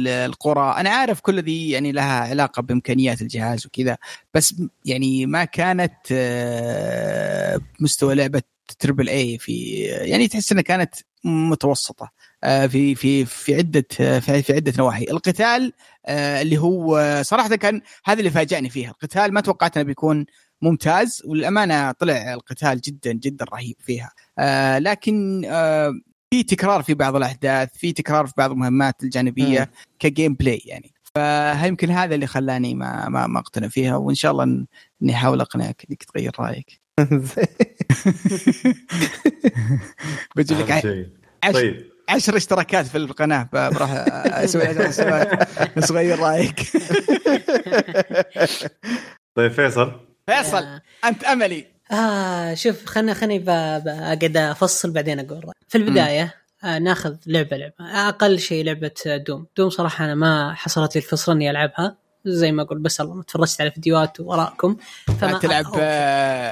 القرى. 0.08 0.74
أنا 0.80 0.90
عارف 0.90 1.20
كل 1.20 1.42
ذي 1.42 1.70
يعني 1.70 1.92
لها 1.92 2.20
علاقة 2.20 2.62
بإمكانيات 2.62 3.22
الجهاز 3.22 3.66
وكذا 3.66 3.96
بس 4.34 4.54
يعني 4.84 5.26
ما 5.26 5.44
كانت 5.44 5.94
آه، 6.12 7.60
مستوى 7.80 8.14
لعبة 8.14 8.42
تربل 8.78 9.08
اي 9.08 9.38
في 9.38 9.72
يعني 9.82 10.28
تحس 10.28 10.52
إنها 10.52 10.62
كانت 10.62 10.94
متوسطة 11.24 12.10
آه، 12.44 12.66
في 12.66 12.94
في 12.94 13.24
في 13.24 13.54
عدة 13.54 13.84
في 14.20 14.52
عدة 14.54 14.72
نواحي. 14.78 15.04
القتال 15.04 15.72
اللي 16.08 16.58
هو 16.58 17.20
صراحة 17.24 17.56
كان 17.56 17.80
هذا 18.04 18.18
اللي 18.18 18.30
فاجأني 18.30 18.70
فيها. 18.70 18.90
القتال 18.90 19.34
ما 19.34 19.40
توقعت 19.40 19.76
إنه 19.76 19.86
بيكون 19.86 20.26
ممتاز 20.62 21.22
وللأمانة 21.24 21.92
طلع 21.92 22.34
القتال 22.34 22.80
جدا 22.80 23.12
جدا 23.12 23.44
رهيب 23.52 23.76
فيها. 23.80 24.12
لكن 24.78 25.44
في 26.32 26.42
تكرار 26.42 26.82
في 26.82 26.94
بعض 26.94 27.16
الأحداث 27.16 27.68
في 27.74 27.92
تكرار 27.92 28.26
في 28.26 28.32
بعض 28.36 28.50
المهمات 28.50 29.02
الجانبية 29.02 29.70
كجيم 29.98 30.34
بلاي 30.34 30.62
يعني. 30.64 30.94
فيمكن 31.14 31.90
هذا 31.90 32.14
اللي 32.14 32.26
خلاني 32.26 32.74
ما 32.74 33.08
ما, 33.08 33.26
ما 33.26 33.38
أقتنع 33.38 33.68
فيها 33.68 33.96
وإن 33.96 34.14
شاء 34.14 34.32
الله 34.32 34.44
إني 35.02 35.14
أحاول 35.14 35.40
أقنعك 35.40 35.84
إنك 35.90 36.02
تغير 36.02 36.32
رأيك. 36.40 36.80
بجيب 40.36 40.58
لك 40.58 40.70
عشر, 40.70 41.06
طيب. 41.52 41.90
عشر 42.08 42.36
اشتراكات 42.36 42.86
في 42.86 42.98
القناة 42.98 43.48
بروح 43.52 43.90
أسوي 44.44 44.66
عشر 44.66 44.90
صغير 45.78 46.18
رأيك. 46.18 46.60
طيب 49.36 49.52
فيصل. 49.52 50.00
فيصل 50.26 50.80
أنت 51.04 51.24
أملي. 51.24 51.71
آه 51.92 52.54
شوف 52.54 52.86
خلنا 52.86 53.14
خلني 53.14 53.38
بقعد 53.38 54.36
أفصل 54.36 54.90
بعدين 54.90 55.20
أقول. 55.20 55.52
في 55.68 55.78
البداية 55.78 56.34
آه 56.64 56.78
ناخذ 56.78 57.16
لعبه 57.26 57.56
لعبة. 57.56 58.08
أقل 58.08 58.38
شيء 58.38 58.64
لعبة 58.64 58.90
دوم. 59.06 59.46
دوم 59.56 59.70
صراحة 59.70 60.04
أنا 60.04 60.14
ما 60.14 60.54
حصلت 60.54 60.96
لي 60.96 61.02
الفرصة 61.02 61.32
إني 61.32 61.50
ألعبها. 61.50 61.96
زي 62.24 62.52
ما 62.52 62.62
أقول 62.62 62.78
بس 62.78 63.00
الله 63.00 63.14
ما 63.14 63.22
تفرجت 63.22 63.60
على 63.60 63.70
فيديوهات 63.70 64.20
وراءكم. 64.20 64.76
فما 65.06 65.16
قاعد 65.20 65.40
تلعب 65.40 65.64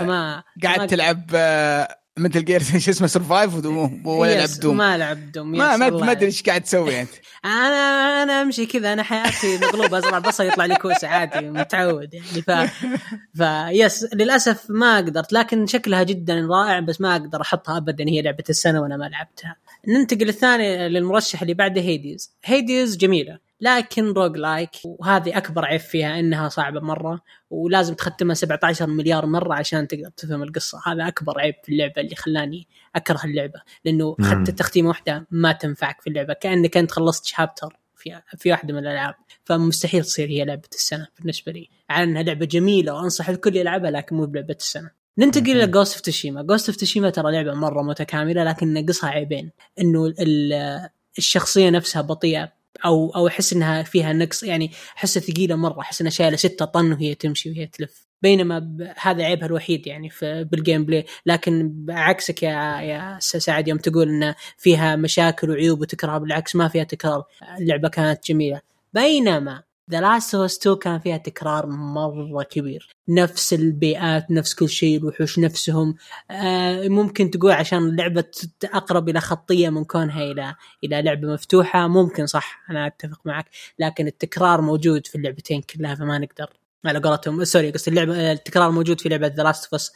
فما 0.00 0.42
قاعد 0.62 0.86
تلعب 0.86 1.30
آه، 1.34 1.96
مثل 2.20 2.44
جير 2.44 2.62
شو 2.78 2.90
اسمه 2.90 3.06
سرفايف 3.06 3.66
ولا 4.04 4.34
لعب 4.34 4.48
دوم 4.62 4.76
ما 4.76 4.98
لعب 4.98 5.32
Doom 5.32 5.50
ما 5.50 5.76
ما 5.76 6.10
أدري 6.10 6.26
إيش 6.26 6.42
قاعد 6.42 6.60
تسوي 6.60 7.00
أنت. 7.00 7.10
أنا 7.44 8.22
أنا 8.22 8.42
أمشي 8.42 8.66
كذا 8.66 8.92
أنا 8.92 9.02
حياتي 9.02 9.58
مقلوبة 9.58 9.98
أزرع 9.98 10.18
بصل 10.18 10.44
يطلع 10.44 10.64
لي 10.64 10.74
كوسة 10.74 11.08
عادي 11.08 11.50
متعود 11.50 12.14
يعني. 12.14 12.26
ف 12.26 12.50
ف 13.38 13.42
yes 13.70 14.06
للأسف 14.14 14.64
ما 14.68 14.96
قدرت 14.96 15.32
لكن 15.32 15.66
شكلها 15.66 16.02
جدا 16.02 16.48
رائع 16.50 16.80
بس 16.80 17.00
ما 17.00 17.12
أقدر 17.12 17.40
أحطها 17.40 17.76
ابدا 17.76 18.04
هي 18.08 18.22
لعبة 18.22 18.44
السنة 18.50 18.80
وأنا 18.80 18.96
ما 18.96 19.04
لعبتها. 19.04 19.56
ننتقل 19.88 20.28
الثاني 20.28 20.88
للمرشح 20.88 21.42
اللي 21.42 21.54
بعده 21.54 21.80
Hades 21.80 22.30
Hades 22.44 22.96
جميلة. 22.96 23.49
لكن 23.60 24.12
roguelike 24.12 24.70
وهذه 24.84 25.36
أكبر 25.36 25.64
عيب 25.64 25.80
فيها 25.80 26.20
إنها 26.20 26.48
صعبة 26.48 26.80
مرة 26.80 27.20
ولازم 27.50 27.94
تختمها 27.94 28.34
17 28.34 28.86
مليار 28.86 29.26
مرة 29.26 29.54
عشان 29.54 29.88
تقدر 29.88 30.10
تفهم 30.16 30.42
القصة. 30.42 30.80
هذا 30.86 31.08
أكبر 31.08 31.40
عيب 31.40 31.54
في 31.64 31.72
اللعبة 31.72 32.00
اللي 32.02 32.14
خلاني 32.14 32.68
أكره 32.96 33.20
اللعبة 33.24 33.62
لأنه 33.84 34.16
حتى 34.20 34.52
تختيمه 34.52 34.88
واحدة 34.88 35.26
ما 35.30 35.52
تنفعك 35.52 36.00
في 36.00 36.06
اللعبة 36.06 36.32
كأنك 36.32 36.76
أنت 36.76 36.92
خلصت 36.92 37.26
chapter 37.26 37.76
في 37.96 38.20
في 38.38 38.50
واحدة 38.50 38.74
من 38.74 38.80
الألعاب. 38.80 39.14
فمستحيل 39.44 40.04
تصير 40.04 40.28
هي 40.28 40.44
لعبة 40.44 40.68
السنة 40.72 41.06
بالنسبة 41.18 41.52
لي. 41.52 41.68
على 41.90 42.04
أنها 42.04 42.22
لعبة 42.22 42.46
جميلة 42.46 42.94
وأنصح 42.94 43.28
الكل 43.28 43.56
يلعبها 43.56 43.90
لكن 43.90 44.16
مو 44.16 44.26
بلعبة 44.26 44.56
السنة. 44.60 44.90
ننتقل 45.18 45.50
إلى 45.50 45.66
Ghost 45.66 45.92
of 45.92 46.00
Tsushima 46.00 46.42
Ghost 46.42 46.68
of 46.68 46.76
Tsushima 46.76 47.10
ترى 47.10 47.32
لعبة 47.32 47.54
مرة 47.54 47.82
متكاملة 47.82 48.44
لكن 48.44 48.68
ناقصها 48.68 49.10
عيبين. 49.10 49.50
إنه 49.80 50.14
الشخصية 51.18 51.70
نفسها 51.70 52.02
بطيئة. 52.02 52.59
أو 52.84 53.10
أو 53.10 53.28
أحس 53.28 53.52
إنها 53.52 53.82
فيها 53.82 54.12
نقص 54.12 54.42
يعني 54.42 54.70
أحسها 54.96 55.20
ثقيلة 55.20 55.56
مرة 55.56 55.80
أحس 55.80 56.00
إنها 56.00 56.10
شايلة 56.10 56.36
6 56.36 56.64
طن 56.64 56.92
وهي 56.92 57.14
تمشي 57.14 57.50
وهي 57.50 57.66
تلف. 57.66 58.06
بينما 58.22 58.76
هذا 59.00 59.24
عيبها 59.24 59.46
الوحيد 59.46 59.86
يعني 59.86 60.10
في 60.10 60.44
بال 60.44 60.84
gameplay 60.84 61.04
لكن 61.26 61.86
عكسك 61.90 62.42
يا 62.42 62.80
يا 62.80 63.18
سعد 63.20 63.68
يوم 63.68 63.78
تقول 63.78 64.08
إن 64.08 64.34
فيها 64.58 64.96
مشاكل 64.96 65.50
وعيوب 65.50 65.80
وتكرار 65.80 66.18
بالعكس 66.18 66.56
ما 66.56 66.68
فيها 66.68 66.84
تكرار. 66.84 67.24
اللعبة 67.58 67.88
كانت 67.88 68.26
جميلة. 68.26 68.60
بينما 68.94 69.62
The 69.90 70.00
Last 70.00 70.34
of 70.34 70.43
Us 70.43 70.52
2 70.52 70.76
كان 70.76 70.98
فيها 70.98 71.16
تكرار 71.16 71.66
مرة 71.66 72.42
كبير. 72.42 72.88
نفس 73.08 73.52
البيئات 73.52 74.30
نفس 74.30 74.54
كل 74.54 74.68
شيء 74.68 74.98
الوحوش 74.98 75.38
نفسهم. 75.38 75.94
آه 76.30 76.88
ممكن 76.88 77.30
تقول 77.30 77.52
عشان 77.52 77.78
اللعبة 77.78 78.24
اقرب 78.64 79.08
إلى 79.08 79.20
خطية 79.20 79.68
من 79.68 79.84
كونها 79.84 80.22
إلى 80.22 80.54
إلى 80.84 81.02
لعبة 81.02 81.28
مفتوحة 81.28 81.88
ممكن 81.88 82.26
صح 82.26 82.62
أنا 82.70 82.86
أتفق 82.86 83.20
معك. 83.24 83.46
لكن 83.78 84.06
التكرار 84.06 84.60
موجود 84.60 85.06
في 85.06 85.14
اللعبتين 85.14 85.62
كلها 85.62 85.94
فما 85.94 86.18
نقدر. 86.18 86.50
على 86.84 86.98
قولتهم 86.98 87.44
sorry 87.44 87.70
قصدي 87.70 87.90
اللعبة 87.90 88.32
التكرار 88.32 88.70
موجود 88.70 89.00
في 89.00 89.08
لعبة 89.08 89.26
The 89.26 89.42
Last 89.42 89.74
of 89.74 89.82
Us 89.82 89.90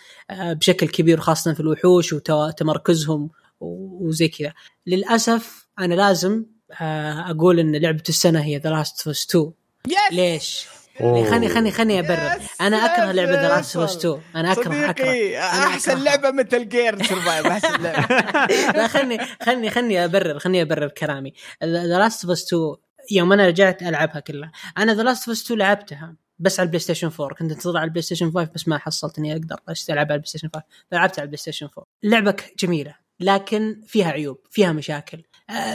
بشكل 0.58 0.88
كبير 0.88 1.20
خاصة 1.20 1.54
في 1.54 1.60
الوحوش 1.60 2.12
وتمركزهم 2.12 3.30
وزي 3.60 4.28
كذا. 4.28 4.52
للأسف 4.86 5.68
أنا 5.78 5.94
لازم 5.94 6.44
آه، 6.80 7.30
أقول 7.30 7.58
إن 7.60 7.76
لعبة 7.76 8.02
السنة 8.08 8.40
هي 8.40 8.58
The 8.58 8.70
Last 8.70 9.06
of 9.06 9.11
Us 9.11 9.16
2 9.16 9.52
yes 9.88 10.12
ليش؟ 10.12 10.66
أوه. 11.00 11.30
خلني 11.30 11.48
خلني 11.48 11.70
خلني 11.70 12.00
أبرر. 12.00 12.40
أنا 12.60 12.76
أكره 12.76 13.12
لعبة 13.12 13.32
The. 13.32 13.48
Last 13.48 13.76
of 13.76 13.83
Us 13.83 13.90
2 13.96 14.20
أنا 14.36 14.52
أكره 14.52 14.90
أكره. 14.90 15.04
صديقي 15.04 15.38
أنا 15.38 15.66
أحسن. 15.66 16.04
لعبة 16.04 16.30
Metal 16.30 16.68
Gear 16.68 17.02
Survive 17.02 17.46
أحسن 17.46 17.82
لعبة. 17.82 18.06
لا 18.78 18.86
خلني 18.88 19.18
خلني 19.42 19.70
خلني 19.70 20.04
أبرر 20.04 20.38
خلني 20.38 20.62
أبرر 20.62 20.88
كلامي. 20.88 21.32
The 21.64 21.98
Last 21.98 22.24
of 22.24 22.31
Us 22.31 22.38
2 22.38 22.74
يوم 23.10 23.32
أنا 23.32 23.46
رجعت 23.46 23.82
ألعبها 23.82 24.20
كلها. 24.20 24.52
أنا 24.78 24.94
The 24.94 25.02
Last 25.02 25.28
of 25.28 25.33
Us 25.33 25.38
2 25.42 25.58
لعبتها 25.58 26.16
بس 26.38 26.60
على 26.60 26.66
ال 26.66 26.80
PlayStation 26.80 27.10
4 27.20 27.28
كنت 27.38 27.52
أنتظر 27.52 27.76
على 27.76 27.84
ال 27.84 28.02
PlayStation 28.02 28.32
5 28.32 28.50
بس 28.54 28.68
ما 28.68 28.78
حصلت 28.78 29.18
إني 29.18 29.32
أقدر 29.32 29.56
العبها 29.68 29.90
على 29.90 30.02
ال 30.02 30.26
PlayStation 30.26 30.48
5 30.54 30.64
فلعبتها 30.90 31.20
على 31.20 31.24
ال 31.24 31.36
PlayStation 31.36 31.66
4 31.66 31.86
اللعبه 32.04 32.30
ك- 32.30 32.52
جميلة 32.58 32.94
لكن 33.20 33.80
فيها 33.86 34.10
عيوب 34.10 34.38
فيها 34.50 34.72
مشاكل. 34.72 35.22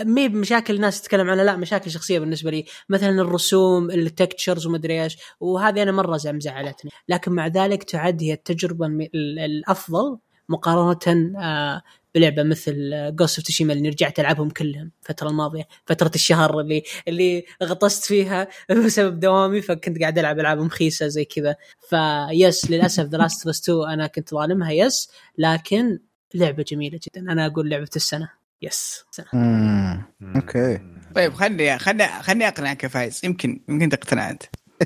مي 0.03 0.27
بمشاكل 0.27 0.75
الناس 0.75 1.01
تتكلم 1.01 1.29
عنها 1.29 1.43
لا 1.43 1.55
مشاكل 1.55 1.91
شخصية 1.91 2.19
بالنسبة 2.19 2.51
لي. 2.51 2.65
مثلا 2.89 3.09
الرسوم 3.21 3.91
ال 3.91 4.00
textures 4.00 4.65
ومدري 4.67 5.03
إيش 5.03 5.17
وهذه 5.39 5.83
أنا 5.83 5.91
مرة 5.91 6.17
زعلتني 6.17 6.91
لكن 7.09 7.31
مع 7.31 7.47
ذلك 7.47 7.83
تعد 7.83 8.23
هي 8.23 8.33
التجربة 8.33 8.87
الأفضل 9.15 10.17
مقارنة 10.49 11.33
آه، 11.39 11.81
بلعبة 12.15 12.43
مثل 12.43 12.91
Ghost 13.15 13.37
of 13.37 13.47
Tsushima 13.47 13.73
اللي 13.73 13.89
رجعت 13.89 14.19
ألعبهم 14.19 14.49
كلهم 14.49 14.91
الفترة 15.01 15.29
الماضية 15.29 15.67
فترة 15.85 16.11
الشهر 16.15 16.59
اللي 16.59 16.83
اللي 17.07 17.45
غطست 17.63 18.03
فيها 18.05 18.47
بسبب 18.85 19.19
دوامي 19.19 19.61
فكنت 19.61 19.99
قاعد 19.99 20.19
ألعب 20.19 20.39
العاب 20.39 20.57
مخيسه 20.59 21.07
زي 21.07 21.25
كذا. 21.25 21.55
ف 21.89 22.10
yes 22.10 22.71
للأسف 22.71 23.03
The 23.03 23.17
Last 23.17 23.47
of 23.47 23.51
Us 23.51 23.55
2 23.55 23.89
أنا 23.93 24.07
كنت 24.07 24.29
ظالمها 24.31 24.71
yes 24.71 25.11
لكن 25.37 25.99
لعبة 26.33 26.63
جميلة 26.63 26.99
جدا. 27.03 27.31
أنا 27.31 27.45
أقول 27.45 27.69
لعبة 27.69 27.89
السنة. 27.95 28.38
yes. 28.61 29.05
مم. 29.33 30.03
okay. 30.35 30.79
طيب 31.15 31.33
خلني 31.33 31.79
خلني 31.79 32.07
خلني 32.07 32.47
أقنعك 32.47 32.83
يا 32.83 32.89
فايز. 32.89 33.21
يمكن 33.23 33.59
يمكن 33.69 33.89
تقتنع 33.89 34.29
أنت. 34.29 34.43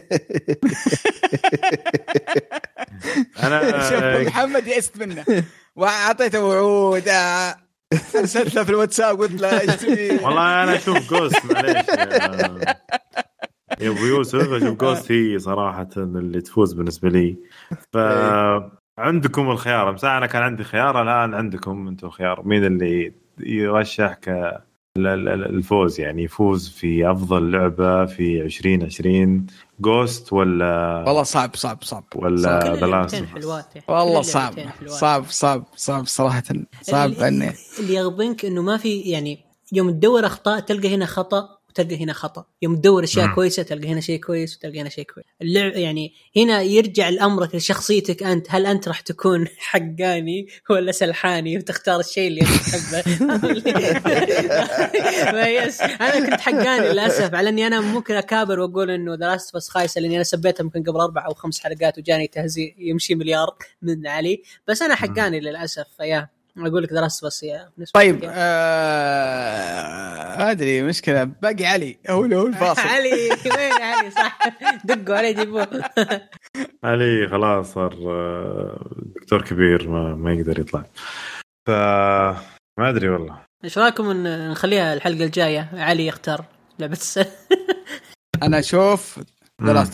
أنا 3.44 3.80
شوف. 3.90 4.04
محمد 4.28 4.68
يئست 4.68 4.98
منه. 4.98 5.26
وأعطيته 5.76 6.46
وعود 6.46 7.08
آه، 7.08 7.56
ارسلت 8.16 8.56
له 8.56 8.64
في 8.64 8.70
الواتساب 8.70 9.20
قلت 9.20 9.42
له 9.42 9.62
إيش 9.62 9.76
تبي؟ 9.76 10.10
والله 10.26 10.64
أنا 10.64 10.76
أشوف 10.76 11.10
Ghost 11.10 11.46
معليش. 11.46 11.88
يا- 11.90 12.76
يا 13.82 13.90
أبو 13.90 14.06
يوسف 14.06 14.52
أشوف 14.52 14.78
Ghost 14.78 15.12
هي 15.12 15.40
صراحة 15.40 15.90
اللي 15.98 16.42
تفوز 16.42 16.74
بالنسبة 16.74 17.10
لي. 17.10 17.38
ف 17.94 17.98
عندكم 18.98 19.52
الخيار. 19.52 19.92
مساء 19.92 20.18
أنا 20.18 20.26
كان 20.28 20.42
عندي 20.42 20.64
خيار 20.64 21.02
الآن 21.02 21.34
عندكم 21.34 21.88
أنتم 21.88 22.10
خيار. 22.10 22.42
مين 22.48 22.66
اللي 22.66 23.14
يرشح 23.40 24.14
ك 24.14 24.28
ال- 24.98 25.08
ال- 25.08 25.28
ال- 25.30 25.46
الفوز 25.46 26.00
يعني 26.00 26.24
يفوز 26.24 26.70
في 26.70 27.12
أفضل 27.12 27.52
لعبة 27.52 28.06
في 28.06 28.42
2020 28.42 29.46
Ghost 29.80 30.34
ولا 30.34 31.04
والله 31.08 31.24
صعب 31.24 31.56
صعب 31.56 31.78
صعب 31.84 32.04
ولا 32.16 32.60
يعني. 33.16 33.34
والله 33.88 34.22
صعب. 34.22 34.54
صعب 34.88 35.26
صعب 35.30 35.64
صعب 35.76 36.06
صراحة 36.06 36.44
صعب 36.82 37.10
اللي- 37.10 37.28
إني 37.28 37.52
اللي 37.80 37.94
يغبنك 37.94 38.46
إنه 38.46 38.62
ما 38.62 38.78
في 38.78 39.00
يعني 39.02 39.40
يوم 39.72 39.90
تدور 39.92 40.26
أخطاء 40.26 40.60
تلقى 40.60 40.96
هنا 40.96 41.06
خطأ 41.06 41.50
وتلقى 41.80 42.04
هنا 42.04 42.14
خطأ. 42.14 42.46
يوم 42.62 42.76
تدور 42.76 43.04
أشياء 43.04 43.28
مم. 43.28 43.36
كويسة 43.36 43.64
تلقى 43.64 43.88
هنا 43.88 44.02
شيء 44.02 44.20
كويس 44.20 44.58
وتلقى 44.58 44.82
هنا 44.82 44.90
شيء 44.90 45.06
كويس. 45.06 45.26
اللعب 45.42 45.72
يعني 45.72 46.14
هنا 46.38 46.62
يرجع 46.62 47.10
الامرك 47.10 47.56
لشخصيتك 47.56 48.24
أنت. 48.24 48.48
هل 48.50 48.66
أنت 48.66 48.88
راح 48.88 49.00
تكون 49.00 49.48
حقاني 49.58 50.48
ولا 50.70 50.92
سلحاني؟ 50.92 51.58
وتختار 51.58 52.00
الشيء 52.00 52.28
اللي 52.28 52.42
أنت 52.42 52.50
تحبه. 52.52 53.04
أنا 56.02 56.30
كنت 56.30 56.42
حقاني 56.42 56.90
للأسف 56.90 57.34
على 57.34 57.50
إني 57.50 57.68
أنا 57.68 57.82
ممكن 57.82 58.16
اكابر 58.16 58.60
وأقول 58.60 58.92
إنه 58.92 59.14
The 59.14 59.26
Last 59.26 59.56
of 59.56 59.63
Us 59.63 59.70
خايسة 59.70 60.02
لأني 60.02 60.16
أنا 60.16 60.24
سبيتها 60.24 60.64
يمكن 60.64 60.84
قبل 60.84 61.00
أربع 61.00 61.26
أو 61.26 61.34
خمس 61.34 61.60
حلقات 61.60 61.98
وجاني 61.98 62.28
تهزيء 62.28 62.76
يمشي 62.78 63.16
مليار 63.16 63.56
من 63.82 64.08
علي. 64.08 64.44
بس 64.68 64.82
أنا 64.82 64.96
حقاني 64.96 65.40
للأسف 65.40 65.86
فيا. 65.98 66.30
أقول 66.58 66.84
لك 66.84 66.92
Last 66.92 67.26
of 67.78 67.85
Us 67.85 67.92
طيب 67.94 68.20
لي. 68.22 68.28
آه، 68.30 69.94
ما 70.38 70.52
أدري 70.52 70.82
مشكلة. 70.82 71.24
باقي 71.24 71.66
علي. 71.66 71.98
هو 72.10 72.24
هو 72.24 72.48
الفاصل. 72.48 72.82
علي 72.82 73.30
وين 73.30 73.82
علي؟ 73.82 74.12
صح. 74.12 74.40
دقوا 74.86 75.16
عليه 75.16 75.32
جيبوه. 75.32 75.68
علي 76.84 77.28
خلاص 77.28 77.74
صار 77.74 77.98
آه، 78.08 78.90
دكتور 79.16 79.42
كبير 79.42 79.90
ما, 79.90 80.16
ما 80.16 80.34
يقدر 80.34 80.60
يطلع. 80.60 80.86
ف 81.68 81.70
ما 82.80 82.90
أدري 82.90 83.10
والله. 83.10 83.42
إيش 83.64 83.78
رأيكم 83.78 84.10
إن 84.10 84.50
نخليها 84.52 84.94
الحلقة 84.94 85.24
الجاية؟ 85.24 85.70
علي 85.74 86.08
يختار 86.08 86.46
لعبة 86.80 86.94
السنة. 86.94 87.32
أنا 88.44 88.60
أشوف 88.60 89.20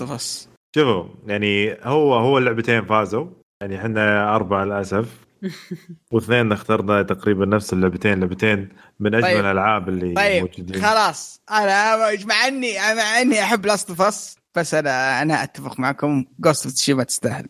of 0.01 0.11
Us 0.11 0.49
شوفوا 0.75 1.05
يعني 1.27 1.77
هو 1.83 2.13
هو 2.15 2.37
اللعبتين 2.37 2.85
فازوا. 2.85 3.27
يعني 3.61 3.77
إحنا 3.77 4.35
أربعة 4.35 4.65
للأسف. 4.65 5.28
واثنين 6.11 6.51
اخترنا 6.51 7.01
تقريبا 7.01 7.45
نفس 7.45 7.73
اللعبتين 7.73 8.19
لعبتين 8.19 8.69
من 8.99 9.15
أجمل 9.15 9.27
طيب. 9.27 9.39
الألعاب 9.39 9.89
اللي 9.89 10.13
طيب 10.13 10.41
موجودين 10.41 10.81
خلاص 10.81 11.41
أنا 11.51 11.97
مع 12.25 12.47
اني 12.47 12.73
مع 12.77 13.21
إني 13.21 13.43
أحب 13.43 13.65
Last 13.65 13.89
of 13.89 14.01
Us 14.01 14.37
بس 14.55 14.73
أنا 14.73 15.21
أنا 15.21 15.43
أتفق 15.43 15.79
معكم 15.79 16.25
Ghost 16.39 16.65
of 16.65 16.73
Tsushima 16.73 17.03
تستاهل 17.03 17.47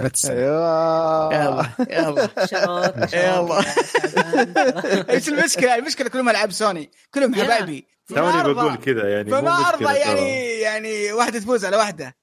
لا 0.00 0.08
تستاهل. 0.08 0.36
أيوه 0.36 1.34
يلا 1.34 1.70
يلا 1.90 2.28
يلا. 3.26 3.64
إيش 5.14 5.28
المشكلة؟ 5.28 5.74
المشكلة 5.74 6.08
كلهم 6.08 6.28
ألعاب 6.28 6.52
سوني 6.52 6.90
كلهم. 7.14 7.34
حبايبي 7.34 7.86
توني. 8.08 8.54
بقول 8.54 8.76
كذا 8.76 9.08
يعني 9.08 9.30
فما 9.30 9.68
ارضى. 9.68 9.94
يعني 9.94 10.60
يعني 10.60 11.12
واحدة 11.12 11.38
تفوز 11.38 11.64
على 11.64 11.76
واحدة 11.76 12.16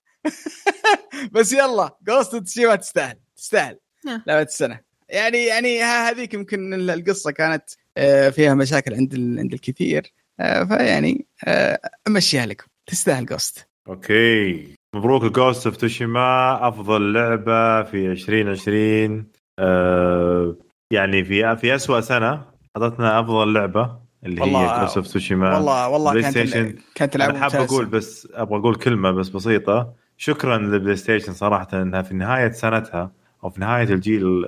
بس 1.31 1.53
يلا 1.53 1.97
Ghost 2.07 2.33
of 2.33 2.43
Tsushima 2.43 2.75
تستاهل 2.75 3.19
تستاهل 3.37 3.79
نعم. 4.05 4.23
لعبة 4.27 4.41
السنة 4.41 4.86
يعني 5.09 5.45
يعني 5.45 5.81
هذيك 5.83 6.33
يمكن 6.33 6.89
القصة 6.89 7.31
كانت 7.31 7.63
آه، 7.97 8.29
فيها 8.29 8.53
مشاكل 8.53 8.93
عند 8.93 9.15
عند 9.39 9.53
الكثير 9.53 10.13
آه، 10.39 10.63
فيعني 10.63 11.25
آه، 11.45 11.79
أمشيها 12.07 12.45
لكم. 12.45 12.65
تستاهل 12.87 13.25
Ghost 13.25 13.67
okay. 13.87 14.75
مبروك 14.95 15.23
ال 15.23 15.31
Ghost 15.31 15.67
of 15.67 15.77
Tsushima 15.77 16.67
أفضل 16.67 17.13
لعبة 17.13 17.83
في 17.83 18.11
2020 18.11 19.27
آه 19.59 20.55
يعني 20.91 21.23
في 21.23 21.55
في 21.55 21.75
اسوء 21.75 21.99
سنة 21.99 22.45
أعطتنا 22.77 23.19
أفضل 23.19 23.53
لعبة 23.53 23.99
اللي 24.25 24.41
هي 24.41 24.79
Ghost 24.81 24.97
of 24.97 25.07
Tsushima 25.07 25.55
والله 25.55 25.89
والله 25.89 26.21
كانت 26.21 26.37
Station. 26.37 26.75
كانت 26.95 27.15
أنا 27.15 27.39
حاب. 27.39 27.55
أقول 27.55 27.85
بس 27.85 28.27
أبغى 28.33 28.59
أقول 28.59 28.75
كلمة 28.75 29.11
بس 29.11 29.29
بسيطة. 29.29 29.93
شكرا 30.17 30.57
لل 30.57 30.95
PlayStation 30.95 31.33
صراحة 31.33 31.67
إنها 31.73 32.01
في 32.01 32.13
نهاية 32.13 32.51
سنتها. 32.51 33.11
أو 33.47 33.51
في 33.51 33.61
نهاية 33.61 33.93
الجيل 33.93 34.45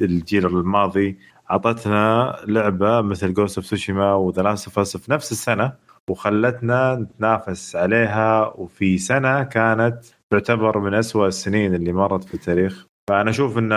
الجيل 0.00 0.46
الماضي 0.46 1.18
أعطتنا 1.50 2.36
لعبة 2.48 3.00
مثل 3.00 3.34
Ghost 3.34 3.58
of 3.58 3.70
Tsushima 3.70 4.14
و 4.14 4.21
The 4.21 4.42
Last 4.42 4.78
of 4.78 4.87
Us 4.87 4.96
في 4.96 5.12
نفس 5.12 5.32
السنة 5.32 5.72
وخلتنا 6.10 6.94
نتنافس 6.94 7.76
عليها 7.76 8.52
وفي 8.54 8.98
سنة 8.98 9.42
كانت 9.42 10.04
تعتبر 10.30 10.78
من 10.78 10.94
أسوأ 10.94 11.26
السنين 11.26 11.74
اللي 11.74 11.92
مرت 11.92 12.24
في 12.24 12.34
التاريخ. 12.34 12.86
فأنا 13.10 13.30
أشوف 13.30 13.58
إن 13.58 13.70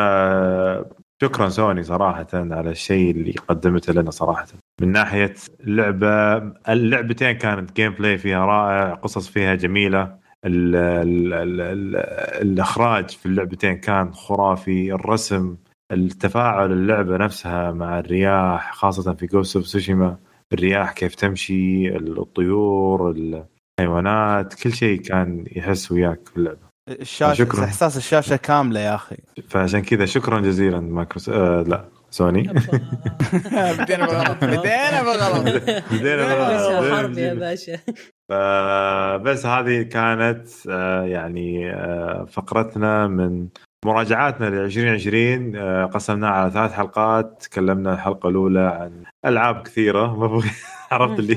شكرا 1.21 1.49
سوني 1.49 1.83
صراحة 1.83 2.27
على 2.33 2.69
الشيء 2.69 3.11
اللي 3.11 3.31
قدمته 3.47 3.93
لنا 3.93 4.11
صراحة. 4.11 4.47
من 4.81 4.91
ناحية 4.91 5.33
اللعبة 5.59 6.37
اللعبتين 6.69 7.31
كانت 7.31 7.75
gameplay 7.75 8.17
فيها 8.17 8.45
رائع 8.45 8.93
قصص 8.93 9.27
فيها 9.29 9.55
جميلة. 9.55 10.26
ال 10.47 10.75
ال 10.75 11.33
ال 11.33 11.61
ال 11.61 11.95
الإخراج 12.41 13.09
في 13.09 13.25
اللعبتين 13.25 13.77
كان 13.77 14.13
خرافي. 14.13 14.93
الرسم 14.93 15.55
التفاعل 15.91 16.71
اللعبة 16.71 17.17
نفسها 17.17 17.71
مع 17.71 17.99
الرياح 17.99 18.73
خاصة 18.73 19.13
في 19.13 19.25
Ghost 19.25 19.55
of 19.55 19.67
Tsushima 19.67 20.17
الرياح 20.53 20.91
كيف 20.93 21.15
تمشي 21.15 21.95
الطيور 21.97 23.11
الحيوانات 23.79 24.53
كل 24.53 24.73
شيء 24.73 25.01
كان 25.01 25.45
يحس 25.55 25.91
وياك 25.91 26.27
في 26.27 26.37
اللعبة. 26.37 26.67
الشاشة 26.89 27.33
شكراً. 27.33 27.63
إحساس 27.63 27.97
الشاشة 27.97 28.35
كاملة 28.35 28.79
يا 28.79 28.95
أخي. 28.95 29.17
فعشان 29.49 29.79
كذا 29.81 30.05
شكرا 30.05 30.39
جزيلا 30.39 30.79
Micros 30.79 31.29
آه 31.29 31.61
لا. 31.61 31.85
سوني 32.17 32.41
بدينا 33.79 34.05
بغلط. 34.05 34.43
بدينا 34.43 35.03
بغلط. 35.03 35.43
بدينا 35.91 36.49
بس 36.49 36.61
بغلط. 36.67 36.93
حرب 36.93 37.17
يا 37.17 37.33
باشا. 37.33 37.77
فبس 38.29 39.45
هذه 39.45 39.81
كانت 39.81 40.47
آه، 40.69 41.03
يعني 41.03 41.71
آه، 41.73 42.25
فقرتنا 42.25 43.07
من 43.07 43.47
مراجعاتنا 43.85 44.45
ل 44.45 44.53
2020 44.53 45.55
آه، 45.55 45.85
قسمناها 45.85 46.29
على 46.31 46.51
ثلاث 46.51 46.71
حلقات. 46.71 47.37
تكلمنا 47.43 47.93
الحلقة 47.93 48.29
الأولى 48.29 48.59
عن 48.59 49.03
ألعاب 49.25 49.61
كثيرة. 49.63 50.41
عرفت 50.91 51.19
اللي 51.19 51.35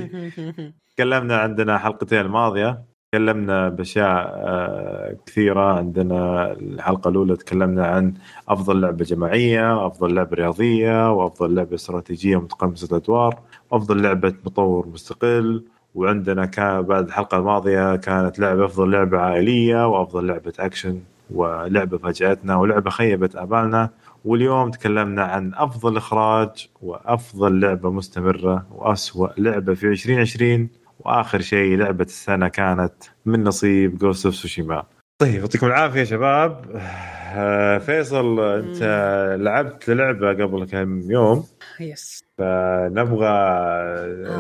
تكلمنا 0.97 1.37
عندنا 1.39 1.79
حلقتين 1.79 2.21
الماضية. 2.21 2.90
تكلمنا 3.21 3.69
بأشياء 3.69 4.33
آه، 4.37 5.17
كثيرة. 5.27 5.61
عندنا 5.79 6.53
الحلقة 6.53 7.09
الأولى 7.09 7.37
تكلمنا 7.37 7.87
عن 7.87 8.15
أفضل 8.49 8.81
لعبة 8.81 9.05
جماعية 9.05 9.87
أفضل 9.87 10.15
لعبة 10.15 10.37
رياضية 10.37 11.13
وأفضل 11.13 11.55
لعبة 11.55 11.75
استراتيجية 11.75 12.37
متقمصة 12.41 12.89
الأدوار 12.97 13.39
افضل 13.73 14.03
لعبة 14.03 14.35
مطور 14.47 14.87
مستقل. 14.89 15.65
وعندنا 15.95 16.47
كان 16.47 16.83
بعد 16.83 17.07
الحلقة 17.07 17.39
الماضية 17.39 17.97
كانت 17.97 18.39
لعبة 18.39 18.65
أفضل 18.65 18.91
لعبة 18.91 19.19
عائلية 19.19 19.87
وأفضل 19.89 20.27
لعبة 20.27 20.53
اكشن 20.59 21.01
ولعبة 21.31 21.99
فاجأتنا 21.99 22.57
ولعبة 22.57 22.91
خيبت 22.91 23.37
آمالنا. 23.37 23.91
واليوم 24.25 24.71
تكلمنا 24.71 25.23
عن 25.25 25.53
أفضل 25.55 25.97
إخراج 25.97 26.69
وأفضل 26.83 27.61
لعبة 27.61 27.91
مستمرة 27.91 28.67
وأسوأ 28.75 29.29
لعبة 29.39 29.75
في 29.75 29.87
2020 29.87 30.69
وآخر 31.05 31.41
شيء 31.41 31.77
لعبة 31.77 32.05
السنة 32.05 32.49
كانت 32.49 32.93
من 33.27 33.45
نصيب 33.45 33.99
Ghost 33.99 34.27
of 34.27 34.35
Tsushima 34.35 34.85
طيب 35.19 35.35
يعطيكم 35.35 35.67
العافية 35.67 36.05
شباب. 36.05 36.65
آه، 37.35 37.79
فيصل 37.79 38.41
أنت 38.41 38.83
لعبت 39.41 39.91
لعبة 39.91 40.29
قبل 40.45 40.65
كم 40.67 41.11
يوم؟ 41.11 41.45
yes. 41.81 42.25
فنبغى 42.39 43.31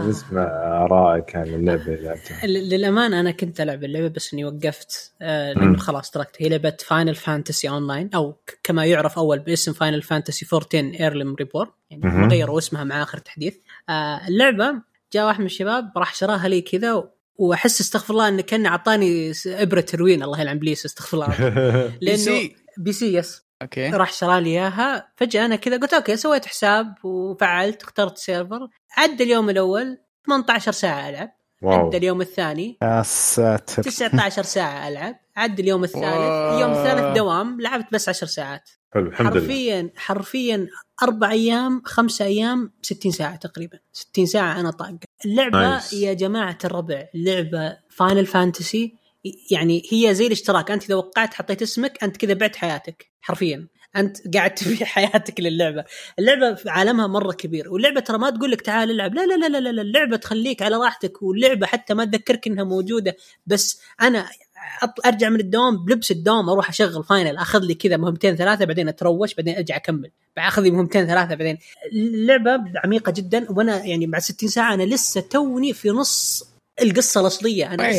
نسمع 0.08 0.42
آرائك 0.84 1.36
عن 1.36 1.42
اللعبة 1.42 1.82
اللي 1.82 2.02
لعبتها. 2.08 2.46
ل- 2.46 2.68
للأمانة 2.68 3.20
أنا 3.20 3.30
كنت 3.30 3.60
ألعب 3.60 3.84
اللعبة 3.84 4.08
بس 4.08 4.32
إني 4.34 4.44
وقفت 4.44 5.12
آه 5.22 5.52
لأنه 5.52 5.66
مم. 5.70 5.76
خلاص 5.76 6.10
تركت. 6.10 6.36
هي 6.42 6.48
لعبة 6.48 6.76
Final 6.86 7.14
Fantasy 7.14 7.68
Online 7.68 8.10
أو 8.14 8.36
كما 8.62 8.84
يعرف 8.84 9.18
أول 9.18 9.38
باسم 9.38 9.72
Final 9.72 10.02
Fantasy 10.02 10.46
14 10.52 11.00
A 11.00 11.06
Realm 11.06 11.34
Reborn 11.34 11.68
يعني 11.90 12.26
غيروا 12.28 12.58
اسمها 12.58 12.84
مع 12.84 13.02
آخر 13.02 13.18
تحديث. 13.18 13.56
آه 13.88 14.20
اللعبة 14.28 14.74
جاء 15.12 15.26
واحد 15.26 15.40
من 15.40 15.46
الشباب 15.46 15.92
راح 15.96 16.14
شراها 16.14 16.48
لي 16.48 16.60
كذا 16.60 16.92
و- 16.94 17.10
وأحس 17.36 17.80
استغفر 17.80 18.14
الله 18.14 18.28
إنه 18.28 18.42
كان 18.42 18.66
أعطاني 18.66 19.32
إبرة 19.46 19.80
هيروين 19.80 20.22
الله 20.22 20.40
يلعن 20.40 20.56
إبليس 20.56 20.86
استغفر 20.86 21.16
الله. 21.16 21.28
لأنه 22.02 22.16
سي. 22.16 22.56
PC 22.78 22.92
yes 22.92 23.42
okay. 23.62 23.88
راح 23.90 24.12
شرى 24.12 24.40
لي 24.40 24.50
إياها. 24.50 25.12
فجأة 25.16 25.44
أنا 25.46 25.56
كذا 25.56 25.76
قلت 25.76 25.94
okay 25.94 26.16
سويت 26.16 26.46
حساب 26.46 26.94
وفعلت 27.04 27.82
اخترت 27.82 28.18
server 28.18 28.68
عدى 28.96 29.24
اليوم 29.24 29.50
الأول 29.50 29.98
18 30.26 30.72
ساعة 30.72 31.08
ألعب. 31.08 31.30
واو. 31.62 31.86
عدى 31.86 31.96
اليوم 31.96 32.20
الثاني 32.20 32.78
يا 32.82 33.02
ساتر. 33.06 33.82
19 33.82 34.42
ساعة 34.42 34.88
ألعب. 34.88 35.14
عدى 35.40 35.62
اليوم 35.62 35.84
الثالث. 35.84 36.04
اليوم 36.54 36.72
الثالث 36.72 37.16
دوام 37.16 37.60
لعبت 37.60 37.86
بس 37.92 38.08
10 38.08 38.26
ساعات. 38.26 38.70
حلو 38.94 39.06
الحمد 39.08 39.36
لله. 39.36 39.40
حرفيا 39.40 39.90
حرفيا 39.96 40.68
أربع 41.02 41.30
أيام 41.30 41.82
خمسة 41.84 42.24
أيام 42.24 42.72
60 42.82 43.12
ساعة 43.12 43.36
تقريبا. 43.36 43.78
60 43.92 44.26
ساعة 44.26 44.60
أنا 44.60 44.70
طاق 44.70 44.94
اللعبة 45.24 45.60
nice. 45.60 45.92
يا 45.92 46.12
جماعة 46.12 46.58
الربع 46.64 47.04
لعبة 47.14 47.76
Final 47.90 48.26
Fantasy 48.26 48.94
يعني 49.50 49.82
هي 49.92 50.14
زي 50.14 50.26
الاشتراك. 50.26 50.70
أنت 50.70 50.84
إذا 50.84 50.94
وقعت 50.94 51.34
حطيت 51.34 51.62
اسمك 51.62 52.04
أنت 52.04 52.16
كذا 52.16 52.34
بعت 52.34 52.56
حياتك 52.56 53.10
حرفيا. 53.20 53.68
أنت 53.96 54.36
قاعد 54.36 54.54
تبيع 54.54 54.86
حياتك 54.96 55.40
للعبة. 55.40 55.84
اللعبة 56.18 56.54
في 56.54 56.70
عالمها 56.70 57.06
مرة 57.06 57.32
كبير. 57.32 57.72
واللعبة 57.72 58.00
ترى 58.00 58.18
ما 58.18 58.30
تقول 58.30 58.50
لك 58.50 58.60
تعال 58.60 58.90
العب. 58.90 59.14
لا 59.14 59.26
لا 59.26 59.48
لا 59.48 59.58
لا 59.60 59.72
لا. 59.72 59.82
اللعبة 59.82 60.16
تخليك 60.16 60.62
على 60.62 60.76
راحتك. 60.76 61.22
واللعبة 61.22 61.66
حتى 61.66 61.94
ما 61.94 62.04
تذكرك 62.04 62.46
إنها 62.46 62.64
موجودة. 62.64 63.16
بس 63.46 63.80
أنا 64.02 64.26
أرجع 65.06 65.28
من 65.28 65.40
الدوام 65.40 65.84
بلبس 65.84 66.10
الدوام 66.10 66.48
أروح 66.48 66.68
أشغل 66.68 67.04
Final 67.04 67.36
أخذ 67.36 67.58
لي 67.60 67.74
كذا 67.74 67.96
مهمتين 67.96 68.36
ثلاثة 68.36 68.64
بعدين 68.64 68.88
أتروش 68.88 69.34
بعدين 69.34 69.56
أرجع 69.56 69.76
أكمل. 69.76 70.10
باخذ 70.36 70.62
لي 70.62 70.70
مهمتين 70.70 71.06
ثلاثة 71.06 71.34
بعدين. 71.34 71.58
اللعبة 71.92 72.50
عميقة 72.84 73.12
جدا 73.12 73.46
وأنا 73.50 73.84
يعني 73.84 74.06
بعد 74.06 74.22
60 74.22 74.48
ساعة 74.48 74.74
أنا 74.74 74.82
لسه 74.82 75.20
توني 75.20 75.72
في 75.72 75.88
نص 75.90 76.44
القصة 76.82 77.20
الأصلية. 77.20 77.74
أنا. 77.74 77.90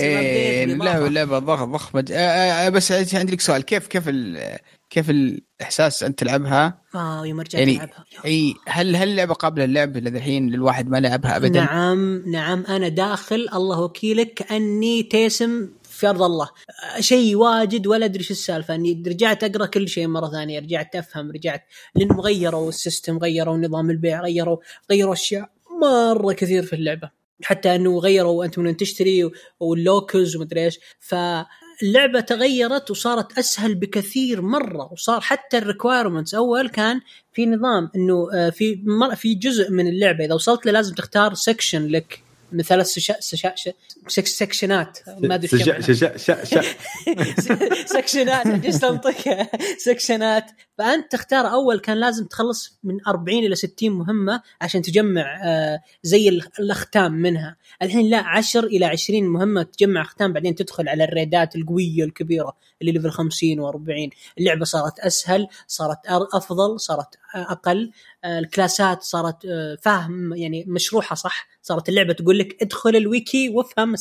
اللعبه 0.64 1.08
اللعبه 1.08 1.40
ضخ 1.40 1.64
ضخمه 1.64 2.02
ج- 2.02 2.12
آه، 2.12 2.18
آه، 2.18 2.70
بس 2.70 2.92
عندي 2.92 3.32
لك 3.32 3.42
سؤال. 3.42 3.62
كيف 3.62 3.88
كيف 3.88 4.04
ال- 4.10 4.58
كيف 4.90 5.10
الإحساس 5.10 6.04
أنت 6.04 6.20
تلعبها؟ 6.20 6.82
آه 6.96 7.26
يوم 7.26 7.40
رجعت 7.40 7.54
يعني 7.54 7.76
ألعبها. 7.76 8.06
إي 8.26 8.56
هل 8.68 8.96
هل 8.96 9.10
اللعبة 9.10 9.34
قابلة 9.34 9.66
للعب 9.66 9.98
للحين 9.98 10.50
للواحد 10.50 10.90
ما 10.90 10.98
لعبها 11.00 11.38
ابدا؟ 11.38 11.60
نعم 11.64 12.24
نعم. 12.32 12.64
أنا 12.70 12.88
داخل 12.88 13.50
الله 13.54 13.80
وكيلك 13.82 14.34
كاني 14.34 15.04
تيسم 15.04 15.70
في 16.02 16.08
أرض 16.08 16.22
الله. 16.22 16.50
شيء 17.00 17.36
واجد 17.36 17.88
ولا 17.88 18.06
أدري 18.06 18.24
شو 18.24 18.34
السالفة 18.34 18.76
إني 18.76 19.04
رجعت 19.08 19.44
أقرأ 19.44 19.66
كل 19.66 19.88
شيء 19.90 20.08
مرة 20.08 20.30
ثانية 20.30 20.60
رجعت 20.60 20.96
أفهم 20.96 21.32
رجعت 21.32 21.64
لأنهم 21.96 22.22
غيروا 22.22 22.70
السيستم 22.70 23.18
غيروا 23.18 23.58
نظام 23.58 23.90
البيع 23.90 24.22
غيروا 24.22 24.58
غيروا 24.92 25.14
أشياء 25.14 25.50
مرة 25.82 26.34
كثير 26.34 26.64
في 26.64 26.74
اللعبة. 26.74 27.12
حتى 27.44 27.76
إنه 27.76 28.00
غيروا 28.00 28.46
انت 28.46 28.60
من 28.60 28.78
تشتري 28.78 29.32
واللوكلز 29.60 30.36
ومدري 30.36 30.66
إيش. 30.66 30.80
فاللعبة 31.00 32.20
تغيرت 32.20 32.92
وصارت 32.92 33.38
أسهل 33.38 33.76
بكثير 33.76 34.42
مرة 34.42 34.94
وصار 34.94 35.22
حتى 35.22 35.58
الريكوايرمنتس 35.58 36.34
أول 36.36 36.70
كان 36.70 37.02
في 37.34 37.46
نظام 37.46 37.90
إنه 37.96 38.28
آه، 38.34 38.50
في 38.50 38.84
في 39.16 39.34
جزء 39.34 39.72
من 39.72 39.88
اللعبة 39.88 40.26
إذا 40.26 40.34
وصلت 40.34 40.66
له 40.66 40.72
لازم 40.72 40.94
تختار 40.96 41.34
سكشن 41.34 41.88
لك. 41.88 42.31
من 42.52 42.64
ثلاث 42.64 42.88
سشا 42.88 43.16
سشا 43.20 43.54
سكشنات. 44.08 45.00
ما 45.20 45.36
أدري. 45.36 45.48
شجع 45.48 45.80
شجع 45.80 46.18
شجع 46.18 46.62
سكشنات 47.86 48.48
جلست 48.48 48.84
انطقها 48.84 49.50
سكشنات. 49.78 50.52
فأنت 50.78 51.12
تختار 51.12 51.52
أول 51.52 51.80
كان 51.80 51.98
لازم 51.98 52.26
تخلص 52.26 52.80
من 52.84 52.98
40 53.08 53.44
إلى 53.46 53.56
60 53.56 53.92
مهمة 53.92 54.42
عشان 54.62 54.82
تجمع 54.82 55.40
آه، 55.44 55.80
زي 56.04 56.30
ال- 56.30 56.48
الأختام 56.60 57.12
منها. 57.14 57.56
الحين 57.82 58.10
لا 58.10 58.18
10 58.18 58.66
إلى 58.66 58.86
20 58.86 59.24
مهمة 59.24 59.64
تجمع 59.64 60.02
أختام 60.02 60.34
بعدين 60.34 60.56
تدخل 60.56 60.90
على 60.90 61.04
الريدات 61.04 61.56
القوية 61.56 62.04
الكبيرة 62.04 62.58
اللي 62.82 62.92
level 62.92 63.12
50 63.12 63.72
و40 63.72 64.10
اللعبة 64.38 64.66
صارت 64.66 65.00
أسهل 65.00 65.48
صارت 65.68 65.98
أفضل 66.34 66.80
صارت 66.80 67.16
أقل 67.36 67.92
آه، 68.24 68.40
الكلاسات 68.40 69.04
صارت 69.04 69.46
آه، 69.46 69.78
فاهم 69.82 70.34
يعني 70.34 70.66
مشروحة 70.68 71.16
صح؟ 71.16 71.48
صارت 71.62 71.90
اللعبة 71.90 72.14
تقول 72.14 72.40
لك 72.40 72.58
ادخل 72.62 72.96
الويكي 72.96 73.50
وافهم 73.50 73.96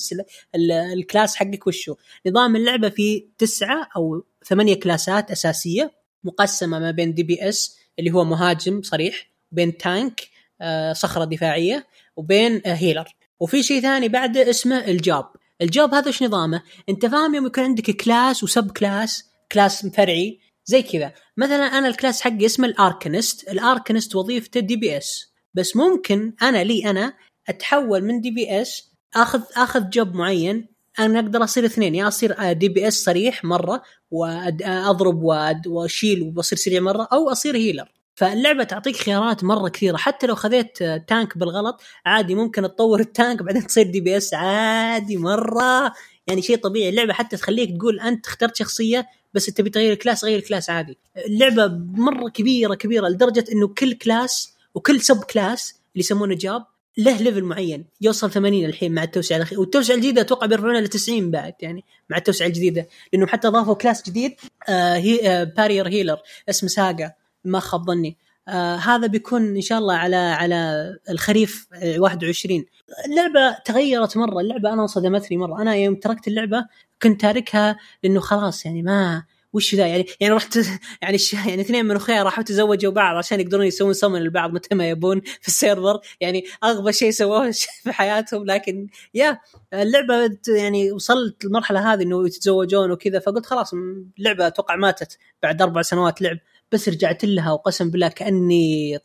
ال 0.95 1.01
class 1.01 1.37
حقك 1.37 1.66
وشو. 1.66 1.95
نظام 2.26 2.57
اللعبة 2.57 2.89
فيه 2.89 3.26
تسعة 3.39 3.89
أو 3.97 4.24
ثمانية 4.45 4.81
كلاسات 4.81 5.31
أساسية 5.31 5.93
مقسمة 6.24 6.78
ما 6.78 6.91
بين 6.91 7.14
DPS 7.14 7.78
اللي 7.99 8.11
هو 8.11 8.24
مهاجم 8.24 8.83
صريح 8.83 9.31
وبين 9.53 9.76
tank 9.76 10.20
آه، 10.61 10.93
صخرة 10.93 11.24
دفاعية 11.24 11.87
وبين 12.16 12.62
healer 12.66 13.16
وفي 13.41 13.62
شيء 13.62 13.83
ثاني 13.83 14.09
بعده 14.09 14.51
اسمه 14.51 14.78
ال 14.78 14.88
job. 14.88 15.24
ال 15.62 15.70
job 15.70 15.95
هذا 15.95 16.07
إيش 16.07 16.22
نظامه؟ 16.22 16.62
أنت 16.89 17.07
فاهم 17.07 17.35
يوم 17.35 17.47
يكون 17.47 17.64
عندك 17.64 17.91
class 17.91 18.45
و 18.45 18.51
sub 18.51 18.70
class 18.70 19.24
class 19.53 19.87
فرعي 19.87 20.41
زي 20.67 20.83
كذا. 20.83 21.13
مثلا 21.37 21.65
أنا 21.79 21.89
ال 21.89 21.94
class 21.94 22.20
حقي 22.21 22.47
اسمه 22.47 22.67
ال 22.68 22.77
Arcanist 22.77 23.49
ال 23.49 23.56
Arcanist 23.56 24.16
وظيفته 24.17 24.61
DPS 24.61 25.33
بس 25.55 25.77
ممكن 25.77 26.33
أنا 26.43 26.65
لي 26.65 26.91
أنا 26.91 27.13
أتحول 27.49 28.05
من 28.05 28.21
DPS 28.20 28.91
أخذ 29.17 29.41
أخذ 29.57 29.91
job 29.91 30.14
معين 30.15 30.69
أنا 30.99 31.19
أقدر 31.21 31.45
أصير 31.45 31.65
اثنين. 31.67 31.95
يا 31.95 32.09
أصير 32.09 32.53
DPS 32.53 33.05
صريح 33.05 33.45
مرة 33.45 33.83
واضرب 34.11 35.21
وأد- 35.23 35.67
وأشيل 35.67 36.23
وبصير 36.23 36.59
سريع 36.59 36.81
مرة 36.81 37.09
أو 37.13 37.31
أصير 37.31 37.57
healer 37.57 37.89
فاللعبة 38.15 38.65
تعطيك 38.65 38.97
خيارات 38.97 39.45
مرة 39.45 39.69
كثيرة. 39.69 39.97
حتى 39.97 40.27
لو 40.27 40.35
خذيت 40.35 40.83
آه، 40.83 40.97
tank 40.97 41.39
بالغلط 41.39 41.81
عادي 42.07 42.35
ممكن 42.35 42.63
تطور 42.63 43.01
ال 43.01 43.09
tank 43.09 43.43
بعدين 43.43 43.67
تصير 43.67 43.87
DPS 43.91 44.35
عادي 44.35 45.17
مرة. 45.17 45.93
يعني 46.27 46.43
شيء 46.43 46.57
طبيعي. 46.57 46.89
اللعبة 46.89 47.13
حتى 47.13 47.37
تخليك 47.37 47.77
تقول 47.79 48.01
أنت 48.01 48.27
اخترت 48.27 48.57
شخصية 48.57 49.07
بس 49.35 49.49
انت 49.49 49.61
بتغير 49.61 49.93
ال 49.93 49.98
class 49.98 50.24
غير 50.24 50.39
ال 50.39 50.44
class 50.44 50.70
عادي. 50.70 50.99
اللعبة 51.26 51.66
مرة 51.93 52.28
كبيرة 52.28 52.74
كبيرة 52.74 53.09
لدرجة 53.09 53.45
إنه 53.53 53.68
كل 53.68 53.93
class 53.93 54.55
وكل 54.74 55.01
sub 55.01 55.24
class 55.24 55.70
اللي 55.70 56.01
يسمونه 56.01 56.35
job 56.35 56.64
له 56.99 57.16
level 57.20 57.45
معين. 57.45 57.85
يوصل 58.01 58.31
80 58.31 58.64
الحين 58.64 58.93
مع 58.95 59.03
التوسعه 59.03 59.37
الاخيره 59.37 59.61
والتوسعه 59.61 59.95
الجديده 59.95 60.20
أتوقع 60.20 60.47
بيرفعونها 60.47 60.81
ل 60.81 60.89
90 60.89 61.31
بعد 61.31 61.55
يعني 61.61 61.85
مع 62.11 62.16
التوسعه 62.16 62.47
الجديده 62.47 62.89
لانهم 63.12 63.28
حتى 63.28 63.49
اضافوا 63.49 63.74
class 63.74 64.03
جديد 64.11 64.33
آه 64.68 64.97
هي 64.97 65.28
آه 65.31 65.45
barrier 65.45 65.89
healer 65.89 66.18
اسمه 66.49 66.68
Sage 66.68 67.12
ما 67.45 67.61
خاب 67.61 67.87
ظني. 67.87 68.16
آه 68.51 68.76
هذا 68.76 69.07
بيكون 69.07 69.57
إن 69.57 69.61
شاء 69.61 69.78
الله 69.78 69.94
على 69.94 70.16
على 70.16 70.90
الخريف 71.11 71.68
آه 71.74 71.98
21 71.98 72.64
اللعبة 73.07 73.57
تغيرت 73.64 74.16
مرة. 74.16 74.40
اللعبة 74.40 74.72
أنا 74.72 74.86
صدمتني 74.86 75.36
مرة. 75.36 75.62
أنا 75.62 75.74
يوم 75.74 75.94
تركت 75.94 76.28
اللعبة 76.28 76.66
كنت 77.03 77.20
تاركها 77.20 77.76
لأنه 78.03 78.20
خلاص 78.20 78.66
يعني 78.66 78.82
ما 78.82 79.24
وش 79.53 79.74
ذا؟ 79.74 79.86
يعني 79.86 80.07
يعني 80.20 80.34
رحت 80.34 80.57
يعني. 81.03 81.18
يعني 81.46 81.62
اثنين 81.62 81.84
من 81.84 81.96
أخويا 81.96 82.22
راحوا 82.22 82.44
تزوجوا 82.44 82.92
بعض 82.92 83.16
عشان 83.16 83.40
يقدرون 83.40 83.66
يسوون 83.66 83.92
سمن 83.92 84.22
لبعض. 84.22 84.53
متى 84.53 84.74
ما 84.74 84.90
يبون 84.90 85.20
في 85.20 85.48
ال 85.49 85.55
server. 85.55 86.01
يعني 86.20 86.44
أغبى 86.64 86.92
شيء 86.92 87.11
سووه 87.11 87.51
في 87.82 87.92
حياتهم. 87.92 88.44
لكن 88.46 88.86
يا 89.14 89.38
اللعبة 89.72 90.38
يعني 90.48 90.92
وصلت 90.92 91.44
المرحله 91.44 91.92
هذه 91.92 92.03
إنه 92.03 92.26
يتزوجون 92.26 92.90
وكذا. 92.90 93.18
فقلت 93.18 93.46
خلاص 93.46 93.74
اللعبة 94.18 94.46
أتوقع 94.46 94.76
ماتت 94.76 95.18
بعد 95.42 95.62
أربع 95.62 95.82
سنوات 95.82 96.22
لعب. 96.22 96.38
بس 96.73 96.89
رجعت 96.89 97.25
لها 97.25 97.53
وقسم 97.53 97.91
بالله 97.91 98.09
كأني 98.09 98.99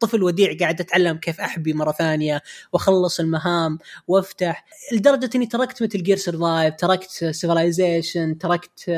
طفل 0.00 0.22
وديع 0.22 0.56
قاعد 0.60 0.80
أتعلم 0.80 1.16
كيف 1.16 1.40
أحبي 1.40 1.72
مرة 1.72 1.92
ثانية 1.92 2.42
وأخلص 2.72 3.20
المهام 3.20 3.78
وأفتح 4.08 4.64
لدرجة 4.92 5.30
إني 5.34 5.46
تركت 5.46 5.82
Metal 5.82 6.02
Gear 6.02 6.16
Survive 6.16 6.74
تركت 6.74 7.10
Civilization 7.10 8.38
تركت 8.38 8.90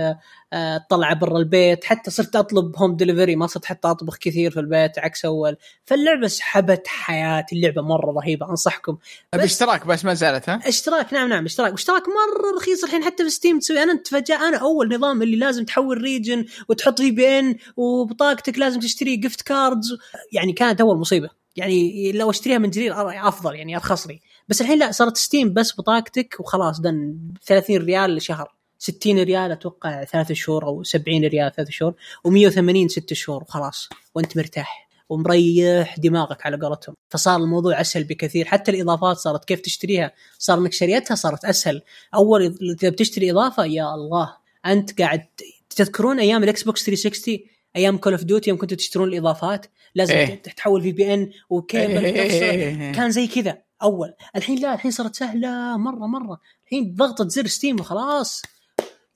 آه، 0.53 0.87
طلعة 0.91 1.13
برا 1.13 1.39
البيت 1.39 1.85
حتى 1.85 2.11
صرت 2.11 2.37
أطلب 2.37 2.77
home 2.77 2.97
delivery 2.97 3.37
ما 3.37 3.47
صرت 3.47 3.65
حتى 3.65 3.89
أطبخ 3.89 4.17
كثير 4.19 4.51
في 4.51 4.61
البيت 4.61 4.99
عكس 4.99 5.25
أول. 5.25 5.57
فاللعبة 5.85 6.27
سحبت 6.27 6.87
حياتي 6.87 7.57
اللعبة 7.57 7.83
مرة 7.83 8.13
رهيبة 8.13 8.51
أنصحكم. 8.51 8.97
باشتراك 9.33 9.87
بس 9.87 10.05
ما 10.05 10.15
زالت 10.15 10.49
ها؟ 10.49 10.61
اشتراك 10.69 11.13
نعم 11.13 11.29
نعم 11.29 11.45
اشتراك. 11.45 11.73
واشتراك 11.73 12.03
مرة 12.09 12.57
رخيص 12.57 12.85
الحين 12.85 13.05
حتى 13.05 13.25
في 13.25 13.31
Steam 13.31 13.59
تسوي. 13.59 13.83
أنا 13.83 13.95
تفاجأ 13.97 14.37
أنا 14.37 14.57
أول 14.57 14.95
نظام 14.95 15.23
اللي 15.23 15.37
لازم 15.37 15.65
تحول 15.65 15.99
region 16.03 16.45
وتحط 16.69 17.01
VPN 17.01 17.57
وبطاقتك 17.77 18.59
لازم 18.59 18.81
تشتري 18.81 19.17
gift 19.17 19.43
cards 19.43 19.97
يعني 20.33 20.53
كانت 20.53 20.81
أول 20.81 20.99
مصيبة. 20.99 21.29
يعني 21.57 22.13
لو 22.13 22.31
أشتريها 22.31 22.59
من 22.59 22.71
جديد 22.71 22.93
أفضل 22.93 23.55
يعني 23.55 23.77
أرخص 23.77 24.07
لي. 24.07 24.21
بس 24.49 24.61
الحين 24.61 24.79
لا 24.79 24.93
صارت 24.93 25.17
Steam 25.17 25.53
بس 25.55 25.81
بطاقتك 25.81 26.37
وخلاص 26.41 26.81
done 26.81 27.19
30 27.47 27.77
ريال 27.77 28.17
لشهر. 28.17 28.62
60 28.83 29.19
ريال 29.23 29.53
أتوقع 29.53 30.05
ثلاث 30.05 30.33
شهور 30.33 30.67
أو 30.67 30.83
70 30.83 31.25
ريال 31.25 31.53
ثلاث 31.53 31.71
شهور 31.71 31.95
و180 32.29 32.87
ست 32.87 33.13
شهور 33.13 33.43
وخلاص 33.43 33.89
وأنت 34.15 34.37
مرتاح 34.37 34.89
ومريح 35.09 35.99
دماغك 35.99 36.47
على 36.47 36.57
قولتهم. 36.57 36.95
فصار 37.09 37.41
الموضوع 37.41 37.81
أسهل 37.81 38.05
بكثير 38.05 38.47
حتى 38.47 38.71
الإضافات 38.71 39.17
صارت 39.17 39.45
كيف 39.45 39.61
تشتريها؟ 39.61 40.13
صار 40.39 40.59
إنك 40.59 40.73
شريتها 40.73 41.15
صارت 41.15 41.45
أسهل. 41.45 41.83
أول 42.15 42.57
إذا 42.63 42.89
بتشتري 42.89 43.31
إضافة 43.31 43.65
يا 43.65 43.95
الله 43.95 44.37
أنت 44.67 45.01
قاعد 45.01 45.27
تذكرون 45.71 46.21
أيام 46.21 46.45
ال 46.45 46.63
Xbox 46.63 46.85
360 46.85 47.39
أيام 47.77 47.99
Call 47.99 48.13
of 48.13 48.25
Duty 48.25 48.51
يوم 48.51 48.59
كنتوا 48.59 48.77
تشترون 48.77 49.09
الإضافات؟ 49.09 49.67
لازم 49.95 50.15
إيه. 50.15 50.43
تحول 50.43 50.83
VPN 50.83 51.31
وكيبل 51.51 52.05
إيه. 52.05 52.29
تفصل. 52.29 52.97
كان 52.97 53.11
زي 53.11 53.27
كذا 53.27 53.59
أول. 53.83 54.15
الحين 54.37 54.59
لا 54.59 54.75
الحين 54.75 54.91
صارت 54.91 55.17
سهلة 55.17 55.77
مرة 55.77 56.07
مرة. 56.07 56.41
الحين 56.65 56.95
ضغطة 56.95 57.29
زر 57.29 57.47
Steam 57.47 57.81
وخلاص. 57.81 58.43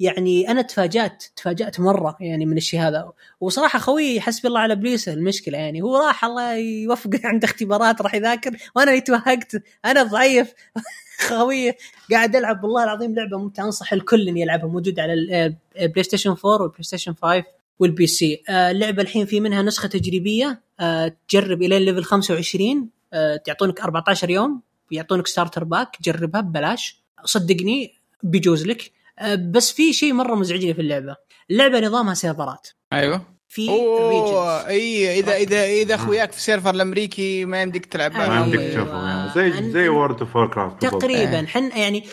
يعني 0.01 0.51
أنا 0.51 0.63
تفاجأت 0.63 1.25
تفاجأت 1.37 1.81
مرة 1.81 2.17
يعني 2.21 2.47
من 2.47 2.57
الشيء 2.57 2.81
هذا. 2.81 3.13
وصراحة 3.41 3.79
خوي 3.79 4.21
حسبي 4.21 4.49
الله 4.49 4.61
على 4.61 4.73
إبليس 4.73 5.09
المشكلة 5.09 5.59
يعني. 5.59 5.83
هو 5.83 5.97
راح 5.97 6.25
الله 6.25 6.55
يوفقه 6.57 7.21
عند 7.29 7.45
اختبارات 7.45 8.03
راح 8.03 8.15
يذاكر. 8.15 8.57
وأنا 8.77 8.91
اللي 8.91 9.01
توهقت. 9.01 9.63
أنا 9.85 10.03
ضعيف. 10.03 10.55
خوي 11.29 11.73
قاعد 12.11 12.37
ألعب 12.37 12.65
والله 12.65 12.85
العظيم 12.85 13.15
لعبة 13.15 13.39
ممتعة. 13.39 13.65
أنصح 13.65 13.93
الكل 13.93 14.29
ان 14.29 14.37
يلعبها. 14.37 14.67
موجودة 14.67 15.03
على 15.03 15.15
ال 15.81 16.03
PlayStation 16.03 16.31
4 16.31 16.63
وال 16.63 16.83
PlayStation 16.83 17.15
5 17.23 17.45
وال 17.79 18.07
PC 18.07 18.43
اللعبة 18.49 19.03
الحين 19.03 19.27
في 19.27 19.41
منها 19.41 19.63
نسخة 19.63 19.89
تجريبية. 19.89 20.61
آه، 20.81 21.17
تجرب 21.29 21.63
الين 21.63 21.83
level 21.83 22.05
25 22.05 22.91
آه، 23.13 23.37
تعطونك 23.37 23.81
14 23.81 24.31
يوم. 24.31 24.61
ويعطونك 24.93 25.27
starter 25.27 25.65
pack 25.65 25.97
جربها 26.03 26.41
ببلاش. 26.41 27.03
صدقني 27.25 27.95
بيجوز 28.23 28.67
لك. 28.67 28.96
بس 29.51 29.73
في 29.73 29.93
شيء 29.93 30.13
مرة 30.13 30.35
مزعجني 30.35 30.75
في 30.75 30.81
اللعبة. 30.81 31.17
اللعبة 31.51 31.81
نظامها 31.81 32.15
server 32.15 32.55
ات. 32.55 32.69
أيوه. 32.93 33.37
في 33.49 33.69
أوه. 33.69 34.67
أي 34.69 35.19
إذا 35.19 35.37
إذا 35.37 35.65
إذا 35.65 35.95
أخوياك 35.95 36.33
في 36.33 36.41
server 36.41 36.71
الأمريكي 36.71 37.45
ما 37.45 37.63
يمديك 37.63 37.87
تلعب 37.87 38.13
أيوة. 38.13 38.29
ما. 38.29 38.45
يمديك 38.45 38.61
يعني 38.61 39.31
زي 39.35 39.71
زي 39.73 39.89
World 39.89 40.21
of 40.21 40.33
Warcraft 40.33 40.83
تقريبا. 40.83 41.47
حن 41.47 41.71
يعني 41.77 42.05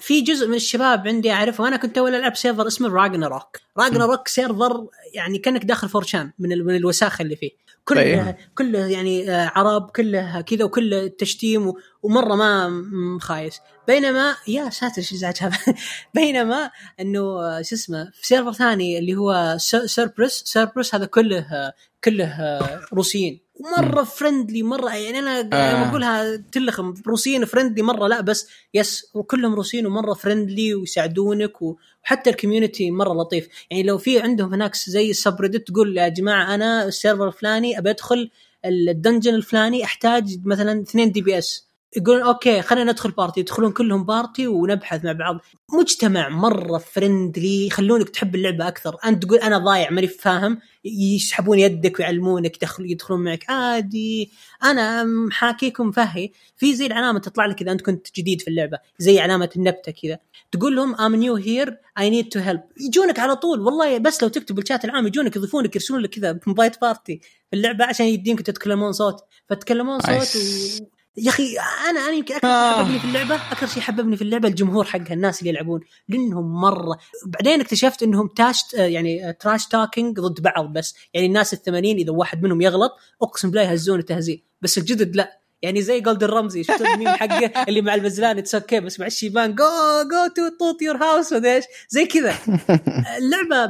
في 0.00 0.20
جزء 0.20 0.48
من 0.48 0.54
الشباب 0.54 1.08
عندي 1.08 1.32
أعرفه 1.32 1.64
وأنا 1.64 1.76
كنت 1.76 1.98
أول 1.98 2.14
ألعب 2.14 2.36
server 2.36 2.66
اسمه 2.66 2.88
راجناروك 2.88 3.60
راجناروك 3.78 4.28
server 4.28 4.86
يعني 5.14 5.38
كأنك 5.38 5.64
داخل 5.64 5.88
4chan 5.88 6.30
من 6.38 6.52
ال- 6.52 6.66
من 6.66 6.76
الوساخة 6.76 7.22
اللي 7.22 7.36
فيه. 7.36 7.50
كله 7.84 8.24
طيب. 8.24 8.34
كله 8.58 8.78
يعني 8.86 9.30
آه، 9.30 9.52
عرب 9.54 9.90
كله 9.90 10.40
كذا 10.40 10.64
وكله 10.64 11.06
تشتيم 11.18 11.66
و- 11.66 11.78
ومرة 12.02 12.34
ما 12.34 12.68
م- 12.68 13.18
خايس. 13.18 13.60
بينما 13.88 14.34
يا 14.48 14.70
ساتر 14.70 14.98
إيش 14.98 15.10
الازعاج 15.10 15.36
هذا. 15.40 15.58
بينما 16.14 16.70
إنه 17.00 17.20
آه، 17.20 17.62
شو 17.62 17.74
اسمه 17.74 18.10
في 18.14 18.26
server 18.26 18.52
ثاني 18.52 18.98
اللي 18.98 19.14
هو 19.14 19.56
سيربرس 19.86 20.42
سيربرس 20.46 20.94
هذا 20.94 21.04
كله 21.06 21.38
آه، 21.38 21.72
كله 22.04 22.58
روسيين. 22.92 23.40
ومره 23.64 24.02
friendly 24.02 24.62
مرة 24.62 24.94
يعني 24.94 25.18
أنا 25.18 25.40
آه. 25.40 25.44
لما 25.74 25.88
أقولها 25.88 26.36
تلخم 26.36 26.94
روسيين 27.06 27.44
friendly 27.44 27.82
مرة 27.82 28.08
لا 28.08 28.20
بس 28.20 28.48
yes 28.74 29.10
وكلهم 29.14 29.54
روسيين 29.54 29.86
ومرة 29.86 30.14
friendly 30.14 30.74
ويساعدونك 30.74 31.62
وحتى 31.62 32.30
ال 32.30 32.36
community 32.36 32.90
مرة 32.90 33.12
لطيف. 33.12 33.48
يعني 33.70 33.82
لو 33.82 33.98
في 33.98 34.20
عندهم 34.20 34.54
هناك 34.54 34.76
زي 34.76 35.10
ال 35.10 35.16
subreddit 35.16 35.68
تقول 35.68 35.98
يا 35.98 36.08
جماعة 36.08 36.54
أنا 36.54 36.84
ال 36.84 36.90
server 36.90 37.28
الفلاني 37.28 37.78
أبي 37.78 37.90
أدخل 37.90 38.30
ال 38.64 38.73
dungeon 38.73 39.34
الفلاني 39.34 39.84
أحتاج 39.84 40.38
مثلا 40.44 40.82
2 40.82 41.12
DPS 41.12 41.71
يقولون 41.96 42.22
okay 42.22 42.62
خلينا 42.62 42.92
ندخل 42.92 43.10
party 43.10 43.40
يدخلون 43.40 43.72
كلهم 43.72 44.04
party 44.04 44.46
ونبحث 44.46 45.04
مع 45.04 45.12
بعض. 45.12 45.38
مجتمع 45.72 46.28
مرة 46.28 46.78
friendly 46.78 47.66
يخلونك 47.66 48.08
تحب 48.08 48.34
اللعبة 48.34 48.68
أكثر. 48.68 48.96
أنت 49.04 49.24
تقول 49.24 49.38
أنا 49.38 49.58
ضايع 49.58 49.90
ماني 49.90 50.06
فاهم. 50.06 50.58
يسحبون 50.84 51.58
يدك 51.58 51.98
ويعلمونك 51.98 52.56
يدخل 52.56 52.90
يدخلون 52.90 53.24
معك. 53.24 53.50
عادي. 53.50 54.30
أنا 54.64 55.04
محاكيكم 55.04 55.90
فهي. 55.90 56.30
في 56.56 56.74
زي 56.74 56.86
العلامة 56.86 57.18
تطلع 57.18 57.46
لك 57.46 57.62
إذا 57.62 57.72
أنت 57.72 57.80
كنت 57.80 58.06
جديد 58.16 58.40
في 58.40 58.48
اللعبة. 58.48 58.78
زي 58.98 59.20
علامة 59.20 59.50
النبتة 59.56 59.92
كذا. 59.92 60.18
تقول 60.52 60.76
لهم 60.76 60.94
I'm 60.94 61.16
new 61.16 61.34
here 61.36 61.78
I 61.98 62.10
need 62.10 62.28
to 62.28 62.38
help 62.38 62.62
يجونك 62.80 63.18
على 63.18 63.36
طول. 63.36 63.60
والله 63.60 63.98
بس 63.98 64.22
لو 64.22 64.28
تكتب 64.28 64.58
الشات 64.58 64.84
العام 64.84 65.06
يجونك 65.06 65.36
يضيفونك 65.36 65.76
يرسلون 65.76 66.00
لك 66.00 66.10
كذا 66.10 66.40
invite 66.48 66.80
party 66.80 67.20
في 67.50 67.56
اللعبة 67.56 67.84
عشان 67.84 68.06
يدينك 68.06 68.42
تتكلمون 68.42 68.92
صوت. 68.92 69.24
فتتكلمون 69.48 70.00
صوت 70.00 70.36
و... 70.36 70.91
يا 71.16 71.30
أخي 71.30 71.56
أنا 71.90 72.00
أنا 72.00 72.10
يمكن 72.10 72.34
أكثر 72.34 72.48
شيء 72.48 72.50
آه. 72.50 72.72
حببني 72.82 72.98
في 72.98 73.04
اللعبة 73.04 73.34
أكثر 73.34 73.66
شيء 73.66 73.82
حببني 73.82 74.16
في 74.16 74.22
اللعبة 74.22 74.48
الجمهور 74.48 74.84
حقها 74.84 75.12
الناس 75.14 75.38
اللي 75.38 75.50
يلعبون 75.50 75.80
لأنهم 76.08 76.60
مره 76.60 76.98
بعدين 77.26 77.60
اكتشفت 77.60 78.02
إنهم 78.02 78.26
trash 78.28 78.62
يعني 78.74 79.32
trash 79.32 79.66
talking 79.66 80.20
ضد 80.20 80.40
بعض 80.42 80.72
بس. 80.72 80.94
يعني 81.14 81.26
الناس 81.26 81.52
التمام 81.52 81.96
إذا 81.96 82.10
واحد 82.12 82.42
منهم 82.42 82.60
يغلط 82.60 82.92
أقسم 83.22 83.50
بالله 83.50 83.70
يهزون 83.70 84.04
تهزيء 84.04 84.42
بس 84.62 84.78
الجدد 84.78 85.16
لا. 85.16 85.38
يعني 85.62 85.82
زي 85.82 86.00
جوردن 86.00 86.26
رمزي 86.26 86.62
شفت 86.64 86.80
الميم 86.80 87.08
حقه 87.22 87.64
اللي 87.68 87.80
مع 87.82 87.94
البزران 87.94 88.38
it's 88.38 88.54
okay 88.54 88.80
بس 88.80 89.00
مع 89.00 89.06
الشيبان 89.06 89.54
go 89.54 89.64
go 90.02 90.34
to 90.36 90.56
to 90.58 90.82
your 90.82 90.96
house 90.96 91.32
إيش 91.32 91.64
زي 91.88 92.06
كذا. 92.06 92.34
اللعبة 93.18 93.64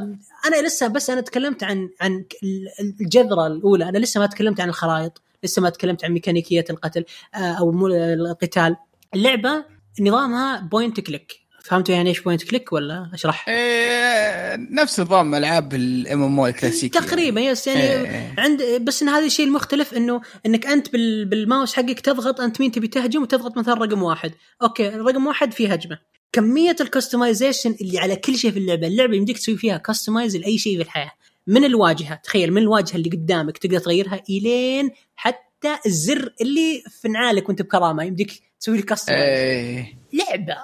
أنا 0.47 0.61
لسه 0.67 0.87
بس 0.87 1.09
أنا 1.09 1.21
تكلمت 1.21 1.63
عن 1.63 1.89
عن 2.01 2.25
ال- 2.43 2.67
الجزيرة 3.01 3.47
الأولى 3.47 3.89
أنا 3.89 3.97
لسه 3.97 4.19
ما 4.19 4.25
تكلمت 4.25 4.59
عن 4.61 4.69
الخرائط. 4.69 5.21
لسه 5.43 5.61
ما 5.61 5.69
تكلمت 5.69 6.05
عن 6.05 6.11
ميكانيكية 6.11 6.65
القتل 6.69 7.05
آه، 7.35 7.37
أو 7.37 7.71
مو 7.71 7.87
القتال. 7.87 8.75
اللعبة 9.15 9.65
نظامها 10.01 10.59
point 10.59 10.99
click 10.99 11.43
فهمتوا 11.63 11.95
يعني 11.95 12.09
إيش 12.09 12.19
point 12.19 12.43
click 12.43 12.73
ولا 12.73 13.09
أشرح؟ 13.13 13.49
إيه 13.49 14.55
نفس 14.55 14.99
نظام 14.99 15.35
ألعاب 15.35 15.73
ال 15.73 16.23
MMO 16.23 16.47
الكلاسيكي 16.47 16.99
تقريبا 16.99 17.41
yes 17.41 17.67
يعني 17.67 17.81
إيه. 17.81 18.35
عند 18.37 18.63
بس 18.81 19.01
إن 19.01 19.09
هذا 19.09 19.25
الشيء 19.25 19.45
المختلف 19.45 19.93
إنه 19.93 20.21
إنك 20.45 20.65
أنت 20.65 20.91
بال... 20.91 21.25
بالماوس 21.25 21.73
حقك 21.73 21.99
تضغط 21.99 22.41
أنت 22.41 22.61
مين 22.61 22.71
تبي 22.71 22.87
تهجم؟ 22.87 23.21
وتضغط 23.21 23.57
مثلا 23.57 23.73
رقم 23.73 24.03
واحد. 24.03 24.31
okay 24.61 24.89
رقم 24.89 25.27
واحد 25.27 25.53
فيه 25.53 25.73
هجمة. 25.73 25.99
كمية 26.31 26.75
ال 26.81 26.88
customization 26.88 27.75
اللي 27.81 27.99
على 27.99 28.15
كل 28.15 28.37
شيء 28.37 28.51
في 28.51 28.59
اللعبة 28.59 28.87
اللعبة 28.87 29.15
يمديك 29.15 29.37
تسوي 29.37 29.57
فيها 29.57 29.77
customize 29.77 30.37
لأي 30.37 30.57
شيء 30.57 30.77
في 30.77 30.83
الحياة. 30.83 31.11
من 31.47 31.65
الواجهة. 31.65 32.15
تخيل 32.15 32.51
من 32.51 32.61
الواجهة 32.61 32.95
اللي 32.95 33.09
قدامك 33.09 33.57
تقدر 33.57 33.79
تغيرها 33.79 34.23
إلين 34.29 34.91
حتى 35.15 35.77
الزر 35.85 36.33
اللي 36.41 36.83
في 36.89 37.07
نعالك 37.07 37.49
وأنت 37.49 37.61
بكرامة. 37.61 38.03
يمديك 38.03 38.43
تسوي 38.59 38.81
customize 38.81 39.39
إيه. 39.39 39.97
لعبة 40.13 40.55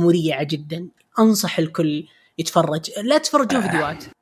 مريعة 0.00 0.42
جدا. 0.44 0.88
أنصح 1.18 1.58
الكل 1.58 2.06
يتفرج. 2.38 2.90
لا 3.02 3.18
تتفرجون 3.18 3.60
فيديوهات. 3.62 4.02
العب. 4.02 4.12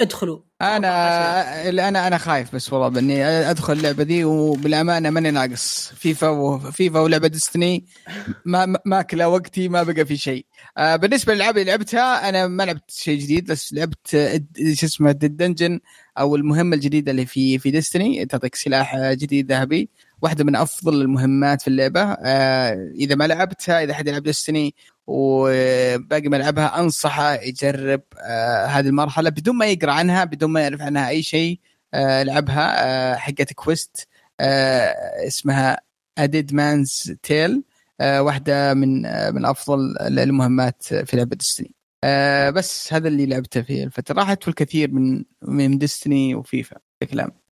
ادخلوا. 0.00 0.38
أنا 0.62 1.68
أنا 1.88 2.06
أنا 2.06 2.18
خايف 2.18 2.54
بس 2.54 2.72
والله 2.72 2.88
بإني 2.88 3.24
أدخل 3.24 3.72
اللعبة 3.72 4.02
دي 4.02 4.24
وبالأمانة 4.24 5.10
ماني 5.10 5.30
ناقص. 5.30 5.92
فيفا 5.96 6.28
وفيفا 6.28 7.00
ولعبة 7.00 7.28
Destiny 7.28 7.84
ما 8.44 8.76
ماكله 8.84 9.28
وقتي 9.28 9.68
ما 9.68 9.82
بقى 9.82 10.06
في 10.06 10.16
شيء. 10.16 10.46
آه 10.78 10.96
بالنسبة 10.96 11.34
للالعاب 11.34 11.58
اللي 11.58 11.70
لعبتها 11.70 12.28
أنا 12.28 12.46
ما 12.46 12.62
لعبت 12.62 12.90
شيء 12.90 13.18
جديد 13.20 13.50
بس 13.50 13.74
لعبت 13.74 14.10
شو 14.74 14.86
اسمه 14.86 15.10
الدنجن 15.10 15.80
أو 16.18 16.36
المهمة 16.36 16.76
الجديدة 16.76 17.10
اللي 17.10 17.26
في 17.26 17.58
في 17.58 17.70
ديستني 17.70 18.26
تعطيك 18.26 18.54
سلاح 18.54 18.96
جديد 19.12 19.52
ذهبي. 19.52 19.88
واحدة 20.22 20.44
من 20.44 20.56
أفضل 20.56 21.00
المهمات 21.02 21.62
في 21.62 21.68
اللعبة. 21.68 22.00
آه 22.02 22.90
إذا 22.94 23.14
ما 23.14 23.26
لعبتها 23.26 23.82
إذا 23.84 23.94
حد 23.94 24.08
يلعب 24.08 24.22
ديستني 24.22 24.74
وباقي 25.06 26.28
ما 26.28 26.36
يلعبها 26.36 26.80
أنصحه 26.80 27.34
يجرب 27.34 28.02
آه 28.20 28.66
هذه 28.66 28.86
المرحلة 28.86 29.30
بدون 29.30 29.56
ما 29.56 29.66
يقرأ 29.66 29.92
عنها 29.92 30.24
بدون 30.24 30.50
ما 30.50 30.60
يعرف 30.60 30.80
عنها 30.82 31.08
أي 31.08 31.22
شيء 31.22 31.60
آه 31.94 32.22
لعبها 32.22 32.84
آه 33.12 33.16
حقت 33.16 33.52
كويست 33.52 34.08
آه 34.40 34.94
اسمها 35.26 35.80
A 36.18 36.25
Dead 36.25 36.54
Man's 36.54 37.14
Tale 37.22 37.62
واحدة 38.00 38.74
من 38.74 39.06
آه 39.06 39.30
من 39.30 39.44
أفضل 39.44 39.96
المهمات 40.00 40.82
في 40.82 41.16
لعبة 41.16 41.36
Destiny 41.36 41.74
آه 42.04 42.50
بس 42.50 42.92
هذا 42.92 43.08
اللي 43.08 43.26
لعبته 43.26 43.62
في 43.62 43.82
الفترة. 43.84 44.14
راحت 44.14 44.46
والكثير 44.48 44.90
من 44.90 45.24
من 45.42 45.78
Destiny 45.78 46.34
وفيفا 46.34 46.76
بشكل 47.00 47.20
عام. 47.20 47.45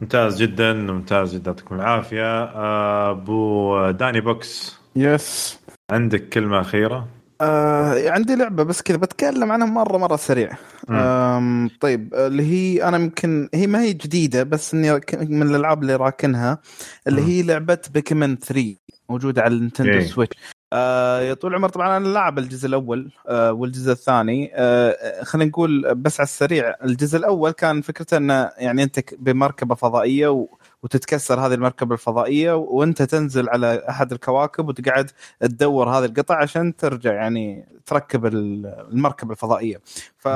ممتاز 0.00 0.42
جدا 0.42 0.72
ممتاز 0.72 1.34
جدا 1.34 1.50
يعطيكم 1.50 1.74
العافية 1.74 2.44
آه، 2.44 3.10
أبو 3.10 3.90
داني 3.90 4.20
بوكس 4.20 4.76
yes 4.96 5.58
عندك 5.90 6.28
كلمة 6.28 6.60
أخيرة 6.60 7.08
آه 7.40 8.10
عندي 8.10 8.34
لعبة 8.34 8.62
بس 8.62 8.82
كذا 8.82 8.96
بتكلم 8.96 9.52
عنها 9.52 9.66
مرة 9.66 9.98
مرة 9.98 10.16
سريع. 10.16 10.50
آم 10.90 11.70
طيب 11.80 12.14
اللي 12.14 12.42
هي 12.42 12.84
أنا 12.88 12.96
يمكن 12.96 13.48
هي 13.54 13.66
ما 13.66 13.82
هي 13.82 13.92
جديدة 13.92 14.42
بس 14.42 14.74
إني 14.74 15.00
من 15.12 15.42
الألعاب 15.42 15.82
اللي 15.82 15.96
راكنها 15.96 16.58
اللي 17.06 17.20
مم. 17.20 17.26
هي 17.26 17.42
لعبة 17.42 17.78
بيكمن 17.94 18.36
3 18.36 18.74
موجودة 19.10 19.42
على 19.42 19.54
النينتندو 19.54 19.90
إيه. 19.92 20.06
سويتش 20.06 20.36
آه 20.76 21.20
يا 21.20 21.34
طول 21.34 21.50
العمر 21.50 21.68
طبعا 21.68 21.96
أنا 21.96 22.08
لاعب 22.08 22.38
الجزء 22.38 22.66
الأول 22.66 23.10
آه 23.28 23.52
والجزء 23.52 23.92
الثاني. 23.92 24.50
آه 24.54 25.22
خلينا 25.24 25.48
نقول 25.50 25.94
بس 25.94 26.20
على 26.20 26.24
السريع 26.26 26.74
الجزء 26.84 27.18
الأول 27.18 27.50
كان 27.50 27.80
فكرته 27.82 28.16
إنه 28.16 28.50
يعني 28.58 28.82
أنت 28.82 29.00
بمركبة 29.18 29.74
فضائية 29.74 30.28
و 30.28 30.48
وتتكسر 30.82 31.40
هذه 31.40 31.54
المركبة 31.54 31.92
الفضائية 31.94 32.52
وأنت 32.56 33.02
تنزل 33.02 33.48
على 33.48 33.82
أحد 33.88 34.12
الكواكب 34.12 34.68
وتقعد 34.68 35.10
تدور 35.40 35.88
هذه 35.90 36.04
القطع 36.04 36.42
عشان 36.42 36.76
ترجع 36.76 37.12
يعني 37.12 37.68
تركب 37.86 38.26
ال- 38.26 38.86
المركبة 38.92 39.30
الفضائية. 39.32 39.80
ف 40.18 40.28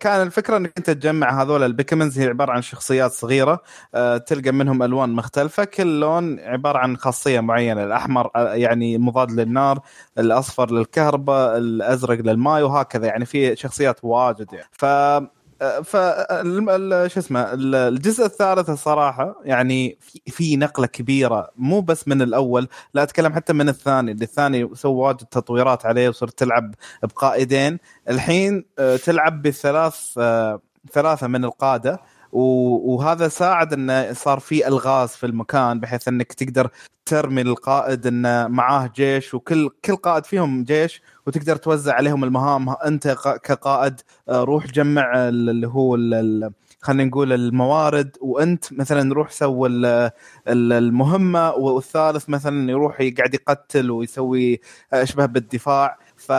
كان 0.00 0.22
الفكرة 0.22 0.56
إنك 0.56 0.72
أنت 0.78 0.90
تجمع 0.90 1.42
هذول 1.42 1.62
البيكمنز 1.62 2.18
هي 2.18 2.26
عبارة 2.26 2.52
عن 2.52 2.62
شخصيات 2.62 3.12
صغيرة 3.12 3.62
آه، 3.94 4.16
تلقى 4.16 4.52
منهم 4.52 4.82
ألوان 4.82 5.10
مختلفة. 5.10 5.64
كل 5.64 6.00
لون 6.00 6.40
عبارة 6.40 6.78
عن 6.78 6.96
خاصية 6.96 7.40
معينة 7.40 7.84
الأحمر 7.84 8.30
آه، 8.36 8.54
يعني 8.54 8.98
مضاد 8.98 9.30
للنار 9.30 9.80
الأصفر 10.18 10.70
للكهرباء 10.72 11.58
الأزرق 11.58 12.18
للماء 12.20 12.62
وهكذا. 12.62 13.06
يعني 13.06 13.24
في 13.24 13.56
شخصيات 13.56 13.98
واجد 14.02 14.52
يعني. 14.52 14.68
ف 14.72 14.84
ف 15.84 15.96
ال- 15.96 16.70
ال- 16.70 17.10
شو 17.10 17.20
اسمه 17.20 17.52
ال- 17.52 17.74
الجزء 17.74 18.24
الثالث 18.26 18.70
الصراحه 18.70 19.40
يعني 19.44 19.98
في- 20.26 20.56
نقلة 20.56 20.86
كبيرة 20.86 21.50
مو 21.56 21.80
بس 21.80 22.08
من 22.08 22.22
الأول 22.22 22.68
لا 22.94 23.02
أتكلم 23.02 23.32
حتى 23.32 23.52
من 23.52 23.68
الثاني 23.68 24.12
اللي 24.12 24.24
الثاني 24.24 24.68
سوى 24.74 24.92
واجد 24.94 25.16
تطويرات 25.18 25.86
عليه 25.86 26.08
وصرت 26.08 26.38
تلعب 26.38 26.74
بقائدين. 27.02 27.78
الحين 28.08 28.64
آه، 28.78 28.96
تلعب 28.96 29.42
بثلاث 29.42 30.12
آه، 30.18 30.60
ثلاثة 30.92 31.26
من 31.26 31.44
القادة. 31.44 32.00
وهذا 32.34 33.28
ساعد 33.28 33.72
إنه 33.72 34.12
صار 34.12 34.38
في 34.40 34.68
ألغاز 34.68 35.08
في 35.08 35.26
المكان 35.26 35.80
بحيث 35.80 36.08
إنك 36.08 36.32
تقدر 36.32 36.70
ترمي 37.06 37.42
القائد 37.42 38.06
إنه 38.06 38.46
معاه 38.48 38.90
جيش 38.96 39.34
وكل 39.34 39.70
كل 39.84 39.96
قائد 39.96 40.24
فيهم 40.24 40.64
جيش 40.64 41.02
وتقدر 41.26 41.56
توزع 41.56 41.94
عليهم 41.94 42.24
المهام. 42.24 42.68
أنت 42.70 43.08
كقائد 43.44 44.00
آه، 44.28 44.44
روح 44.44 44.66
جمع 44.66 45.28
ال- 45.28 45.50
اللي 45.50 45.66
هو 45.68 45.96
خلينا 46.80 47.04
نقول 47.04 47.32
الموارد 47.32 48.16
وأنت 48.20 48.72
مثلا 48.72 49.14
روح 49.14 49.30
سوي 49.30 49.68
ال- 49.68 50.10
ال- 50.48 50.72
المهمة 50.72 51.50
والثالث 51.50 52.28
مثلا 52.28 52.70
يروح 52.70 53.00
يقعد 53.00 53.34
يقتل 53.34 53.90
ويسوي 53.90 54.60
أشبه 54.92 55.26
بالدفاع. 55.26 55.98
ف 56.16 56.32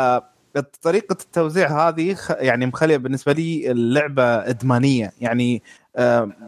طريقة 0.82 1.18
التوزيع 1.22 1.88
هذه 1.90 2.18
يعني 2.30 2.66
مخلية 2.66 2.98
بالنسبة 2.98 3.34
لي 3.34 3.72
اللعبة 3.72 4.24
إدمانية. 4.24 5.12
يعني 5.22 5.56
آه، 5.56 5.85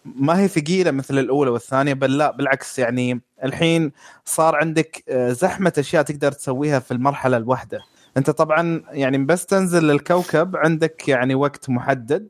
ما 0.04 0.40
هي 0.40 0.48
ثقيلة 0.48 0.90
مثل 0.90 1.18
الأولى 1.18 1.50
والثانية 1.50 1.94
بل 1.94 2.18
لا 2.18 2.30
بالعكس 2.30 2.78
يعني 2.78 3.20
الحين 3.44 3.92
صار 4.24 4.56
عندك 4.56 5.04
آه، 5.08 5.32
زحمة 5.32 5.72
أشياء 5.78 6.02
تقدر 6.02 6.32
تسويها 6.32 6.78
في 6.78 6.90
المرحلة 6.90 7.36
الواحدة. 7.36 7.80
انت 8.18 8.30
طبعا 8.30 8.82
يعني 8.90 9.18
بس 9.18 9.46
تنزل 9.46 9.84
للكوكب 9.86 10.56
عندك 10.56 11.08
يعني 11.08 11.34
وقت 11.34 11.70
محدد. 11.70 12.28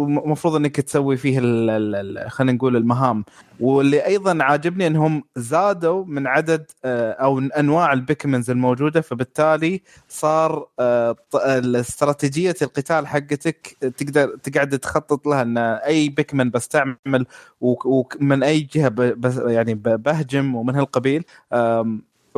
ومفروض 0.00 0.54
انك 0.54 0.80
تسوي 0.80 1.16
فيه 1.16 1.38
ال- 1.38 1.70
ال- 1.70 2.18
ال- 2.18 2.30
خلينا 2.30 2.52
نقول 2.52 2.76
المهام 2.76 3.24
واللي 3.60 4.06
أيضا 4.06 4.44
عاجبني 4.44 4.86
إنهم 4.86 5.22
زادوا 5.36 6.04
من 6.04 6.26
عدد 6.26 6.66
آه، 6.84 7.12
أو 7.12 7.38
أنواع 7.38 7.92
البيكمنز 7.92 8.50
الموجودة 8.50 9.00
فبالتالي 9.00 9.82
صار 10.08 10.66
آه، 10.80 11.16
استراتيجيه 11.34 12.54
القتال 12.62 13.06
حقتك 13.06 13.76
تقدر 13.96 14.36
تقعد 14.42 14.78
تخطط 14.78 15.26
لها 15.26 15.42
إن 15.42 15.58
أي 15.58 16.08
بيكمن 16.08 16.50
بستعمل 16.50 17.26
ومن 17.60 18.42
أي 18.42 18.60
جهة 18.60 18.88
بس 18.88 19.36
يعني 19.36 19.74
بهجم 19.74 20.54
ومن 20.54 20.74
هالقبيل 20.74 21.24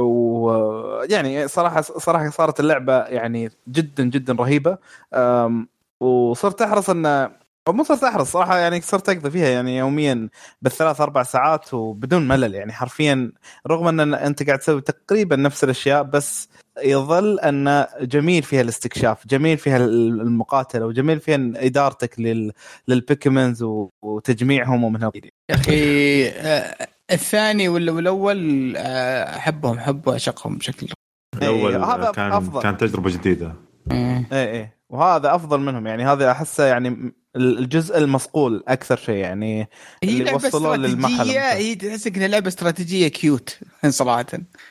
ويعني 0.01 1.49
صراحة 1.49 1.81
صراحة 1.81 2.31
صارت 2.31 2.61
اللعبة 2.61 2.99
يعني 2.99 3.51
جدا 3.69 4.05
جدا 4.05 4.33
رهيبة 4.33 4.79
وصرت 6.01 6.63
أحرص 6.63 6.91
ان 6.91 7.31
مو 7.69 7.85
صرت 7.85 8.05
أحرص 8.05 8.33
صراحة 8.33 8.59
يعني 8.59 8.81
صرت 8.81 9.09
أقضي 9.09 9.31
فيها 9.31 9.49
يعني 9.49 9.79
يوميا 9.79 10.29
بالثلاث 10.63 11.01
أربع 11.01 11.23
ساعات 11.23 11.75
وبدون 11.75 12.29
ملل 12.29 12.55
يعني 12.55 12.73
حرفيا 12.73 13.33
رغم 13.67 14.01
إن 14.01 14.15
أنت 14.15 14.43
قاعد 14.43 14.59
تسوي 14.59 14.81
تقريبا 14.81 15.37
نفس 15.37 15.65
الأشياء 15.65 16.03
بس 16.03 16.49
يظل 16.85 17.41
أن 17.41 17.87
جميل 18.01 18.43
فيها 18.43 18.61
الاستكشاف، 18.61 19.27
جميل 19.27 19.59
فيها 19.59 19.77
المقاتلة 19.77 20.87
وجميل 20.87 21.21
فيها 21.21 21.39
إدارتك 21.57 22.21
لل 22.21 22.53
للبيكمنز 22.89 23.65
وتجميعهم 24.03 24.85
ومن 24.85 25.03
هالقبيل. 25.03 25.31
يا 25.51 25.55
أخي 25.55 26.90
الثاني 27.13 27.69
ولا 27.69 27.93
والأول 27.93 28.75
آه، 28.77 29.37
أحبهم 29.37 29.79
حب 29.79 30.09
واشقهم 30.09 30.59
بشكل 30.59 30.87
الأول 31.37 31.75
إيه، 31.75 31.85
هذا 31.95 32.11
كان 32.11 32.33
أفضل. 32.33 32.63
كان 32.63 32.77
تجربة 32.77 33.11
جديدة. 33.11 33.55
مم. 33.87 34.27
إيه 34.33 34.51
إيه. 34.53 34.81
وهذا 34.91 35.35
أفضل 35.35 35.61
منهم. 35.61 35.87
يعني 35.87 36.05
هذا 36.05 36.31
أحسه 36.31 36.65
يعني 36.65 37.13
الجزء 37.37 37.99
المصقول 37.99 38.65
أكثر 38.69 38.97
شيء 38.97 39.15
يعني 39.15 39.69
هي 40.03 40.09
اللي 40.11 40.25
لعبه 40.25 40.49
استراتيجية. 40.49 41.53
هي 41.53 41.75
تحسك 41.75 42.17
انها 42.17 42.29
لعبة 42.29 42.49
استراتيجية 42.49 43.09
كيوت 43.09 43.59
صراحة. 43.89 44.27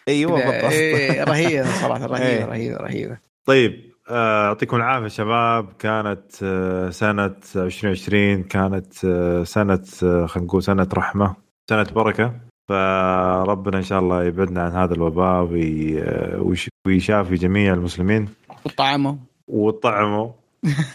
أيوه 0.08 0.36
بالضبط. 0.36 0.72
إيه، 0.72 1.24
رهيبة 1.24 1.72
صراحة 1.82 2.06
رهيبة 2.06 2.28
إيه. 2.28 2.46
رهيبة 2.46 2.78
رهيبة. 2.78 3.18
طيب 3.46 3.90
آه، 4.10 4.46
يعطيكم 4.46 4.78
العافية 4.78 5.08
شباب. 5.08 5.74
كانت 5.80 6.24
آه، 6.44 6.90
سنة 6.90 7.36
2020 7.56 8.44
كانت 8.44 8.94
سنة 9.48 9.82
خلينا 10.02 10.48
نقول 10.48 10.64
سنة 10.64 10.88
رحمة. 10.94 11.49
سنه 11.70 11.84
بركة. 11.96 12.34
فربنا 12.70 13.78
إن 13.78 13.84
شاء 13.84 14.00
الله 14.00 14.24
يبعدنا 14.24 14.62
عن 14.64 14.72
هذا 14.72 14.94
الوباء 14.94 15.44
وي- 15.44 16.02
ويش- 16.38 16.70
ويشافي 16.88 17.36
جميع 17.36 17.74
المسلمين. 17.74 18.28
وطعمهم 18.66 19.20
وطعموا 19.48 20.32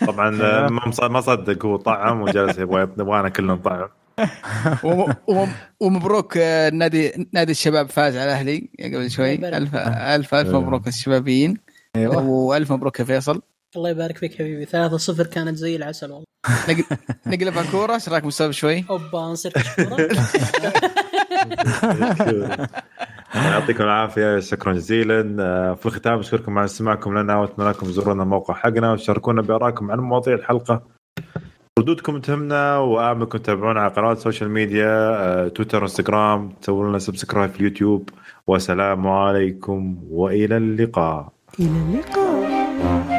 طبعا 0.06 0.30
ما 0.76 0.88
مص- 0.88 1.00
ما 1.02 1.20
صدق 1.20 1.66
هو 1.66 1.76
طعم 1.76 2.20
وجالس 2.22 2.58
يبغى 2.58 2.82
نبغانا 2.98 3.28
كلنا 3.28 3.54
نطعم 3.54 3.88
وم- 4.84 5.14
وم- 5.26 5.52
ومبروك 5.80 6.36
آه، 6.36 6.70
نادي 6.70 7.28
نادي 7.32 7.50
الشباب 7.52 7.88
فاز 7.88 8.16
على 8.16 8.30
أهلي 8.30 8.68
قبل 8.80 9.10
شوي. 9.10 9.34
الف 9.34 9.74
الف 9.74 10.34
ألف 10.34 10.34
أيوه. 10.34 10.60
مبروك 10.60 10.88
الشبابيين 10.88 11.56
وألف 11.96 12.72
مبروك 12.72 13.00
يا 13.00 13.04
فيصل. 13.04 13.42
الله 13.76 13.90
يبارك 13.90 14.18
فيك 14.18 14.34
حبيبي. 14.34 14.66
3-0 14.66 15.22
كانت 15.26 15.56
زي 15.56 15.76
العسل 15.76 16.10
والله. 16.10 16.24
نقل- 16.68 16.84
نقلبها 17.26 17.70
كوره 17.70 17.94
إيش 17.94 18.08
رايك 18.08 18.24
مستوى 18.24 18.52
شوي؟ 18.52 18.84
أوبا 18.90 19.18
نصير 19.18 19.52
كشكورة. 19.52 20.08
يعطيكم 23.34 23.84
العافية 23.84 24.38
شكرا 24.40 24.72
جزيلا. 24.72 25.36
آه، 25.40 25.74
في 25.74 25.86
الختام 25.86 26.18
أشكركم 26.18 26.58
على 26.58 26.64
استماعكم 26.64 27.18
لنا 27.18 27.36
وأتمنى 27.36 27.68
لكم 27.70 27.86
تزورونا 27.86 28.22
الموقع 28.22 28.54
حقنا 28.54 28.92
وتشاركونا 28.92 29.42
بآرائكم 29.42 29.90
عن 29.90 29.98
مواضيع 29.98 30.34
الحلقة. 30.34 30.82
ردودكم 31.78 32.20
تهمنا 32.20 32.78
وأملنا 32.78 33.38
تتابعونا 33.38 33.80
على 33.80 33.92
قنوات 33.92 34.16
ال 34.16 34.21
social 34.21 34.50
media 34.50 34.86
آه، 34.88 35.48
تويتر 35.48 35.78
وانستغرام 35.78 36.48
تسوون 36.62 36.88
لنا 36.88 36.98
subscribe 36.98 37.50
في 37.50 37.60
اليوتيوب. 37.60 38.08
والسلام 38.46 39.06
عليكم 39.06 39.98
وإلى 40.10 40.56
اللقاء. 40.56 41.32
إلى 41.60 41.68
اللقاء. 41.68 43.13